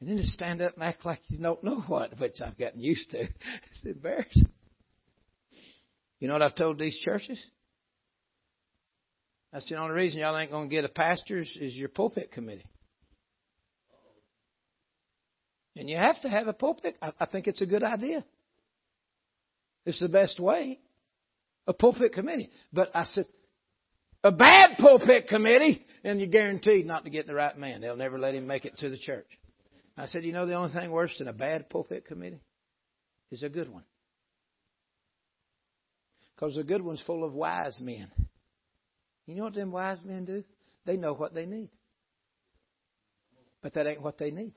And 0.01 0.09
then 0.09 0.16
to 0.16 0.27
stand 0.27 0.61
up 0.61 0.75
and 0.75 0.83
act 0.83 1.05
like 1.05 1.20
you 1.29 1.41
don't 1.41 1.62
know 1.62 1.81
what, 1.87 2.18
which 2.18 2.35
I've 2.45 2.59
gotten 2.59 2.81
used 2.81 3.11
to. 3.11 3.20
It's 3.29 3.85
embarrassing. 3.85 4.49
You 6.18 6.29
know 6.29 6.35
what 6.35 6.43
I've 6.43 6.57
told 6.57 6.79
these 6.79 6.99
churches? 6.99 7.45
That's 9.55 9.68
the 9.68 9.76
only 9.76 9.94
reason 9.94 10.18
y'all 10.18 10.36
ain't 10.36 10.50
going 10.50 10.68
to 10.68 10.74
get 10.74 10.84
a 10.84 10.88
pastor 10.88 11.38
is 11.38 11.76
your 11.76 11.88
pulpit 11.88 12.32
committee. 12.32 12.66
And 15.76 15.88
you 15.88 15.96
have 15.96 16.20
to 16.22 16.28
have 16.28 16.48
a 16.48 16.52
pulpit. 16.52 16.96
I 17.00 17.26
think 17.26 17.46
it's 17.46 17.61
a 17.61 17.66
good 17.66 17.84
idea. 17.84 18.24
It's 19.86 20.00
the 20.00 20.09
best 20.09 20.40
way 20.40 20.80
a 21.68 21.72
pulpit 21.72 22.12
committee. 22.12 22.50
But 22.72 22.90
I 22.94 23.05
said, 23.05 23.26
A 24.24 24.32
bad 24.32 24.70
pulpit 24.78 25.28
committee, 25.28 25.86
and 26.02 26.18
you're 26.18 26.28
guaranteed 26.28 26.84
not 26.84 27.05
to 27.05 27.11
get 27.11 27.28
the 27.28 27.34
right 27.34 27.57
man. 27.57 27.80
They'll 27.80 27.94
never 27.94 28.18
let 28.18 28.34
him 28.34 28.48
make 28.48 28.64
it 28.64 28.76
to 28.78 28.90
the 28.90 28.98
church. 28.98 29.28
I 29.96 30.07
said, 30.07 30.24
you 30.24 30.32
know, 30.32 30.46
the 30.46 30.55
only 30.55 30.72
thing 30.72 30.90
worse 30.90 31.14
than 31.18 31.28
a 31.28 31.32
bad 31.32 31.70
pulpit 31.70 32.07
committee 32.07 32.40
is 33.30 33.44
a 33.44 33.48
good 33.48 33.72
one. 33.72 33.84
Because 36.34 36.57
the 36.57 36.64
good 36.64 36.82
one's 36.82 37.02
full 37.07 37.22
of 37.22 37.32
wise 37.32 37.78
men. 37.80 38.11
You 39.27 39.37
know 39.37 39.45
what 39.45 39.55
them 39.55 39.72
wise 39.72 40.03
men 40.05 40.25
do? 40.25 40.45
They 40.85 40.97
know 40.97 41.14
what 41.14 41.35
they 41.35 41.47
need. 41.47 41.70
But 43.62 43.75
that 43.75 43.87
ain't 43.87 44.03
what 44.03 44.18
they 44.18 44.31
need. 44.31 44.53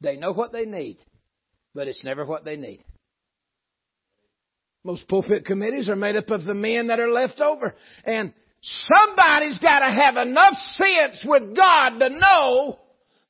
They 0.00 0.16
know 0.16 0.32
what 0.32 0.52
they 0.52 0.64
need, 0.64 0.98
but 1.74 1.88
it's 1.88 2.04
never 2.04 2.24
what 2.24 2.44
they 2.44 2.56
need. 2.56 2.84
Most 4.82 5.06
pulpit 5.08 5.44
committees 5.44 5.90
are 5.90 5.96
made 5.96 6.16
up 6.16 6.30
of 6.30 6.44
the 6.44 6.54
men 6.54 6.86
that 6.86 7.00
are 7.00 7.10
left 7.10 7.40
over. 7.40 7.74
And 8.04 8.32
somebody's 8.62 9.58
got 9.58 9.80
to 9.80 9.92
have 9.92 10.16
enough 10.16 10.54
sense 10.54 11.24
with 11.26 11.54
God 11.54 11.98
to 11.98 12.08
know 12.08 12.78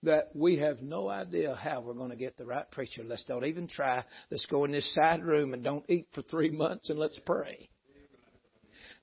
that 0.02 0.30
we 0.34 0.58
have 0.58 0.80
no 0.80 1.08
idea 1.08 1.54
how 1.54 1.80
we're 1.80 1.94
going 1.94 2.10
to 2.10 2.16
get 2.16 2.36
the 2.36 2.46
right 2.46 2.70
preacher. 2.70 3.02
Let's 3.04 3.24
don't 3.24 3.44
even 3.44 3.66
try. 3.66 4.04
Let's 4.30 4.46
go 4.46 4.64
in 4.64 4.72
this 4.72 4.94
side 4.94 5.24
room 5.24 5.52
and 5.52 5.64
don't 5.64 5.84
eat 5.88 6.06
for 6.14 6.22
three 6.22 6.50
months 6.50 6.88
and 6.88 6.98
let's 6.98 7.18
pray. 7.26 7.68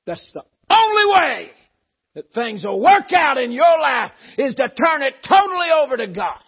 That's 0.08 0.32
the 0.34 0.44
only 0.70 1.14
way 1.14 1.52
that 2.16 2.32
things 2.34 2.64
will 2.64 2.82
work 2.82 3.12
out 3.14 3.38
in 3.38 3.52
your 3.52 3.78
life 3.80 4.12
is 4.38 4.56
to 4.56 4.70
turn 4.70 5.04
it 5.04 5.16
totally 5.28 5.68
over 5.84 5.98
to 5.98 6.08
God. 6.08 6.40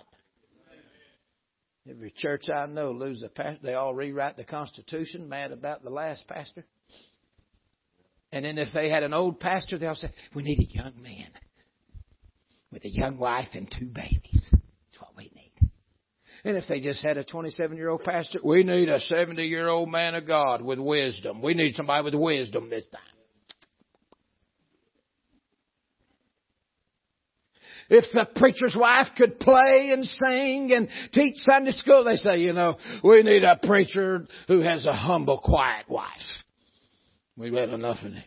Every 1.88 2.12
church 2.16 2.50
I 2.50 2.68
know 2.68 2.92
lose 2.92 3.22
a 3.24 3.30
pastor. 3.30 3.60
They 3.62 3.74
all 3.74 3.94
rewrite 3.94 4.38
the 4.38 4.46
Constitution, 4.46 5.28
mad 5.28 5.52
about 5.52 5.84
the 5.84 5.90
last 5.90 6.26
pastor. 6.28 6.66
And 8.32 8.46
then 8.46 8.58
if 8.58 8.70
they 8.74 8.90
had 8.90 9.04
an 9.04 9.14
old 9.14 9.40
pastor, 9.40 9.78
they'll 9.78 9.96
say, 9.96 10.10
we 10.34 10.44
need 10.44 10.60
a 10.60 10.78
young 10.78 11.02
man 11.02 11.30
with 12.72 12.86
a 12.86 12.90
young 12.90 13.20
wife 13.20 13.50
and 13.54 13.68
two 13.78 13.88
babies. 13.88 14.50
That's 14.52 15.00
what 15.00 15.18
we 15.18 15.32
need. 15.36 15.72
And 16.46 16.56
if 16.56 16.66
they 16.70 16.80
just 16.80 17.04
had 17.04 17.18
a 17.18 17.26
27 17.26 17.76
year 17.76 17.90
old 17.90 18.04
pastor, 18.04 18.40
we 18.44 18.64
need 18.64 18.88
a 18.88 19.00
70 19.00 19.44
year 19.44 19.68
old 19.68 19.90
man 19.90 20.16
of 20.16 20.26
God 20.26 20.62
with 20.62 20.80
wisdom. 20.80 21.42
We 21.42 21.56
need 21.56 21.76
somebody 21.76 22.06
with 22.06 22.14
wisdom 22.14 22.70
this 22.70 22.86
time. 22.92 23.19
If 27.90 28.06
the 28.14 28.28
preacher's 28.40 28.76
wife 28.80 29.08
could 29.18 29.40
play 29.40 29.90
and 29.92 30.06
sing 30.06 30.72
and 30.74 30.88
teach 31.12 31.36
Sunday 31.38 31.72
school, 31.72 32.04
they 32.04 32.18
say, 32.18 32.40
you 32.40 32.54
know, 32.54 32.78
we 33.04 33.24
need 33.24 33.44
a 33.44 33.60
preacher 33.62 34.28
who 34.48 34.62
has 34.62 34.86
a 34.86 34.94
humble, 34.94 35.42
quiet 35.44 35.90
wife. 35.90 36.06
We've 37.36 37.54
had 37.54 37.70
enough 37.70 37.98
of 38.04 38.12
that. 38.12 38.26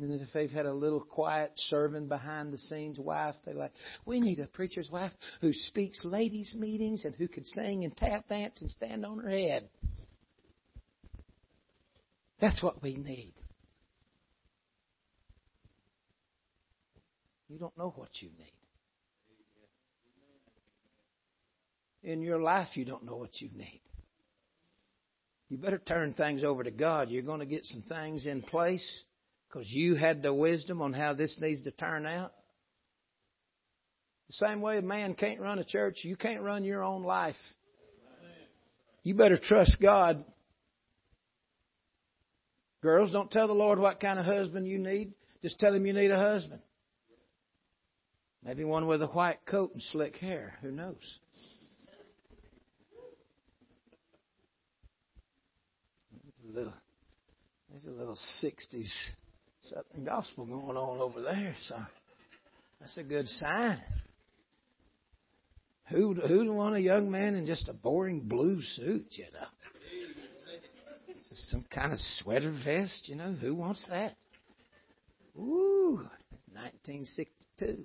And 0.00 0.20
if 0.20 0.28
they've 0.32 0.50
had 0.50 0.66
a 0.66 0.72
little 0.72 1.00
quiet 1.00 1.52
serving 1.56 2.08
behind 2.08 2.52
the 2.52 2.58
scenes 2.58 2.98
wife, 2.98 3.36
they're 3.44 3.54
like, 3.54 3.72
we 4.04 4.20
need 4.20 4.40
a 4.40 4.46
preacher's 4.46 4.90
wife 4.90 5.12
who 5.40 5.52
speaks 5.52 6.04
ladies' 6.04 6.56
meetings 6.58 7.04
and 7.04 7.14
who 7.14 7.28
could 7.28 7.46
sing 7.46 7.84
and 7.84 7.96
tap 7.96 8.28
dance 8.28 8.60
and 8.60 8.70
stand 8.70 9.06
on 9.06 9.18
her 9.18 9.30
head. 9.30 9.68
That's 12.40 12.62
what 12.62 12.82
we 12.82 12.96
need. 12.96 13.34
You 17.54 17.60
don't 17.60 17.78
know 17.78 17.92
what 17.94 18.10
you 18.20 18.30
need. 18.30 18.52
In 22.02 22.20
your 22.20 22.40
life, 22.40 22.66
you 22.74 22.84
don't 22.84 23.04
know 23.04 23.14
what 23.14 23.40
you 23.40 23.48
need. 23.56 23.80
You 25.48 25.58
better 25.58 25.78
turn 25.78 26.14
things 26.14 26.42
over 26.42 26.64
to 26.64 26.72
God. 26.72 27.10
You're 27.10 27.22
going 27.22 27.38
to 27.38 27.46
get 27.46 27.64
some 27.64 27.82
things 27.88 28.26
in 28.26 28.42
place 28.42 28.84
because 29.48 29.70
you 29.70 29.94
had 29.94 30.20
the 30.20 30.34
wisdom 30.34 30.82
on 30.82 30.92
how 30.92 31.14
this 31.14 31.36
needs 31.40 31.62
to 31.62 31.70
turn 31.70 32.06
out. 32.06 32.32
The 34.26 34.32
same 34.32 34.60
way 34.60 34.78
a 34.78 34.82
man 34.82 35.14
can't 35.14 35.38
run 35.38 35.60
a 35.60 35.64
church, 35.64 35.98
you 36.02 36.16
can't 36.16 36.42
run 36.42 36.64
your 36.64 36.82
own 36.82 37.04
life. 37.04 37.36
You 39.04 39.14
better 39.14 39.38
trust 39.38 39.76
God. 39.80 40.24
Girls, 42.82 43.12
don't 43.12 43.30
tell 43.30 43.46
the 43.46 43.54
Lord 43.54 43.78
what 43.78 44.00
kind 44.00 44.18
of 44.18 44.26
husband 44.26 44.66
you 44.66 44.78
need. 44.78 45.12
Just 45.40 45.60
tell 45.60 45.72
him 45.72 45.86
you 45.86 45.92
need 45.92 46.10
a 46.10 46.18
husband. 46.18 46.60
Maybe 48.44 48.62
one 48.62 48.86
with 48.86 49.02
a 49.02 49.06
white 49.06 49.38
coat 49.46 49.72
and 49.72 49.82
slick 49.82 50.16
hair. 50.16 50.54
Who 50.60 50.70
knows? 50.70 51.18
There's 56.12 56.54
a 56.54 56.58
little, 56.58 56.74
there's 57.70 57.86
a 57.86 57.90
little 57.90 58.18
60s 58.42 58.90
Southern 59.62 60.04
gospel 60.04 60.44
going 60.44 60.76
on 60.76 61.00
over 61.00 61.22
there. 61.22 61.54
So 61.68 61.76
that's 62.80 62.98
a 62.98 63.02
good 63.02 63.26
sign. 63.28 63.78
Who 65.90 66.14
who'd 66.14 66.48
want 66.48 66.76
a 66.76 66.80
young 66.80 67.10
man 67.10 67.34
in 67.34 67.46
just 67.46 67.68
a 67.68 67.72
boring 67.72 68.22
blue 68.26 68.60
suit, 68.60 69.06
you 69.10 69.24
know? 69.32 69.46
Some 71.48 71.64
kind 71.68 71.92
of 71.92 71.98
sweater 72.00 72.56
vest, 72.64 73.08
you 73.08 73.16
know? 73.16 73.32
Who 73.32 73.54
wants 73.56 73.84
that? 73.88 74.16
Ooh, 75.36 76.08
1960 76.52 77.33
too. 77.58 77.84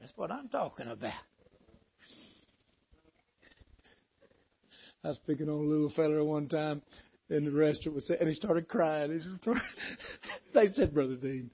That's 0.00 0.12
what 0.16 0.30
I'm 0.30 0.48
talking 0.48 0.88
about. 0.88 1.12
I 5.04 5.08
was 5.08 5.20
picking 5.26 5.48
on 5.48 5.54
a 5.54 5.68
little 5.68 5.92
fella 5.94 6.24
one 6.24 6.48
time 6.48 6.82
in 7.30 7.44
the 7.44 7.50
restaurant, 7.50 8.02
and 8.18 8.28
he 8.28 8.34
started 8.34 8.68
crying. 8.68 9.20
He 9.20 9.52
they 10.54 10.66
said, 10.72 10.94
Brother 10.94 11.16
Dean, 11.16 11.50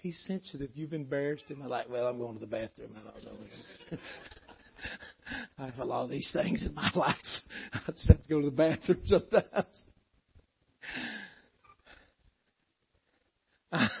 he's 0.00 0.22
sensitive. 0.26 0.70
You've 0.74 0.92
embarrassed 0.92 1.48
him. 1.48 1.62
I'm 1.62 1.68
like, 1.68 1.88
well, 1.88 2.06
I'm 2.06 2.18
going 2.18 2.34
to 2.34 2.40
the 2.40 2.46
bathroom. 2.46 2.90
I 2.96 3.24
don't 3.24 3.24
know. 3.24 3.98
I 5.58 5.66
have 5.66 5.78
a 5.78 5.84
lot 5.84 6.04
of 6.04 6.10
these 6.10 6.28
things 6.32 6.64
in 6.64 6.74
my 6.74 6.90
life. 6.94 7.16
I 7.72 7.92
just 7.92 8.08
have 8.08 8.22
to 8.22 8.28
go 8.28 8.40
to 8.40 8.50
the 8.50 8.56
bathroom 8.56 9.00
sometimes. 9.06 9.84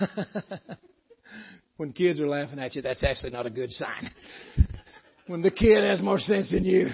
when 1.76 1.92
kids 1.92 2.20
are 2.20 2.28
laughing 2.28 2.58
at 2.58 2.74
you, 2.74 2.82
that's 2.82 3.02
actually 3.04 3.30
not 3.30 3.46
a 3.46 3.50
good 3.50 3.70
sign. 3.70 4.10
when 5.26 5.42
the 5.42 5.50
kid 5.50 5.84
has 5.88 6.02
more 6.02 6.18
sense 6.18 6.50
than 6.50 6.64
you, 6.64 6.90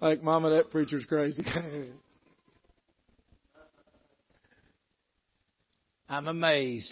like, 0.00 0.22
Mama, 0.22 0.50
that 0.50 0.70
preacher's 0.70 1.04
crazy. 1.04 1.44
I'm 6.08 6.26
amazed 6.26 6.90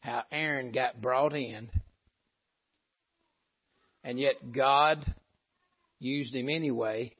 how 0.00 0.24
Aaron 0.32 0.72
got 0.72 1.00
brought 1.00 1.34
in, 1.34 1.70
and 4.02 4.18
yet 4.18 4.34
God 4.52 5.04
used 6.00 6.34
him 6.34 6.48
anyway. 6.48 7.14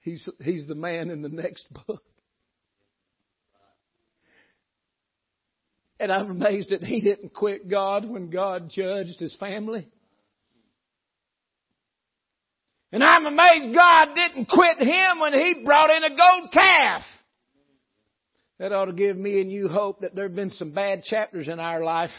He's, 0.00 0.28
he's 0.40 0.66
the 0.66 0.74
man 0.74 1.10
in 1.10 1.22
the 1.22 1.28
next 1.28 1.66
book. 1.86 2.02
And 5.98 6.12
I'm 6.12 6.30
amazed 6.30 6.70
that 6.70 6.82
he 6.82 7.00
didn't 7.00 7.32
quit 7.32 7.68
God 7.68 8.08
when 8.08 8.30
God 8.30 8.68
judged 8.70 9.18
his 9.18 9.34
family. 9.36 9.88
And 12.92 13.02
I'm 13.02 13.26
amazed 13.26 13.74
God 13.74 14.08
didn't 14.14 14.46
quit 14.48 14.78
him 14.78 15.20
when 15.20 15.32
he 15.32 15.62
brought 15.64 15.90
in 15.90 16.04
a 16.04 16.10
gold 16.10 16.52
calf. 16.52 17.02
That 18.58 18.72
ought 18.72 18.86
to 18.86 18.92
give 18.92 19.16
me 19.16 19.40
and 19.40 19.50
you 19.50 19.68
hope 19.68 20.00
that 20.00 20.14
there 20.14 20.24
have 20.24 20.34
been 20.34 20.50
some 20.50 20.72
bad 20.72 21.02
chapters 21.02 21.48
in 21.48 21.60
our 21.60 21.82
life. 21.82 22.10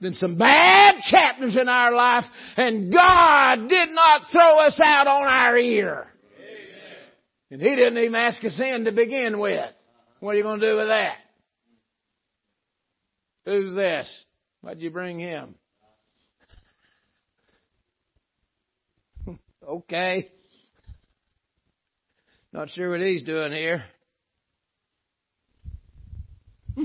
Been 0.00 0.14
some 0.14 0.36
bad 0.36 0.96
chapters 1.08 1.56
in 1.56 1.68
our 1.68 1.92
life, 1.92 2.24
and 2.56 2.92
God 2.92 3.68
did 3.68 3.88
not 3.90 4.22
throw 4.32 4.58
us 4.58 4.76
out 4.84 5.06
on 5.06 5.28
our 5.28 5.56
ear. 5.56 6.08
And 7.52 7.62
He 7.62 7.68
didn't 7.68 7.98
even 7.98 8.16
ask 8.16 8.44
us 8.44 8.58
in 8.58 8.86
to 8.86 8.92
begin 8.92 9.38
with. 9.38 9.70
What 10.18 10.34
are 10.34 10.38
you 10.38 10.42
going 10.42 10.58
to 10.58 10.70
do 10.72 10.76
with 10.76 10.88
that? 10.88 11.18
Who's 13.44 13.74
this? 13.74 14.24
Why'd 14.60 14.80
you 14.80 14.90
bring 14.90 15.18
him? 15.18 15.56
okay. 19.68 20.30
Not 22.52 22.70
sure 22.70 22.90
what 22.90 23.00
he's 23.00 23.22
doing 23.22 23.52
here. 23.52 23.82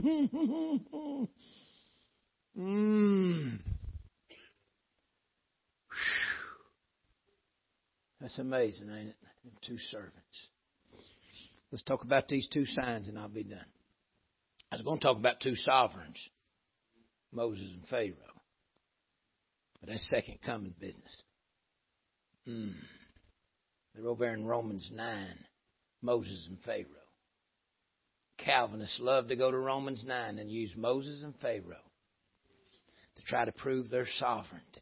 mm. 2.58 3.60
That's 8.20 8.40
amazing, 8.40 8.90
ain't 8.90 9.10
it? 9.10 9.16
Two 9.66 9.78
servants. 9.78 10.48
Let's 11.72 11.84
talk 11.84 12.04
about 12.04 12.28
these 12.28 12.48
two 12.48 12.66
signs 12.66 13.08
and 13.08 13.18
I'll 13.18 13.30
be 13.30 13.44
done. 13.44 13.60
I 14.72 14.76
was 14.76 14.82
going 14.82 15.00
to 15.00 15.06
talk 15.06 15.18
about 15.18 15.40
two 15.40 15.56
sovereigns. 15.56 16.18
Moses 17.32 17.70
and 17.74 17.86
Pharaoh. 17.90 18.14
But 19.80 19.90
that's 19.90 20.10
second 20.10 20.40
coming 20.46 20.74
business. 20.80 21.24
Mm. 22.48 22.74
They're 23.94 24.08
over 24.08 24.26
in 24.26 24.46
Romans 24.46 24.90
9. 24.94 25.28
Moses 26.02 26.48
and 26.50 26.60
Pharaoh. 26.64 26.86
Calvinists 28.38 29.00
love 29.00 29.28
to 29.30 29.36
go 29.36 29.50
to 29.52 29.58
Romans 29.58 30.04
9 30.06 30.38
and 30.38 30.50
use 30.50 30.74
Moses 30.76 31.24
and 31.24 31.34
Pharaoh 31.42 31.76
to 33.16 33.24
try 33.24 33.46
to 33.46 33.52
prove 33.52 33.90
their 33.90 34.08
sovereignty. 34.18 34.82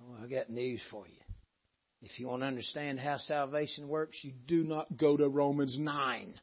Oh, 0.00 0.24
I 0.24 0.28
got 0.28 0.50
news 0.50 0.80
for 0.90 1.06
you. 1.06 1.14
If 2.02 2.20
you 2.20 2.28
want 2.28 2.42
to 2.42 2.46
understand 2.46 3.00
how 3.00 3.18
salvation 3.18 3.88
works, 3.88 4.18
you 4.22 4.32
do 4.46 4.62
not 4.62 4.96
go 4.96 5.16
to 5.16 5.28
Romans 5.28 5.76
9. 5.78 6.34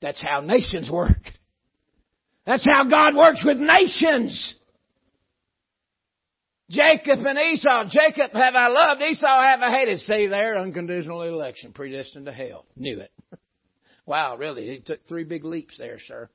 That's 0.00 0.22
how 0.22 0.40
nations 0.40 0.90
work. 0.90 1.22
That's 2.46 2.66
how 2.66 2.84
God 2.88 3.16
works 3.16 3.42
with 3.44 3.58
nations. 3.58 4.54
Jacob 6.70 7.24
and 7.24 7.38
Esau. 7.38 7.84
Jacob 7.88 8.32
have 8.32 8.54
I 8.54 8.68
loved, 8.68 9.02
Esau 9.02 9.42
have 9.42 9.60
I 9.60 9.70
hated. 9.70 10.00
See 10.00 10.26
there, 10.26 10.58
unconditional 10.58 11.22
election, 11.22 11.72
predestined 11.72 12.26
to 12.26 12.32
hell. 12.32 12.66
Knew 12.76 13.00
it. 13.00 13.12
wow, 14.06 14.36
really? 14.36 14.66
He 14.66 14.80
took 14.80 15.06
three 15.06 15.24
big 15.24 15.44
leaps 15.44 15.78
there, 15.78 15.98
sir. 16.06 16.28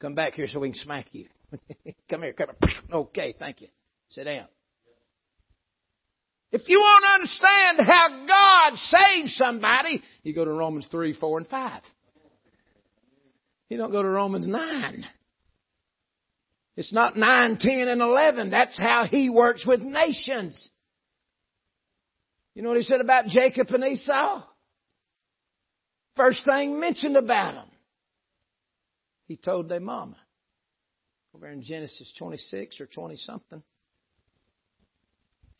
Come 0.00 0.14
back 0.14 0.34
here 0.34 0.46
so 0.48 0.60
we 0.60 0.68
can 0.68 0.78
smack 0.78 1.06
you. 1.12 1.26
come 2.10 2.22
here, 2.22 2.32
come 2.32 2.48
here. 2.60 2.72
Okay, 2.92 3.34
thank 3.38 3.60
you. 3.60 3.68
Sit 4.10 4.24
down. 4.24 4.46
If 6.52 6.68
you 6.68 6.78
want 6.78 7.04
to 7.04 7.14
understand 7.14 7.88
how 7.88 8.26
God 8.26 8.78
saves 8.78 9.36
somebody, 9.36 10.02
you 10.22 10.34
go 10.34 10.44
to 10.44 10.52
Romans 10.52 10.86
3, 10.90 11.14
4, 11.14 11.38
and 11.38 11.46
5. 11.46 11.82
You 13.68 13.76
don't 13.76 13.90
go 13.90 14.02
to 14.02 14.08
Romans 14.08 14.46
9. 14.46 15.06
It's 16.76 16.92
not 16.92 17.16
9, 17.16 17.58
10, 17.58 17.88
and 17.88 18.02
11. 18.02 18.50
That's 18.50 18.78
how 18.78 19.06
he 19.10 19.30
works 19.30 19.66
with 19.66 19.80
nations. 19.80 20.70
You 22.54 22.62
know 22.62 22.68
what 22.68 22.78
he 22.78 22.84
said 22.84 23.00
about 23.00 23.26
Jacob 23.26 23.68
and 23.70 23.84
Esau? 23.84 24.42
First 26.16 26.42
thing 26.46 26.78
mentioned 26.80 27.16
about 27.16 27.54
them. 27.54 27.68
He 29.26 29.36
told 29.36 29.68
their 29.68 29.80
mama. 29.80 30.16
Over 31.34 31.48
in 31.48 31.62
Genesis 31.62 32.12
26 32.18 32.80
or 32.80 32.86
20 32.86 33.16
something. 33.16 33.62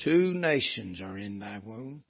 Two 0.02 0.32
nations 0.34 1.00
are 1.00 1.18
in 1.18 1.38
thy 1.38 1.60
womb. 1.62 2.02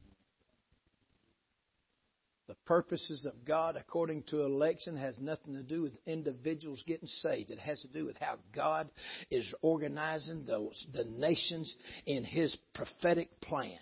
The 2.49 2.55
purposes 2.65 3.27
of 3.27 3.45
God 3.45 3.77
according 3.77 4.23
to 4.25 4.43
election 4.43 4.97
has 4.97 5.19
nothing 5.19 5.55
to 5.55 5.65
do 5.65 5.83
with 5.83 5.97
individuals 6.07 6.83
getting 6.87 7.09
saved. 7.09 7.51
It 7.51 7.59
has 7.59 7.81
to 7.81 7.89
do 7.89 8.07
with 8.07 8.17
how 8.19 8.37
God 8.55 8.89
is 9.31 9.47
organizing 9.63 10.45
those, 10.45 10.87
the 10.93 11.05
nations 11.05 11.75
in 12.07 12.23
His 12.23 12.57
prophetic 12.73 13.41
plan. 13.41 13.79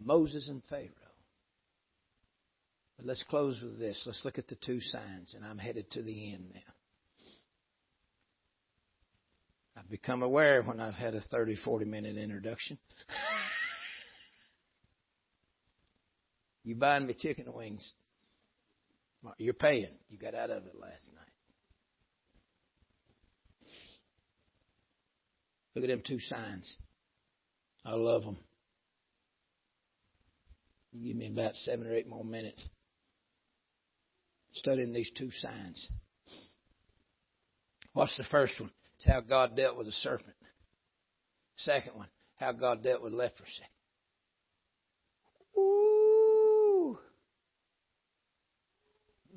Moses 0.00 0.48
and 0.48 0.62
Pharaoh. 0.70 0.88
But 2.96 3.06
let's 3.06 3.24
close 3.28 3.60
with 3.62 3.78
this. 3.78 4.02
Let's 4.06 4.24
look 4.24 4.38
at 4.38 4.48
the 4.48 4.56
two 4.64 4.80
signs, 4.80 5.34
and 5.34 5.44
I'm 5.44 5.58
headed 5.58 5.90
to 5.92 6.02
the 6.02 6.32
end 6.32 6.52
now. 6.54 6.60
I've 9.76 9.90
become 9.90 10.22
aware 10.22 10.62
when 10.62 10.80
I've 10.80 10.94
had 10.94 11.14
a 11.14 11.20
30, 11.20 11.56
40 11.56 11.84
minute 11.84 12.16
introduction. 12.16 12.78
You 16.64 16.74
buying 16.74 17.06
me 17.06 17.14
chicken 17.14 17.52
wings. 17.52 17.92
You're 19.38 19.54
paying. 19.54 19.92
You 20.08 20.18
got 20.18 20.34
out 20.34 20.50
of 20.50 20.66
it 20.66 20.74
last 20.78 21.12
night. 21.14 21.24
Look 25.74 25.84
at 25.84 25.88
them 25.88 26.02
two 26.06 26.20
signs. 26.20 26.76
I 27.84 27.94
love 27.94 28.22
them. 28.22 28.38
Give 30.92 31.16
me 31.16 31.26
about 31.26 31.56
seven 31.56 31.86
or 31.86 31.94
eight 31.94 32.08
more 32.08 32.24
minutes 32.24 32.62
studying 34.52 34.92
these 34.92 35.10
two 35.18 35.30
signs. 35.32 35.88
What's 37.92 38.16
the 38.16 38.24
first 38.30 38.60
one? 38.60 38.70
It's 38.96 39.06
how 39.06 39.20
God 39.20 39.56
dealt 39.56 39.76
with 39.76 39.86
the 39.86 39.92
serpent. 39.92 40.34
Second 41.56 41.96
one, 41.96 42.08
how 42.36 42.52
God 42.52 42.82
dealt 42.82 43.02
with 43.02 43.12
leprosy. 43.12 43.64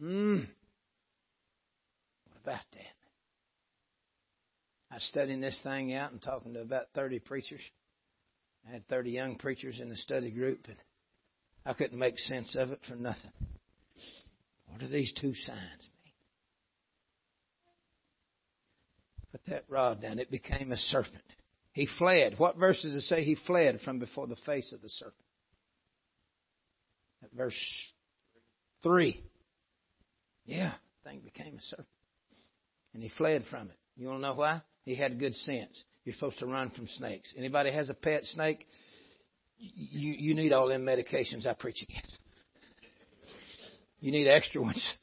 Mm. 0.01 0.47
What 2.25 2.41
about 2.43 2.65
that? 2.73 2.97
I 4.91 4.95
was 4.95 5.03
studying 5.03 5.41
this 5.41 5.59
thing 5.63 5.93
out 5.93 6.11
and 6.11 6.21
talking 6.21 6.53
to 6.53 6.61
about 6.61 6.85
30 6.95 7.19
preachers. 7.19 7.61
I 8.67 8.73
had 8.73 8.87
30 8.87 9.11
young 9.11 9.35
preachers 9.37 9.79
in 9.79 9.89
the 9.89 9.97
study 9.97 10.31
group, 10.31 10.65
and 10.67 10.77
I 11.65 11.73
couldn't 11.73 11.99
make 11.99 12.17
sense 12.19 12.55
of 12.55 12.71
it 12.71 12.79
for 12.87 12.95
nothing. 12.95 13.31
What 14.67 14.79
do 14.79 14.87
these 14.87 15.13
two 15.13 15.33
signs 15.33 15.89
mean? 16.03 16.13
Put 19.31 19.45
that 19.47 19.65
rod 19.67 20.01
down. 20.01 20.19
It 20.19 20.31
became 20.31 20.71
a 20.71 20.77
serpent. 20.77 21.23
He 21.73 21.87
fled. 21.97 22.35
What 22.37 22.57
verse 22.57 22.81
does 22.81 22.93
it 22.93 23.01
say 23.01 23.23
he 23.23 23.37
fled 23.45 23.79
from 23.81 23.99
before 23.99 24.27
the 24.27 24.37
face 24.45 24.73
of 24.73 24.81
the 24.81 24.89
serpent? 24.89 25.15
Verse 27.35 27.53
3. 28.83 29.23
Yeah, 30.47 30.73
thing 31.03 31.21
became 31.23 31.57
a 31.57 31.61
serpent. 31.61 31.87
And 32.93 33.03
he 33.03 33.09
fled 33.09 33.43
from 33.51 33.69
it. 33.69 33.77
You 33.95 34.07
want 34.07 34.19
to 34.19 34.27
know 34.29 34.33
why? 34.33 34.61
He 34.85 34.95
had 34.95 35.19
good 35.19 35.35
sense. 35.35 35.83
You're 36.05 36.15
supposed 36.15 36.39
to 36.39 36.45
run 36.47 36.71
from 36.71 36.87
snakes. 36.87 37.33
Anybody 37.37 37.71
has 37.71 37.89
a 37.89 37.93
pet 37.93 38.23
snake? 38.23 38.65
You 39.59 40.13
you 40.17 40.33
need 40.33 40.53
all 40.53 40.69
them 40.69 40.85
medications 40.85 41.45
I 41.45 41.53
preach 41.53 41.83
against. 41.83 42.17
You 43.99 44.11
need 44.11 44.27
extra 44.27 44.61
ones. 44.61 44.93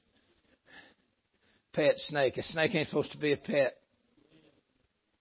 Pet 1.72 1.94
snake. 1.98 2.36
A 2.38 2.42
snake 2.42 2.74
ain't 2.74 2.88
supposed 2.88 3.12
to 3.12 3.18
be 3.18 3.32
a 3.32 3.36
pet. 3.36 3.74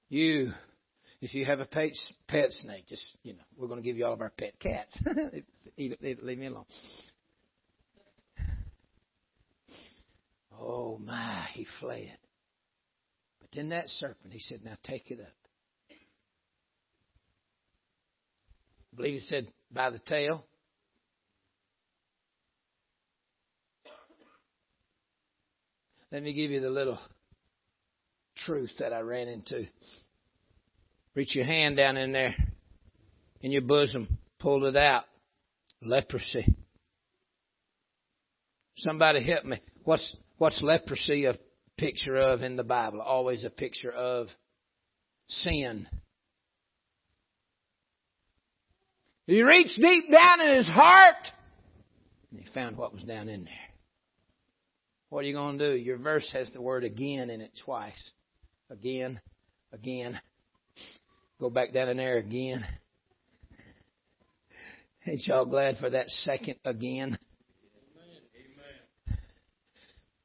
You, 0.09 0.51
if 1.21 1.33
you 1.33 1.43
have 1.45 1.59
a 1.59 1.65
pet, 1.65 1.89
pet 2.27 2.51
snake, 2.51 2.85
just 2.87 3.03
you 3.23 3.33
know, 3.33 3.43
we're 3.57 3.67
going 3.67 3.81
to 3.81 3.83
give 3.83 3.97
you 3.97 4.05
all 4.05 4.13
of 4.13 4.21
our 4.21 4.29
pet 4.29 4.53
cats. 4.59 5.01
leave 5.77 5.97
me 6.37 6.45
alone. 6.45 6.65
Oh 10.65 10.97
my, 10.97 11.45
he 11.53 11.67
fled. 11.79 12.17
But 13.41 13.49
then 13.53 13.69
that 13.69 13.89
serpent, 13.89 14.31
he 14.31 14.39
said, 14.39 14.61
Now 14.63 14.77
take 14.83 15.11
it 15.11 15.19
up. 15.19 15.27
I 18.93 18.95
believe 18.95 19.15
he 19.15 19.19
said, 19.19 19.47
By 19.71 19.89
the 19.89 19.99
tail. 19.99 20.45
Let 26.11 26.23
me 26.23 26.33
give 26.33 26.51
you 26.51 26.59
the 26.59 26.69
little 26.69 26.99
truth 28.37 28.71
that 28.79 28.93
I 28.93 28.99
ran 28.99 29.27
into. 29.27 29.65
Reach 31.15 31.35
your 31.35 31.45
hand 31.45 31.75
down 31.75 31.97
in 31.97 32.11
there 32.11 32.35
in 33.41 33.51
your 33.51 33.63
bosom, 33.63 34.19
pull 34.39 34.65
it 34.65 34.77
out. 34.77 35.03
Leprosy. 35.81 36.55
Somebody 38.77 39.21
help 39.23 39.43
me. 39.43 39.59
What's 39.83 40.15
What's 40.37 40.61
leprosy 40.61 41.25
a 41.25 41.35
picture 41.77 42.17
of 42.17 42.41
in 42.41 42.55
the 42.55 42.63
Bible? 42.63 43.01
Always 43.01 43.43
a 43.43 43.49
picture 43.49 43.91
of 43.91 44.27
sin. 45.27 45.87
He 49.25 49.41
reached 49.41 49.79
deep 49.79 50.11
down 50.11 50.41
in 50.41 50.55
his 50.57 50.67
heart 50.67 51.15
and 52.31 52.41
he 52.41 52.51
found 52.53 52.77
what 52.77 52.93
was 52.93 53.03
down 53.03 53.29
in 53.29 53.45
there. 53.45 53.53
What 55.09 55.23
are 55.23 55.27
you 55.27 55.33
going 55.33 55.59
to 55.59 55.73
do? 55.73 55.79
Your 55.79 55.97
verse 55.97 56.29
has 56.33 56.51
the 56.51 56.61
word 56.61 56.83
again 56.83 57.29
in 57.29 57.39
it 57.39 57.51
twice. 57.63 58.11
Again, 58.71 59.21
again. 59.71 60.19
Go 61.39 61.51
back 61.51 61.71
down 61.73 61.89
in 61.89 61.97
there 61.97 62.17
again. 62.17 62.65
Ain't 65.05 65.21
y'all 65.27 65.45
glad 65.45 65.77
for 65.77 65.89
that 65.91 66.09
second 66.09 66.55
again? 66.65 67.17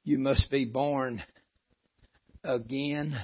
You 0.09 0.17
must 0.17 0.51
be 0.51 0.65
born 0.65 1.23
again. 2.43 3.15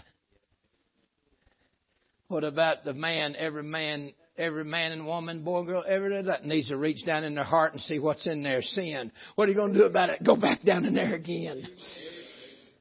What 2.28 2.44
about 2.44 2.84
the 2.84 2.92
man, 2.92 3.34
every 3.38 3.62
man, 3.62 4.12
every 4.36 4.64
man 4.64 4.92
and 4.92 5.06
woman, 5.06 5.44
boy 5.44 5.62
girl, 5.62 5.82
every 5.88 6.20
that 6.24 6.44
needs 6.44 6.68
to 6.68 6.76
reach 6.76 7.06
down 7.06 7.24
in 7.24 7.36
their 7.36 7.42
heart 7.42 7.72
and 7.72 7.80
see 7.80 7.98
what's 7.98 8.26
in 8.26 8.42
there, 8.42 8.60
sin. 8.60 9.10
What 9.34 9.48
are 9.48 9.52
you 9.52 9.56
going 9.56 9.72
to 9.72 9.78
do 9.78 9.86
about 9.86 10.10
it? 10.10 10.22
Go 10.22 10.36
back 10.36 10.60
down 10.60 10.84
in 10.84 10.92
there 10.92 11.14
again. 11.14 11.66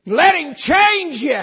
Let 0.06 0.36
him 0.36 0.54
change 0.58 1.22
you. 1.22 1.40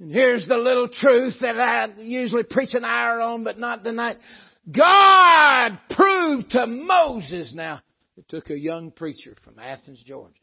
And 0.00 0.12
here's 0.14 0.48
the 0.48 0.56
little 0.56 0.88
truth 0.88 1.34
that 1.42 1.60
I 1.60 1.88
usually 1.98 2.44
preach 2.44 2.72
an 2.72 2.86
hour 2.86 3.20
on, 3.20 3.44
but 3.44 3.58
not 3.58 3.84
tonight. 3.84 4.16
God 4.74 5.78
proved 5.90 6.52
to 6.52 6.66
Moses 6.66 7.52
now 7.54 7.82
it 8.16 8.28
took 8.28 8.50
a 8.50 8.58
young 8.58 8.90
preacher 8.90 9.36
from 9.44 9.58
Athens, 9.58 10.02
Georgia. 10.06 10.34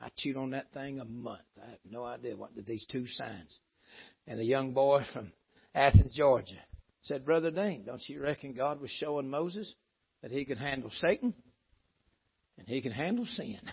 I 0.00 0.08
chewed 0.16 0.36
on 0.36 0.50
that 0.50 0.72
thing 0.72 1.00
a 1.00 1.04
month. 1.04 1.40
I 1.60 1.70
have 1.70 1.78
no 1.90 2.04
idea 2.04 2.36
what 2.36 2.54
did 2.54 2.66
these 2.66 2.86
two 2.90 3.06
signs. 3.06 3.58
And 4.26 4.40
a 4.40 4.44
young 4.44 4.72
boy 4.72 5.02
from 5.12 5.32
Athens, 5.74 6.14
Georgia 6.16 6.56
Said, 7.06 7.24
Brother 7.24 7.50
Dean, 7.52 7.84
don't 7.86 8.02
you 8.08 8.20
reckon 8.20 8.52
God 8.52 8.80
was 8.80 8.90
showing 8.90 9.30
Moses 9.30 9.72
that 10.22 10.32
he 10.32 10.44
could 10.44 10.58
handle 10.58 10.90
Satan 10.90 11.32
and 12.58 12.66
he 12.66 12.82
can 12.82 12.90
handle 12.90 13.24
sin? 13.24 13.60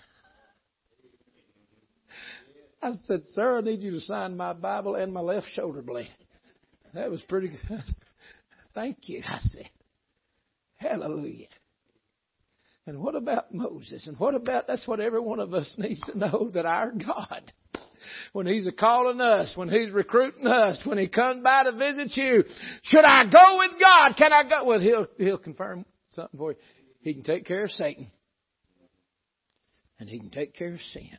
I 2.82 2.92
said, 3.06 3.22
Sir, 3.32 3.58
I 3.58 3.60
need 3.62 3.82
you 3.82 3.90
to 3.90 4.00
sign 4.00 4.36
my 4.36 4.52
Bible 4.52 4.94
and 4.94 5.12
my 5.12 5.20
left 5.20 5.48
shoulder 5.50 5.82
blade. 5.82 6.14
That 6.92 7.10
was 7.10 7.22
pretty 7.22 7.48
good. 7.48 7.58
Thank 8.74 9.08
you, 9.08 9.20
I 9.26 9.38
said. 9.40 9.70
Hallelujah. 10.76 11.48
And 12.86 13.00
what 13.00 13.14
about 13.14 13.52
Moses? 13.52 14.06
And 14.06 14.18
what 14.18 14.34
about, 14.34 14.66
that's 14.66 14.86
what 14.86 15.00
every 15.00 15.20
one 15.20 15.40
of 15.40 15.54
us 15.54 15.74
needs 15.78 16.00
to 16.02 16.18
know 16.18 16.50
that 16.52 16.66
our 16.66 16.90
God, 16.92 17.52
when 18.32 18.46
He's 18.46 18.66
a 18.66 18.72
calling 18.72 19.20
us, 19.20 19.54
when 19.56 19.68
He's 19.68 19.90
recruiting 19.90 20.46
us, 20.46 20.82
when 20.84 20.98
He 20.98 21.08
comes 21.08 21.42
by 21.42 21.64
to 21.64 21.72
visit 21.72 22.16
you, 22.16 22.44
should 22.82 23.04
I 23.04 23.24
go 23.24 23.58
with 23.58 23.80
God? 23.80 24.16
Can 24.16 24.32
I 24.32 24.42
go? 24.42 24.64
Well, 24.66 24.80
He'll, 24.80 25.06
He'll 25.16 25.38
confirm 25.38 25.86
something 26.10 26.38
for 26.38 26.52
you. 26.52 26.58
He 27.00 27.14
can 27.14 27.22
take 27.22 27.46
care 27.46 27.64
of 27.64 27.70
Satan. 27.70 28.10
And 29.98 30.08
He 30.08 30.18
can 30.18 30.30
take 30.30 30.54
care 30.54 30.74
of 30.74 30.80
sin. 30.80 31.16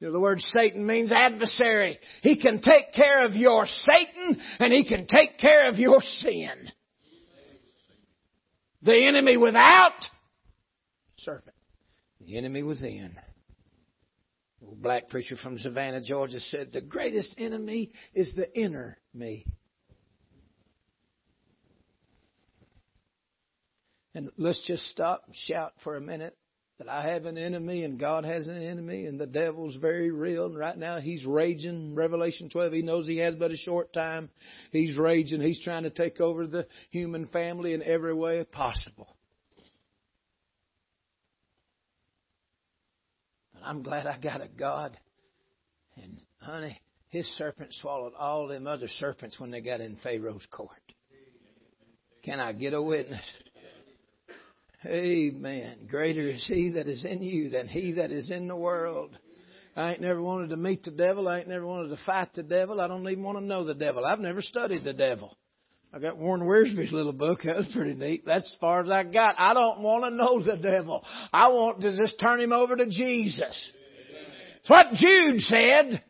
You 0.00 0.06
know, 0.06 0.12
the 0.12 0.20
word 0.20 0.40
Satan 0.40 0.86
means 0.86 1.12
adversary. 1.12 1.98
He 2.22 2.40
can 2.40 2.60
take 2.62 2.92
care 2.94 3.24
of 3.24 3.34
your 3.34 3.66
Satan 3.66 4.40
and 4.60 4.72
he 4.72 4.84
can 4.84 5.08
take 5.08 5.38
care 5.38 5.68
of 5.68 5.78
your 5.78 6.00
sin. 6.00 6.70
The 8.82 9.06
enemy 9.06 9.36
without, 9.36 10.04
serpent. 11.16 11.56
The 12.20 12.36
enemy 12.36 12.62
within. 12.62 13.16
Old 14.62 14.82
black 14.82 15.08
preacher 15.08 15.36
from 15.36 15.58
Savannah, 15.58 16.02
Georgia 16.02 16.40
said, 16.40 16.72
the 16.72 16.80
greatest 16.80 17.34
enemy 17.38 17.90
is 18.14 18.34
the 18.34 18.52
inner 18.58 18.98
me. 19.14 19.46
And 24.14 24.30
let's 24.36 24.60
just 24.66 24.84
stop 24.86 25.22
and 25.26 25.34
shout 25.34 25.74
for 25.84 25.96
a 25.96 26.00
minute 26.00 26.36
that 26.78 26.88
I 26.88 27.10
have 27.10 27.24
an 27.24 27.36
enemy 27.36 27.82
and 27.82 27.98
God 27.98 28.24
has 28.24 28.46
an 28.46 28.62
enemy 28.62 29.06
and 29.06 29.20
the 29.20 29.26
devil's 29.26 29.74
very 29.76 30.12
real 30.12 30.46
and 30.46 30.56
right 30.56 30.76
now 30.76 31.00
he's 31.00 31.24
raging. 31.24 31.94
Revelation 31.94 32.48
12, 32.48 32.72
he 32.72 32.82
knows 32.82 33.06
he 33.06 33.18
has 33.18 33.34
but 33.34 33.50
a 33.50 33.56
short 33.56 33.92
time. 33.92 34.30
He's 34.70 34.96
raging. 34.96 35.40
He's 35.40 35.60
trying 35.62 35.82
to 35.82 35.90
take 35.90 36.20
over 36.20 36.46
the 36.46 36.66
human 36.90 37.26
family 37.26 37.74
in 37.74 37.82
every 37.82 38.14
way 38.14 38.44
possible. 38.44 39.16
But 43.52 43.62
I'm 43.64 43.82
glad 43.82 44.06
I 44.06 44.18
got 44.18 44.40
a 44.40 44.48
God. 44.48 44.96
And 45.96 46.20
honey, 46.40 46.80
his 47.08 47.26
serpent 47.36 47.74
swallowed 47.74 48.12
all 48.16 48.46
them 48.46 48.68
other 48.68 48.88
serpents 48.88 49.40
when 49.40 49.50
they 49.50 49.60
got 49.60 49.80
in 49.80 49.96
Pharaoh's 50.04 50.46
court. 50.50 50.70
Can 52.22 52.38
I 52.38 52.52
get 52.52 52.72
a 52.72 52.82
witness? 52.82 53.24
Amen. 54.88 55.86
Greater 55.90 56.28
is 56.28 56.44
he 56.46 56.70
that 56.70 56.86
is 56.86 57.04
in 57.04 57.22
you 57.22 57.50
than 57.50 57.68
he 57.68 57.92
that 57.92 58.10
is 58.10 58.30
in 58.30 58.48
the 58.48 58.56
world. 58.56 59.10
I 59.76 59.92
ain't 59.92 60.00
never 60.00 60.22
wanted 60.22 60.50
to 60.50 60.56
meet 60.56 60.82
the 60.82 60.90
devil. 60.90 61.28
I 61.28 61.40
ain't 61.40 61.48
never 61.48 61.66
wanted 61.66 61.90
to 61.90 61.98
fight 62.06 62.32
the 62.34 62.42
devil. 62.42 62.80
I 62.80 62.88
don't 62.88 63.06
even 63.08 63.22
want 63.22 63.38
to 63.38 63.44
know 63.44 63.64
the 63.64 63.74
devil. 63.74 64.04
I've 64.04 64.18
never 64.18 64.40
studied 64.40 64.84
the 64.84 64.94
devil. 64.94 65.36
I 65.92 65.98
got 65.98 66.16
Warren 66.16 66.42
Wiersbe's 66.42 66.92
little 66.92 67.12
book. 67.12 67.40
That 67.44 67.58
was 67.58 67.68
pretty 67.72 67.94
neat. 67.94 68.24
That's 68.24 68.46
as 68.46 68.56
far 68.60 68.80
as 68.80 68.90
I 68.90 69.04
got. 69.04 69.34
I 69.38 69.54
don't 69.54 69.82
want 69.82 70.04
to 70.04 70.10
know 70.10 70.42
the 70.42 70.60
devil. 70.60 71.04
I 71.32 71.48
want 71.48 71.82
to 71.82 71.96
just 71.96 72.18
turn 72.18 72.40
him 72.40 72.52
over 72.52 72.74
to 72.74 72.86
Jesus. 72.86 73.70
It's 74.60 74.70
what 74.70 74.86
Jude 74.94 75.40
said. 75.40 76.02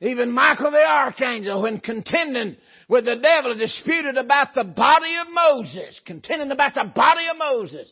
Even 0.00 0.30
Michael 0.30 0.70
the 0.70 0.84
archangel, 0.84 1.62
when 1.62 1.80
contending 1.80 2.56
with 2.88 3.04
the 3.04 3.16
devil, 3.16 3.56
disputed 3.56 4.16
about 4.16 4.54
the 4.54 4.62
body 4.62 5.12
of 5.20 5.26
Moses, 5.32 6.00
contending 6.06 6.52
about 6.52 6.74
the 6.74 6.90
body 6.94 7.24
of 7.30 7.36
Moses, 7.36 7.90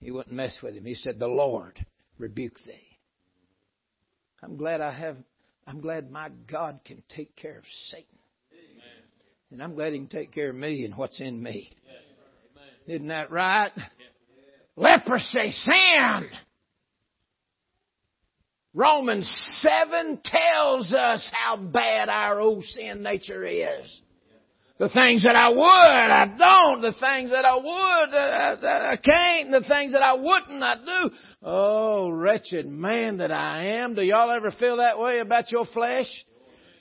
he 0.00 0.10
wouldn't 0.10 0.34
mess 0.34 0.58
with 0.62 0.74
him. 0.74 0.84
He 0.84 0.94
said, 0.94 1.18
The 1.18 1.26
Lord 1.26 1.84
rebuke 2.18 2.58
thee. 2.66 2.98
I'm 4.42 4.56
glad 4.56 4.80
I 4.80 4.92
have, 4.92 5.16
I'm 5.66 5.80
glad 5.80 6.10
my 6.10 6.30
God 6.50 6.80
can 6.84 7.02
take 7.14 7.36
care 7.36 7.58
of 7.58 7.64
Satan. 7.90 8.06
And 9.50 9.62
I'm 9.62 9.74
glad 9.74 9.92
he 9.92 9.98
can 9.98 10.08
take 10.08 10.32
care 10.32 10.50
of 10.50 10.56
me 10.56 10.84
and 10.84 10.96
what's 10.96 11.20
in 11.20 11.42
me. 11.42 11.70
Isn't 12.86 13.08
that 13.08 13.30
right? 13.30 13.70
Leprosy, 14.76 15.50
sin. 15.50 16.28
Romans 18.74 19.28
7 19.60 20.18
tells 20.24 20.92
us 20.92 21.30
how 21.32 21.56
bad 21.56 22.08
our 22.08 22.40
old 22.40 22.64
sin 22.64 23.02
nature 23.02 23.46
is. 23.46 24.00
The 24.80 24.88
things 24.88 25.22
that 25.22 25.36
I 25.36 25.50
would, 25.50 25.60
I 25.60 26.26
don't. 26.36 26.82
The 26.82 26.92
things 26.98 27.30
that 27.30 27.44
I 27.44 27.54
would, 27.54 28.64
I, 28.66 28.92
I 28.92 28.96
can't. 28.96 29.52
The 29.52 29.64
things 29.68 29.92
that 29.92 30.02
I 30.02 30.14
wouldn't, 30.14 30.60
I 30.60 30.74
do. 30.74 31.10
Oh, 31.44 32.10
wretched 32.10 32.66
man 32.66 33.18
that 33.18 33.30
I 33.30 33.76
am. 33.76 33.94
Do 33.94 34.02
y'all 34.02 34.32
ever 34.32 34.50
feel 34.50 34.78
that 34.78 34.98
way 34.98 35.20
about 35.20 35.52
your 35.52 35.66
flesh? 35.66 36.08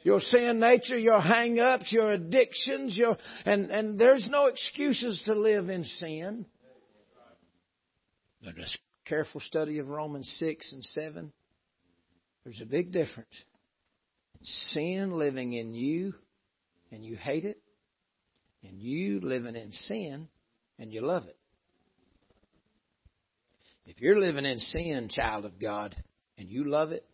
Your 0.01 0.19
sin 0.19 0.59
nature, 0.59 0.97
your 0.97 1.21
hang-ups, 1.21 1.91
your 1.91 2.11
addictions, 2.13 2.97
your, 2.97 3.15
and, 3.45 3.69
and 3.69 3.99
there's 3.99 4.27
no 4.27 4.47
excuses 4.47 5.21
to 5.25 5.35
live 5.35 5.69
in 5.69 5.83
sin. 5.83 6.47
But 8.43 8.57
a 8.57 8.67
careful 9.05 9.39
study 9.39 9.77
of 9.77 9.87
Romans 9.87 10.35
6 10.39 10.73
and 10.73 10.83
7 10.83 11.31
there's 12.43 12.61
a 12.61 12.65
big 12.65 12.91
difference. 12.91 13.33
Sin 14.41 15.17
living 15.17 15.53
in 15.53 15.73
you 15.73 16.13
and 16.91 17.03
you 17.03 17.15
hate 17.15 17.45
it, 17.45 17.57
and 18.63 18.79
you 18.79 19.19
living 19.21 19.55
in 19.55 19.71
sin 19.71 20.27
and 20.77 20.93
you 20.93 21.01
love 21.01 21.23
it. 21.25 21.37
If 23.85 23.99
you're 23.99 24.19
living 24.19 24.45
in 24.45 24.59
sin, 24.59 25.09
child 25.09 25.45
of 25.45 25.59
God, 25.59 25.95
and 26.37 26.49
you 26.49 26.65
love 26.65 26.91
it, 26.91 27.05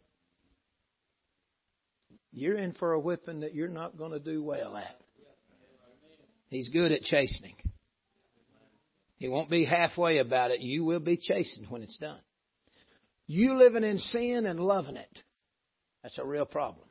you're 2.32 2.58
in 2.58 2.74
for 2.74 2.94
a 2.94 3.00
whipping 3.00 3.40
that 3.40 3.56
you're 3.56 3.68
not 3.68 3.98
going 3.98 4.12
to 4.12 4.20
do 4.20 4.44
well 4.44 4.78
at. 4.78 4.96
He's 6.50 6.70
good 6.70 6.92
at 6.92 7.02
chastening. 7.02 7.56
He 9.18 9.28
won't 9.28 9.50
be 9.50 9.66
halfway 9.66 10.20
about 10.20 10.52
it. 10.52 10.62
You 10.62 10.86
will 10.86 11.00
be 11.00 11.18
chastened 11.18 11.68
when 11.70 11.84
it's 11.84 11.98
done. 11.98 12.20
You 13.32 13.60
living 13.60 13.84
in 13.84 14.00
sin 14.00 14.48
and 14.48 14.60
loving 14.60 14.96
it. 14.96 15.20
That's 16.02 16.18
a 16.18 16.26
real 16.26 16.48
problem. 16.48 16.88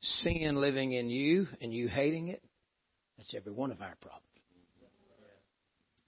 Sin 0.00 0.56
living 0.56 0.92
in 0.92 1.10
you 1.10 1.46
and 1.60 1.74
you 1.74 1.88
hating 1.88 2.28
it. 2.28 2.42
That's 3.18 3.34
every 3.36 3.52
one 3.52 3.70
of 3.70 3.82
our 3.82 3.94
problems. 4.00 4.24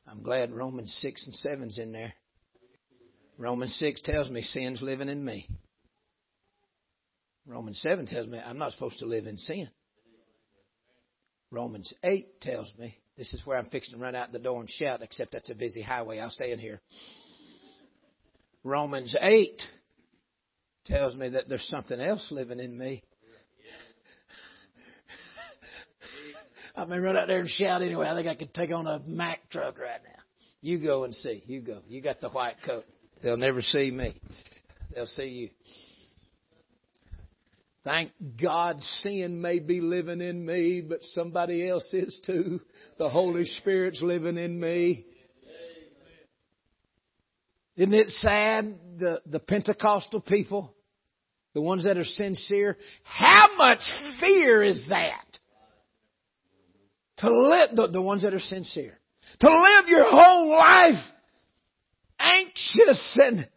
I'm 0.08 0.22
glad 0.22 0.50
Romans 0.50 0.96
6 1.02 1.26
and 1.26 1.60
7's 1.60 1.78
in 1.78 1.92
there. 1.92 2.14
Romans 3.36 3.76
6 3.78 4.00
tells 4.00 4.30
me 4.30 4.40
sin's 4.40 4.80
living 4.80 5.10
in 5.10 5.22
me. 5.22 5.46
Romans 7.46 7.78
7 7.82 8.06
tells 8.06 8.28
me 8.28 8.38
I'm 8.42 8.56
not 8.56 8.72
supposed 8.72 9.00
to 9.00 9.06
live 9.06 9.26
in 9.26 9.36
sin. 9.36 9.68
Romans 11.50 11.92
8 12.02 12.40
tells 12.40 12.72
me 12.78 12.96
this 13.18 13.34
is 13.34 13.42
where 13.44 13.58
I'm 13.58 13.68
fixing 13.68 13.98
to 13.98 14.02
run 14.02 14.14
out 14.14 14.32
the 14.32 14.38
door 14.38 14.58
and 14.58 14.70
shout, 14.70 15.02
except 15.02 15.32
that's 15.32 15.50
a 15.50 15.54
busy 15.54 15.82
highway. 15.82 16.18
I'll 16.18 16.30
stay 16.30 16.52
in 16.52 16.58
here. 16.58 16.80
Romans 18.66 19.14
8 19.20 19.62
tells 20.86 21.14
me 21.14 21.28
that 21.28 21.48
there's 21.48 21.68
something 21.68 22.00
else 22.00 22.26
living 22.32 22.58
in 22.58 22.76
me. 22.76 23.00
I 26.76 26.84
may 26.84 26.98
run 26.98 27.16
out 27.16 27.28
there 27.28 27.38
and 27.38 27.48
shout 27.48 27.82
anyway. 27.82 28.08
I 28.08 28.16
think 28.16 28.26
I 28.26 28.34
could 28.34 28.52
take 28.52 28.72
on 28.72 28.88
a 28.88 29.00
Mack 29.06 29.48
truck 29.50 29.78
right 29.78 30.00
now. 30.02 30.20
You 30.62 30.80
go 30.80 31.04
and 31.04 31.14
see. 31.14 31.44
You 31.46 31.60
go. 31.60 31.78
You 31.86 32.02
got 32.02 32.20
the 32.20 32.28
white 32.28 32.56
coat. 32.64 32.84
They'll 33.22 33.36
never 33.36 33.62
see 33.62 33.92
me. 33.92 34.20
They'll 34.92 35.06
see 35.06 35.28
you. 35.28 35.50
Thank 37.84 38.10
God 38.42 38.80
sin 38.80 39.40
may 39.40 39.60
be 39.60 39.80
living 39.80 40.20
in 40.20 40.44
me, 40.44 40.80
but 40.80 41.04
somebody 41.14 41.68
else 41.68 41.88
is 41.92 42.20
too. 42.26 42.60
The 42.98 43.08
Holy 43.08 43.44
Spirit's 43.44 44.02
living 44.02 44.38
in 44.38 44.58
me. 44.58 45.05
Isn't 47.76 47.94
it 47.94 48.08
sad, 48.08 48.74
the, 48.98 49.20
the 49.26 49.38
Pentecostal 49.38 50.20
people, 50.20 50.74
the 51.54 51.60
ones 51.60 51.84
that 51.84 51.98
are 51.98 52.04
sincere, 52.04 52.76
how 53.02 53.48
much 53.56 53.80
fear 54.20 54.62
is 54.62 54.86
that? 54.88 55.24
To 57.18 57.30
live, 57.30 57.70
the, 57.74 57.88
the 57.88 58.02
ones 58.02 58.22
that 58.22 58.34
are 58.34 58.40
sincere. 58.40 58.98
To 59.40 59.48
live 59.48 59.88
your 59.88 60.08
whole 60.08 60.50
life 60.50 61.02
anxious 62.18 63.18
and 63.20 63.48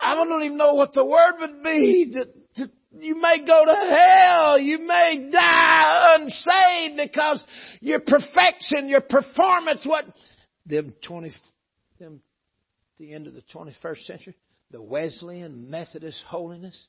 I 0.00 0.14
don't 0.14 0.42
even 0.42 0.56
know 0.56 0.74
what 0.74 0.92
the 0.94 1.04
word 1.04 1.34
would 1.40 1.62
be. 1.62 2.12
To, 2.12 2.24
to, 2.64 2.70
you 2.98 3.14
may 3.20 3.38
go 3.46 3.64
to 3.64 3.74
hell. 3.74 4.58
You 4.58 4.78
may 4.78 5.30
die 5.32 6.16
unsaved 6.16 6.96
because 6.96 7.44
your 7.80 8.00
perfection, 8.00 8.88
your 8.88 9.00
performance, 9.00 9.86
what 9.86 10.04
them 10.66 10.92
twenty, 11.06 11.32
them 12.00 12.20
the 13.02 13.12
end 13.12 13.26
of 13.26 13.34
the 13.34 13.42
21st 13.52 14.06
century, 14.06 14.36
the 14.70 14.80
Wesleyan 14.80 15.68
Methodist 15.68 16.22
holiness. 16.26 16.86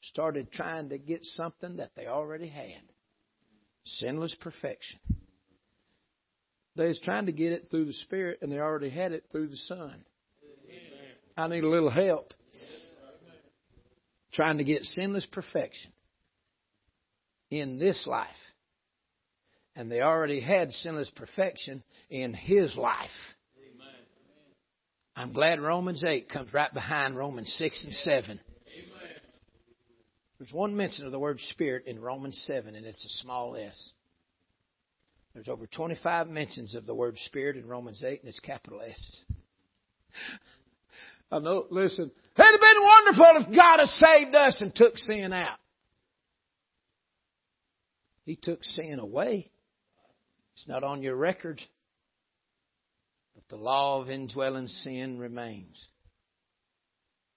started 0.00 0.52
trying 0.52 0.90
to 0.90 0.98
get 0.98 1.24
something 1.24 1.78
that 1.78 1.90
they 1.96 2.06
already 2.06 2.48
had. 2.48 2.82
Sinless 3.84 4.36
perfection. 4.40 5.00
They 6.76 6.86
was 6.86 7.00
trying 7.02 7.26
to 7.26 7.32
get 7.32 7.50
it 7.50 7.66
through 7.68 7.86
the 7.86 7.92
Spirit, 7.92 8.38
and 8.42 8.52
they 8.52 8.60
already 8.60 8.90
had 8.90 9.10
it 9.10 9.24
through 9.32 9.48
the 9.48 9.56
Son. 9.56 10.04
I 11.36 11.48
need 11.48 11.64
a 11.64 11.68
little 11.68 11.90
help 11.90 12.32
trying 14.32 14.58
to 14.58 14.64
get 14.64 14.84
sinless 14.84 15.26
perfection 15.26 15.90
in 17.50 17.80
this 17.80 18.06
life. 18.06 18.28
And 19.74 19.90
they 19.90 20.00
already 20.00 20.40
had 20.40 20.70
sinless 20.70 21.10
perfection 21.10 21.82
in 22.08 22.34
His 22.34 22.76
life. 22.76 23.10
I'm 25.18 25.32
glad 25.32 25.60
Romans 25.60 26.04
8 26.04 26.28
comes 26.28 26.54
right 26.54 26.72
behind 26.72 27.16
Romans 27.16 27.52
6 27.58 27.84
and 27.86 27.92
7. 27.92 28.40
There's 30.38 30.52
one 30.52 30.76
mention 30.76 31.06
of 31.06 31.10
the 31.10 31.18
word 31.18 31.40
Spirit 31.50 31.88
in 31.88 32.00
Romans 32.00 32.40
7, 32.46 32.76
and 32.76 32.86
it's 32.86 33.04
a 33.04 33.08
small 33.24 33.56
s. 33.56 33.90
There's 35.34 35.48
over 35.48 35.66
25 35.66 36.28
mentions 36.28 36.76
of 36.76 36.86
the 36.86 36.94
word 36.94 37.18
Spirit 37.18 37.56
in 37.56 37.66
Romans 37.66 38.04
8, 38.06 38.20
and 38.20 38.28
it's 38.28 38.38
capital 38.38 38.80
S. 38.80 39.24
I 41.32 41.40
know, 41.40 41.66
listen, 41.68 42.12
it'd 42.36 42.46
have 42.52 42.60
been 42.60 42.82
wonderful 42.84 43.50
if 43.50 43.56
God 43.56 43.80
had 43.80 43.88
saved 43.88 44.36
us 44.36 44.60
and 44.60 44.72
took 44.72 44.96
sin 44.98 45.32
out. 45.32 45.58
He 48.24 48.36
took 48.36 48.62
sin 48.62 49.00
away. 49.00 49.50
It's 50.54 50.68
not 50.68 50.84
on 50.84 51.02
your 51.02 51.16
record. 51.16 51.60
But 53.38 53.56
the 53.56 53.62
law 53.62 54.02
of 54.02 54.10
indwelling 54.10 54.66
sin 54.66 55.20
remains. 55.20 55.86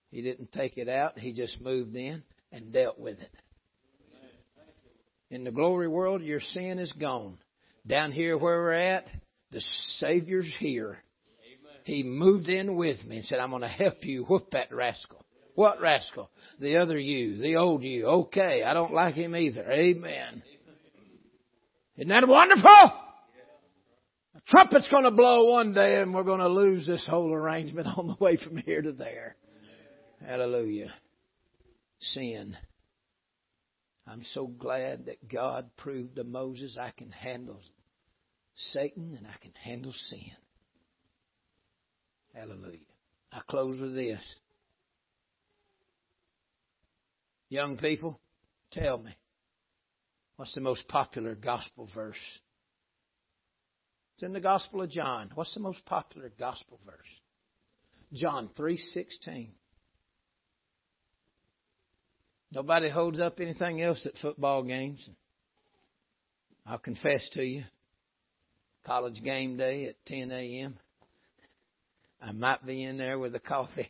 He 0.10 0.24
didn't 0.24 0.52
take 0.52 0.78
it 0.78 0.90
out, 0.90 1.20
He 1.20 1.32
just 1.32 1.62
moved 1.62 1.96
in 1.96 2.24
and 2.52 2.74
dealt 2.74 2.98
with 2.98 3.20
it. 3.20 3.32
In 5.30 5.44
the 5.44 5.52
glory 5.52 5.88
world, 5.88 6.24
your 6.24 6.40
sin 6.40 6.80
is 6.80 6.92
gone. 6.94 7.38
Down 7.86 8.12
here 8.12 8.36
where 8.36 8.62
we're 8.62 8.74
at, 8.74 9.06
the 9.52 9.62
Savior's 10.00 10.52
here. 10.60 10.98
He 11.84 12.02
moved 12.02 12.50
in 12.50 12.76
with 12.76 13.04
me 13.06 13.18
and 13.18 13.26
said, 13.26 13.38
I'm 13.40 13.52
going 13.52 13.62
to 13.62 13.68
help 13.68 14.04
you 14.04 14.24
whoop 14.24 14.50
that 14.52 14.74
rascal. 14.74 15.24
What 15.54 15.82
rascal? 15.82 16.32
The 16.60 16.78
other 16.78 16.98
you, 16.98 17.38
the 17.38 17.58
old 17.58 17.84
you. 17.84 18.06
Okay, 18.06 18.64
I 18.64 18.74
don't 18.74 18.94
like 18.94 19.14
him 19.14 19.36
either. 19.36 19.70
Amen. 19.72 20.42
Isn't 21.96 22.10
that 22.10 22.28
wonderful? 22.28 23.11
Trumpet's 24.48 24.88
going 24.90 25.04
to 25.04 25.12
blow 25.12 25.52
one 25.52 25.74
day 25.74 26.02
and 26.02 26.14
we're 26.14 26.24
going 26.24 26.40
to 26.40 26.50
lose 26.50 26.86
this 26.86 27.08
whole 27.10 27.34
arrangement 27.34 27.88
on 27.98 28.08
the 28.08 28.18
way 28.20 28.38
from 28.38 28.58
here 28.58 28.82
to 28.82 28.92
there. 28.92 29.36
Hallelujah. 30.26 30.94
Sin. 32.00 32.58
I'm 34.08 34.24
so 34.24 34.48
glad 34.48 35.06
that 35.06 35.28
God 35.28 35.70
proved 35.78 36.16
to 36.16 36.24
Moses 36.24 36.78
I 36.80 36.92
can 36.92 37.12
handle 37.12 37.62
Satan 38.56 39.16
and 39.18 39.28
I 39.28 39.36
can 39.42 39.54
handle 39.54 39.94
sin. 39.94 40.32
Hallelujah. 42.34 42.80
I 43.32 43.42
close 43.48 43.80
with 43.80 43.96
this. 43.96 44.22
Young 47.50 47.78
people, 47.78 48.20
tell 48.72 48.98
me, 48.98 49.16
what's 50.38 50.56
the 50.56 50.62
most 50.62 50.88
popular 50.88 51.36
gospel 51.36 51.90
verse? 51.94 52.16
It's 54.22 54.28
in 54.28 54.34
the 54.34 54.40
Gospel 54.40 54.84
of 54.84 54.92
John. 54.92 55.32
What's 55.34 55.56
the 55.56 55.60
most 55.60 55.84
popular 55.84 56.32
gospel 56.38 56.80
verse? 56.86 57.08
John 58.14 58.50
3:16. 58.56 59.50
Nobody 62.52 62.90
holds 62.90 63.20
up 63.20 63.40
anything 63.40 63.82
else 63.82 64.06
at 64.06 64.16
football 64.20 64.62
games. 64.62 65.10
I'll 66.68 66.78
confess 66.78 67.28
to 67.30 67.44
you, 67.44 67.64
college 68.86 69.24
game 69.24 69.58
day 69.58 69.86
at 69.86 69.96
10 70.06 70.30
a.m. 70.32 70.78
I 72.22 72.32
might 72.32 72.64
be 72.64 72.84
in 72.84 73.00
there 73.00 73.18
with 73.18 73.32
a 73.32 73.34
the 73.34 73.40
coffee. 73.40 73.90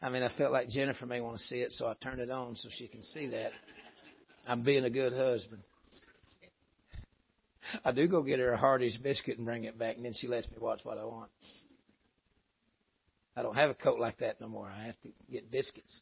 I 0.00 0.08
mean, 0.08 0.22
I 0.22 0.34
felt 0.38 0.52
like 0.52 0.70
Jennifer 0.70 1.04
may 1.04 1.20
want 1.20 1.36
to 1.36 1.44
see 1.44 1.56
it, 1.56 1.72
so 1.72 1.86
I 1.86 1.92
turned 2.02 2.22
it 2.22 2.30
on 2.30 2.56
so 2.56 2.70
she 2.78 2.88
can 2.88 3.02
see 3.02 3.26
that. 3.26 3.52
I'm 4.46 4.62
being 4.62 4.86
a 4.86 4.90
good 4.90 5.12
husband. 5.12 5.62
I 7.84 7.92
do 7.92 8.08
go 8.08 8.22
get 8.22 8.38
her 8.38 8.52
a 8.52 8.58
Hardee's 8.58 8.96
biscuit 8.96 9.38
and 9.38 9.46
bring 9.46 9.64
it 9.64 9.78
back, 9.78 9.96
and 9.96 10.04
then 10.04 10.12
she 10.14 10.28
lets 10.28 10.50
me 10.50 10.58
watch 10.60 10.80
what 10.84 10.98
I 10.98 11.04
want. 11.04 11.30
I 13.36 13.42
don't 13.42 13.54
have 13.54 13.70
a 13.70 13.74
coat 13.74 13.98
like 13.98 14.18
that 14.18 14.40
no 14.40 14.48
more. 14.48 14.68
I 14.68 14.84
have 14.84 15.00
to 15.02 15.08
get 15.30 15.50
biscuits. 15.50 16.00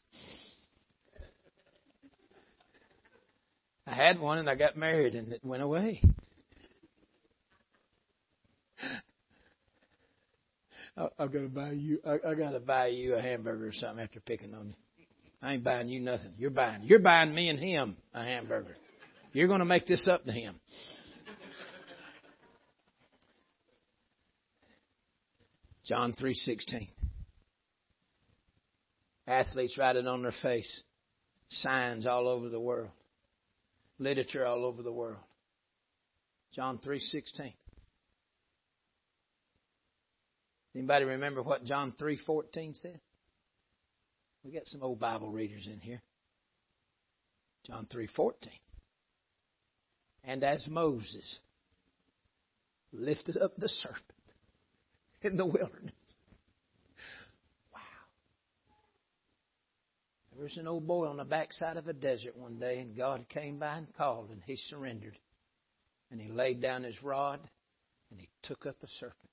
I 3.87 3.93
had 3.93 4.19
one 4.19 4.37
and 4.37 4.49
I 4.49 4.55
got 4.55 4.75
married 4.75 5.15
and 5.15 5.31
it 5.31 5.41
went 5.43 5.63
away. 5.63 6.01
I, 10.97 11.07
I've 11.17 11.31
got 11.31 11.39
to 11.39 11.49
buy 11.49 11.71
you. 11.71 11.99
I, 12.05 12.17
I 12.29 12.35
got 12.35 12.51
to 12.51 12.59
buy 12.59 12.87
you 12.87 13.15
a 13.15 13.21
hamburger 13.21 13.69
or 13.69 13.73
something 13.73 14.03
after 14.03 14.19
picking 14.19 14.53
on 14.53 14.67
you. 14.67 14.73
I 15.41 15.53
ain't 15.53 15.63
buying 15.63 15.89
you 15.89 15.99
nothing. 15.99 16.33
You're 16.37 16.51
buying. 16.51 16.83
You're 16.83 16.99
buying 16.99 17.33
me 17.33 17.49
and 17.49 17.57
him 17.57 17.97
a 18.13 18.23
hamburger. 18.23 18.75
You're 19.33 19.47
going 19.47 19.59
to 19.59 19.65
make 19.65 19.87
this 19.87 20.07
up 20.07 20.25
to 20.25 20.31
him. 20.31 20.59
John 25.91 26.13
three 26.13 26.35
sixteen. 26.35 26.87
Athletes 29.27 29.77
write 29.77 29.97
it 29.97 30.07
on 30.07 30.21
their 30.21 30.31
face. 30.41 30.83
Signs 31.49 32.05
all 32.05 32.29
over 32.29 32.47
the 32.47 32.61
world. 32.61 32.91
Literature 33.99 34.45
all 34.45 34.63
over 34.63 34.83
the 34.83 34.93
world. 34.93 35.19
John 36.53 36.79
three 36.81 37.01
sixteen. 37.01 37.51
Anybody 40.73 41.03
remember 41.03 41.43
what 41.43 41.65
John 41.65 41.93
3:14 41.99 42.73
said? 42.81 43.01
We 44.45 44.53
got 44.53 44.67
some 44.67 44.83
old 44.83 45.01
Bible 45.01 45.29
readers 45.29 45.67
in 45.67 45.81
here. 45.81 46.01
John 47.67 47.85
3:14. 47.93 48.47
And 50.23 50.41
as 50.45 50.65
Moses 50.69 51.39
lifted 52.93 53.35
up 53.35 53.57
the 53.57 53.67
serpent 53.67 54.20
in 55.21 55.37
the 55.37 55.45
wilderness. 55.45 55.93
Wow. 57.73 57.79
There 60.33 60.43
was 60.43 60.57
an 60.57 60.67
old 60.67 60.87
boy 60.87 61.07
on 61.07 61.17
the 61.17 61.25
backside 61.25 61.77
of 61.77 61.87
a 61.87 61.93
desert 61.93 62.37
one 62.37 62.59
day, 62.59 62.79
and 62.79 62.95
God 62.95 63.25
came 63.29 63.59
by 63.59 63.77
and 63.77 63.93
called, 63.95 64.29
and 64.29 64.41
he 64.45 64.55
surrendered. 64.55 65.17
And 66.11 66.19
he 66.19 66.29
laid 66.29 66.61
down 66.61 66.83
his 66.83 67.01
rod, 67.01 67.39
and 68.09 68.19
he 68.19 68.27
took 68.43 68.65
up 68.65 68.75
a 68.83 68.87
serpent 68.99 69.31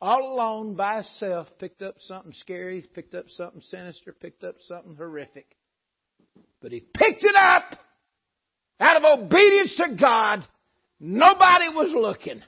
all 0.00 0.34
alone 0.34 0.74
by 0.74 0.96
himself, 0.96 1.48
picked 1.58 1.82
up 1.82 1.96
something 1.98 2.32
scary, 2.32 2.82
picked 2.94 3.14
up 3.14 3.24
something 3.28 3.60
sinister, 3.62 4.12
picked 4.12 4.44
up 4.44 4.56
something 4.60 4.94
horrific. 4.94 5.56
But 6.60 6.72
he 6.72 6.80
picked 6.80 7.24
it 7.24 7.34
up 7.36 7.78
out 8.80 9.02
of 9.02 9.20
obedience 9.20 9.74
to 9.76 9.96
God. 9.98 10.46
Nobody 11.00 11.68
was 11.68 11.92
looking. 11.94 12.42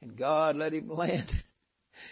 And 0.00 0.16
God 0.16 0.56
let 0.56 0.72
him 0.72 0.88
land 0.88 1.30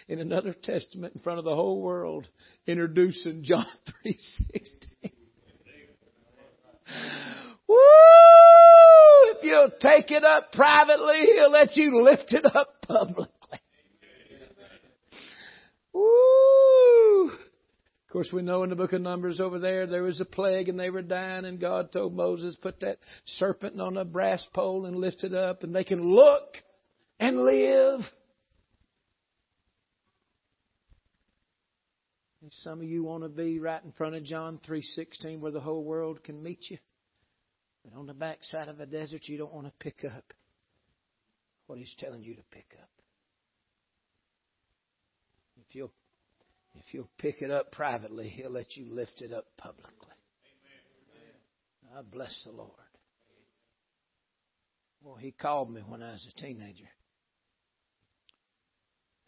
in 0.07 0.19
another 0.19 0.53
testament 0.53 1.15
in 1.15 1.21
front 1.21 1.39
of 1.39 1.45
the 1.45 1.55
whole 1.55 1.81
world, 1.81 2.27
introducing 2.65 3.43
John 3.43 3.65
3.16. 4.05 5.11
Woo! 7.67 7.77
If 9.29 9.43
you'll 9.43 9.71
take 9.79 10.11
it 10.11 10.23
up 10.23 10.51
privately, 10.53 11.25
he'll 11.35 11.51
let 11.51 11.75
you 11.75 12.01
lift 12.01 12.33
it 12.33 12.45
up 12.45 12.81
publicly. 12.87 13.59
Woo! 15.93 17.31
Of 18.07 18.13
course, 18.13 18.29
we 18.31 18.41
know 18.41 18.63
in 18.63 18.69
the 18.69 18.75
book 18.75 18.93
of 18.93 19.01
Numbers 19.01 19.41
over 19.41 19.59
there, 19.59 19.85
there 19.85 20.03
was 20.03 20.21
a 20.21 20.25
plague 20.25 20.69
and 20.69 20.79
they 20.79 20.89
were 20.89 21.01
dying, 21.01 21.43
and 21.43 21.59
God 21.59 21.91
told 21.91 22.15
Moses, 22.15 22.55
put 22.55 22.79
that 22.79 22.99
serpent 23.25 23.81
on 23.81 23.97
a 23.97 24.05
brass 24.05 24.47
pole 24.53 24.85
and 24.85 24.95
lift 24.95 25.25
it 25.25 25.33
up, 25.33 25.63
and 25.63 25.75
they 25.75 25.83
can 25.83 26.01
look 26.01 26.55
and 27.19 27.41
live. 27.41 27.99
Some 32.51 32.79
of 32.79 32.85
you 32.85 33.03
want 33.03 33.23
to 33.23 33.29
be 33.29 33.59
right 33.59 33.83
in 33.83 33.91
front 33.91 34.15
of 34.15 34.23
John 34.23 34.59
3.16 34.67 35.39
where 35.39 35.51
the 35.51 35.59
whole 35.59 35.83
world 35.83 36.23
can 36.23 36.41
meet 36.41 36.69
you. 36.69 36.77
But 37.83 37.97
on 37.97 38.07
the 38.07 38.13
backside 38.13 38.67
of 38.67 38.79
a 38.79 38.85
desert, 38.85 39.21
you 39.25 39.37
don't 39.37 39.53
want 39.53 39.67
to 39.67 39.73
pick 39.79 40.03
up 40.05 40.33
what 41.67 41.79
he's 41.79 41.95
telling 41.99 42.23
you 42.23 42.35
to 42.35 42.43
pick 42.51 42.67
up. 42.81 42.89
If 45.67 45.75
you'll, 45.75 45.91
if 46.75 46.93
you'll 46.93 47.09
pick 47.17 47.41
it 47.41 47.51
up 47.51 47.71
privately, 47.71 48.29
He'll 48.29 48.51
let 48.51 48.75
you 48.75 48.93
lift 48.93 49.21
it 49.21 49.33
up 49.33 49.45
publicly. 49.57 49.91
I 51.97 52.01
bless 52.01 52.41
the 52.45 52.51
Lord. 52.51 52.71
Well, 55.01 55.15
He 55.15 55.31
called 55.31 55.71
me 55.71 55.81
when 55.87 56.03
I 56.03 56.11
was 56.11 56.27
a 56.29 56.41
teenager. 56.41 56.89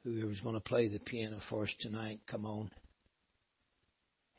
Whoever's 0.03 0.39
going 0.39 0.55
to 0.55 0.61
play 0.61 0.87
the 0.87 0.99
piano 0.99 1.39
for 1.49 1.63
us 1.63 1.75
tonight, 1.79 2.21
come 2.29 2.45
on. 2.45 2.71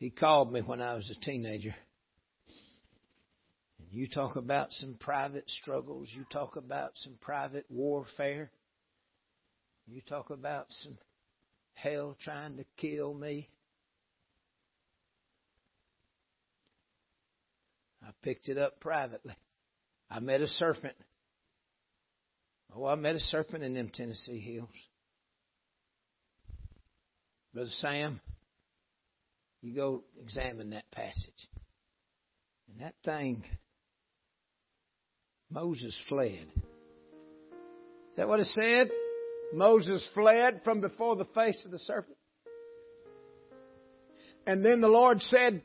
He 0.00 0.08
called 0.08 0.50
me 0.50 0.62
when 0.62 0.80
I 0.80 0.94
was 0.94 1.10
a 1.10 1.24
teenager. 1.24 1.74
You 3.90 4.08
talk 4.08 4.36
about 4.36 4.72
some 4.72 4.96
private 4.98 5.44
struggles. 5.50 6.08
You 6.10 6.24
talk 6.32 6.56
about 6.56 6.92
some 6.94 7.18
private 7.20 7.66
warfare. 7.68 8.50
You 9.86 10.00
talk 10.00 10.30
about 10.30 10.66
some 10.70 10.96
hell 11.74 12.16
trying 12.24 12.56
to 12.56 12.64
kill 12.78 13.12
me. 13.12 13.50
I 18.02 18.12
picked 18.22 18.48
it 18.48 18.56
up 18.56 18.80
privately. 18.80 19.36
I 20.10 20.20
met 20.20 20.40
a 20.40 20.48
serpent. 20.48 20.96
Oh, 22.74 22.86
I 22.86 22.94
met 22.94 23.16
a 23.16 23.20
serpent 23.20 23.62
in 23.64 23.74
them 23.74 23.90
Tennessee 23.92 24.40
hills. 24.40 24.68
Brother 27.52 27.68
Sam, 27.70 28.18
you 29.62 29.74
go 29.74 30.04
examine 30.22 30.70
that 30.70 30.90
passage. 30.90 31.48
And 32.68 32.80
that 32.80 32.94
thing, 33.04 33.44
Moses 35.50 35.98
fled. 36.08 36.46
Is 38.10 38.16
that 38.16 38.28
what 38.28 38.40
it 38.40 38.46
said? 38.46 38.88
Moses 39.52 40.08
fled 40.14 40.62
from 40.64 40.80
before 40.80 41.16
the 41.16 41.26
face 41.26 41.62
of 41.64 41.72
the 41.72 41.78
serpent. 41.78 42.16
And 44.46 44.64
then 44.64 44.80
the 44.80 44.88
Lord 44.88 45.20
said, 45.20 45.62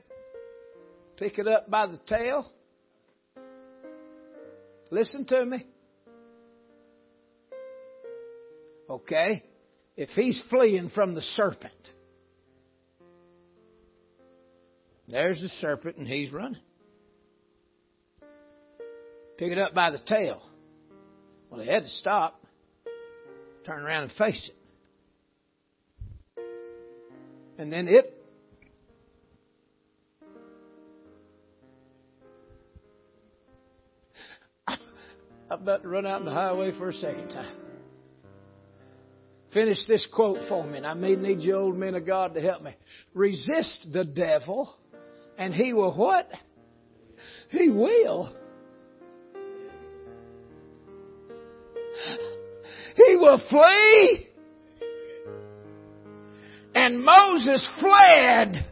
Pick 1.17 1.39
it 1.39 1.47
up 1.47 1.69
by 1.69 1.87
the 1.87 1.99
tail. 2.07 2.51
Listen 4.91 5.25
to 5.27 5.45
me. 5.45 5.65
Okay? 8.89 9.43
If 9.95 10.09
he's 10.09 10.41
fleeing 10.49 10.89
from 10.89 11.15
the 11.15 11.21
serpent, 11.21 11.73
there's 15.07 15.41
the 15.41 15.49
serpent 15.49 15.97
and 15.97 16.07
he's 16.07 16.31
running. 16.31 16.61
Pick 19.37 19.51
it 19.51 19.57
up 19.57 19.73
by 19.73 19.91
the 19.91 19.99
tail. 19.99 20.41
Well, 21.49 21.61
he 21.61 21.69
had 21.69 21.83
to 21.83 21.89
stop, 21.89 22.41
turn 23.65 23.83
around 23.83 24.03
and 24.03 24.11
face 24.13 24.49
it. 24.49 24.55
And 27.57 27.71
then 27.71 27.87
it 27.87 28.11
I'm 34.67 34.79
about 35.49 35.83
to 35.83 35.87
run 35.87 36.05
out 36.05 36.19
on 36.19 36.25
the 36.25 36.31
highway 36.31 36.77
for 36.77 36.89
a 36.89 36.93
second 36.93 37.29
time. 37.29 37.55
Finish 39.53 39.87
this 39.87 40.05
quote 40.13 40.49
for 40.49 40.65
me, 40.65 40.77
and 40.77 40.85
I 40.85 40.95
may 40.95 41.15
need 41.15 41.39
you 41.39 41.55
old 41.55 41.77
men 41.77 41.95
of 41.95 42.05
God 42.05 42.33
to 42.33 42.41
help 42.41 42.61
me. 42.61 42.75
Resist 43.13 43.87
the 43.93 44.03
devil, 44.03 44.75
and 45.37 45.53
he 45.53 45.73
will 45.73 45.93
what? 45.93 46.29
He 47.49 47.69
will. 47.69 48.35
He 52.95 53.15
will 53.17 53.41
flee. 53.49 54.27
And 56.73 57.03
Moses 57.03 57.67
fled. 57.79 58.65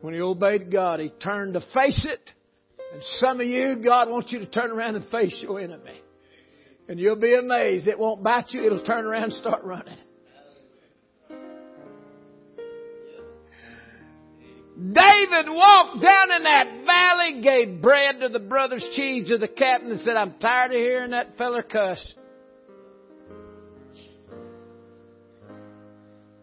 When 0.00 0.14
he 0.14 0.20
obeyed 0.20 0.70
God, 0.70 1.00
he 1.00 1.08
turned 1.08 1.54
to 1.54 1.60
face 1.72 2.06
it. 2.08 2.30
And 2.92 3.02
some 3.18 3.40
of 3.40 3.46
you, 3.46 3.76
God 3.82 4.08
wants 4.10 4.30
you 4.32 4.38
to 4.40 4.46
turn 4.46 4.70
around 4.70 4.96
and 4.96 5.08
face 5.08 5.42
your 5.42 5.60
enemy. 5.60 6.00
And 6.88 7.00
you'll 7.00 7.16
be 7.16 7.34
amazed. 7.34 7.88
It 7.88 7.98
won't 7.98 8.22
bite 8.22 8.50
you, 8.50 8.62
it'll 8.62 8.82
turn 8.82 9.06
around 9.06 9.24
and 9.24 9.32
start 9.32 9.64
running. 9.64 9.96
David 14.76 15.46
walked 15.48 16.02
down 16.02 16.32
in 16.36 16.42
that 16.42 16.84
valley, 16.84 17.40
gave 17.42 17.80
bread 17.80 18.20
to 18.20 18.28
the 18.28 18.40
brothers, 18.40 18.84
cheese 18.92 19.28
to 19.28 19.38
the 19.38 19.46
captain, 19.46 19.92
and 19.92 20.00
said, 20.00 20.16
I'm 20.16 20.34
tired 20.40 20.72
of 20.72 20.78
hearing 20.78 21.12
that 21.12 21.38
feller 21.38 21.62
cuss. 21.62 22.14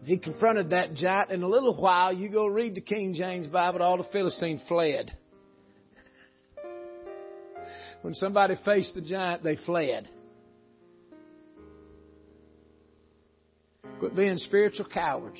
He 0.04 0.18
confronted 0.18 0.70
that 0.70 0.94
giant. 0.94 1.30
In 1.30 1.42
a 1.42 1.46
little 1.46 1.76
while, 1.80 2.12
you 2.12 2.30
go 2.30 2.46
read 2.46 2.74
the 2.74 2.80
King 2.80 3.14
James 3.14 3.46
Bible, 3.46 3.82
all 3.82 3.98
the 3.98 4.08
Philistines 4.10 4.62
fled. 4.66 5.12
When 8.00 8.14
somebody 8.14 8.56
faced 8.64 8.94
the 8.94 9.02
giant, 9.02 9.44
they 9.44 9.56
fled. 9.56 10.08
Quit 14.00 14.16
being 14.16 14.38
spiritual 14.38 14.86
cowards. 14.86 15.38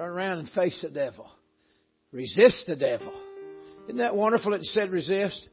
Turn 0.00 0.12
around 0.12 0.38
and 0.38 0.48
face 0.52 0.80
the 0.80 0.88
devil. 0.88 1.30
Resist 2.10 2.64
the 2.66 2.74
devil. 2.74 3.12
Isn't 3.84 3.98
that 3.98 4.16
wonderful 4.16 4.54
it 4.54 4.64
said 4.64 4.90
resist? 4.90 5.46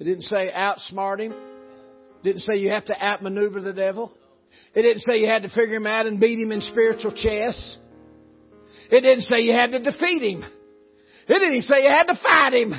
It 0.00 0.04
didn't 0.04 0.22
say 0.22 0.50
outsmart 0.52 1.20
him. 1.20 1.30
It 1.30 2.24
didn't 2.24 2.40
say 2.40 2.56
you 2.56 2.70
have 2.70 2.86
to 2.86 3.00
outmaneuver 3.00 3.60
the 3.60 3.72
devil. 3.72 4.12
It 4.74 4.82
didn't 4.82 5.02
say 5.02 5.20
you 5.20 5.28
had 5.28 5.42
to 5.42 5.48
figure 5.50 5.76
him 5.76 5.86
out 5.86 6.06
and 6.06 6.18
beat 6.18 6.40
him 6.40 6.50
in 6.50 6.60
spiritual 6.60 7.12
chess. 7.12 7.76
It 8.90 9.02
didn't 9.02 9.20
say 9.20 9.42
you 9.42 9.52
had 9.52 9.70
to 9.70 9.78
defeat 9.78 10.22
him. 10.22 10.42
It 11.28 11.38
didn't 11.38 11.62
say 11.62 11.84
you 11.84 11.88
had 11.88 12.08
to 12.08 12.18
fight 12.20 12.52
him. 12.52 12.74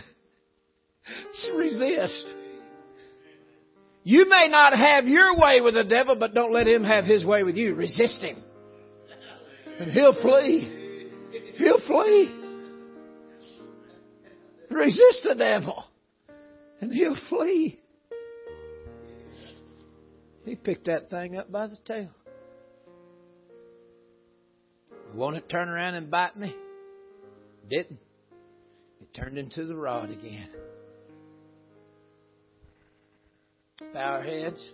Resist. 1.56 2.34
You 4.04 4.28
may 4.28 4.50
not 4.50 4.78
have 4.78 5.06
your 5.06 5.38
way 5.38 5.62
with 5.62 5.76
the 5.76 5.86
devil, 5.86 6.18
but 6.20 6.34
don't 6.34 6.52
let 6.52 6.68
him 6.68 6.84
have 6.84 7.06
his 7.06 7.24
way 7.24 7.44
with 7.44 7.56
you. 7.56 7.74
Resist 7.74 8.22
him. 8.22 8.44
And 9.80 9.92
he'll 9.92 10.20
flee. 10.22 11.12
He'll 11.58 11.80
flee. 11.88 12.34
Resist 14.70 15.24
the 15.24 15.36
devil. 15.36 15.86
And 16.82 16.92
he'll 16.92 17.18
flee. 17.30 17.80
He 20.46 20.56
picked 20.56 20.86
that 20.86 21.10
thing 21.10 21.38
up 21.38 21.52
by 21.52 21.68
the 21.68 21.78
tail. 21.86 22.10
Won't 25.14 25.38
it 25.38 25.50
turn 25.50 25.70
around 25.70 25.96
and 25.96 26.10
bite 26.10 26.36
me? 26.36 26.56
Didn't. 27.70 28.00
It 29.02 29.14
turned 29.14 29.38
into 29.38 29.66
the 29.66 29.76
rod 29.76 30.10
again. 30.10 30.50
Bow 33.94 34.00
our 34.00 34.24
heads. 34.24 34.74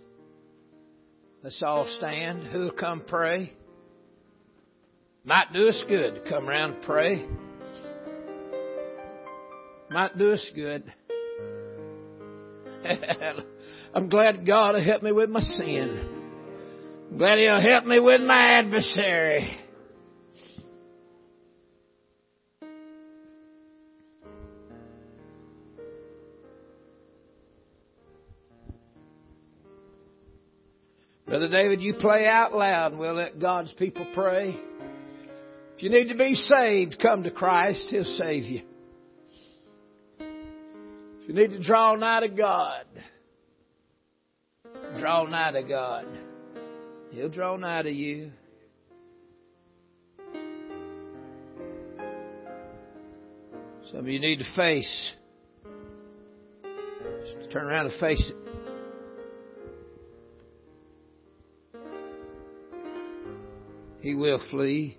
Let's 1.42 1.62
all 1.62 1.86
stand. 1.98 2.46
Who'll 2.46 2.70
come 2.70 3.02
pray? 3.06 3.52
Might 5.26 5.54
do 5.54 5.68
us 5.68 5.82
good 5.88 6.16
to 6.16 6.20
come 6.28 6.50
around 6.50 6.74
and 6.74 6.82
pray. 6.82 7.26
Might 9.90 10.18
do 10.18 10.32
us 10.32 10.52
good. 10.54 10.84
I'm 13.94 14.10
glad 14.10 14.46
God 14.46 14.74
will 14.74 14.84
help 14.84 15.02
me 15.02 15.12
with 15.12 15.30
my 15.30 15.40
sin. 15.40 17.08
I'm 17.10 17.16
glad 17.16 17.38
He'll 17.38 17.58
help 17.58 17.86
me 17.86 18.00
with 18.00 18.20
my 18.20 18.58
adversary. 18.58 19.60
Brother 31.24 31.48
David, 31.48 31.80
you 31.80 31.94
play 31.94 32.26
out 32.26 32.54
loud 32.54 32.92
and 32.92 33.00
we'll 33.00 33.14
let 33.14 33.40
God's 33.40 33.72
people 33.72 34.06
pray. 34.14 34.54
You 35.84 35.90
need 35.90 36.08
to 36.08 36.16
be 36.16 36.34
saved, 36.34 36.96
come 36.98 37.24
to 37.24 37.30
Christ. 37.30 37.88
He'll 37.90 38.04
save 38.04 38.44
you. 38.44 38.62
If 40.18 41.28
you 41.28 41.34
need 41.34 41.50
to 41.50 41.62
draw 41.62 41.94
nigh 41.94 42.20
to 42.20 42.28
God, 42.28 42.86
draw 44.98 45.24
nigh 45.26 45.52
to 45.52 45.62
God. 45.62 46.06
He'll 47.10 47.28
draw 47.28 47.56
nigh 47.56 47.82
to 47.82 47.90
you. 47.90 48.30
Some 53.90 53.98
of 53.98 54.06
you 54.06 54.20
need 54.20 54.38
to 54.38 54.56
face. 54.56 55.12
Just 57.36 57.52
turn 57.52 57.66
around 57.66 57.90
and 57.90 58.00
face 58.00 58.30
it. 58.30 58.36
He 64.00 64.14
will 64.14 64.40
flee. 64.50 64.96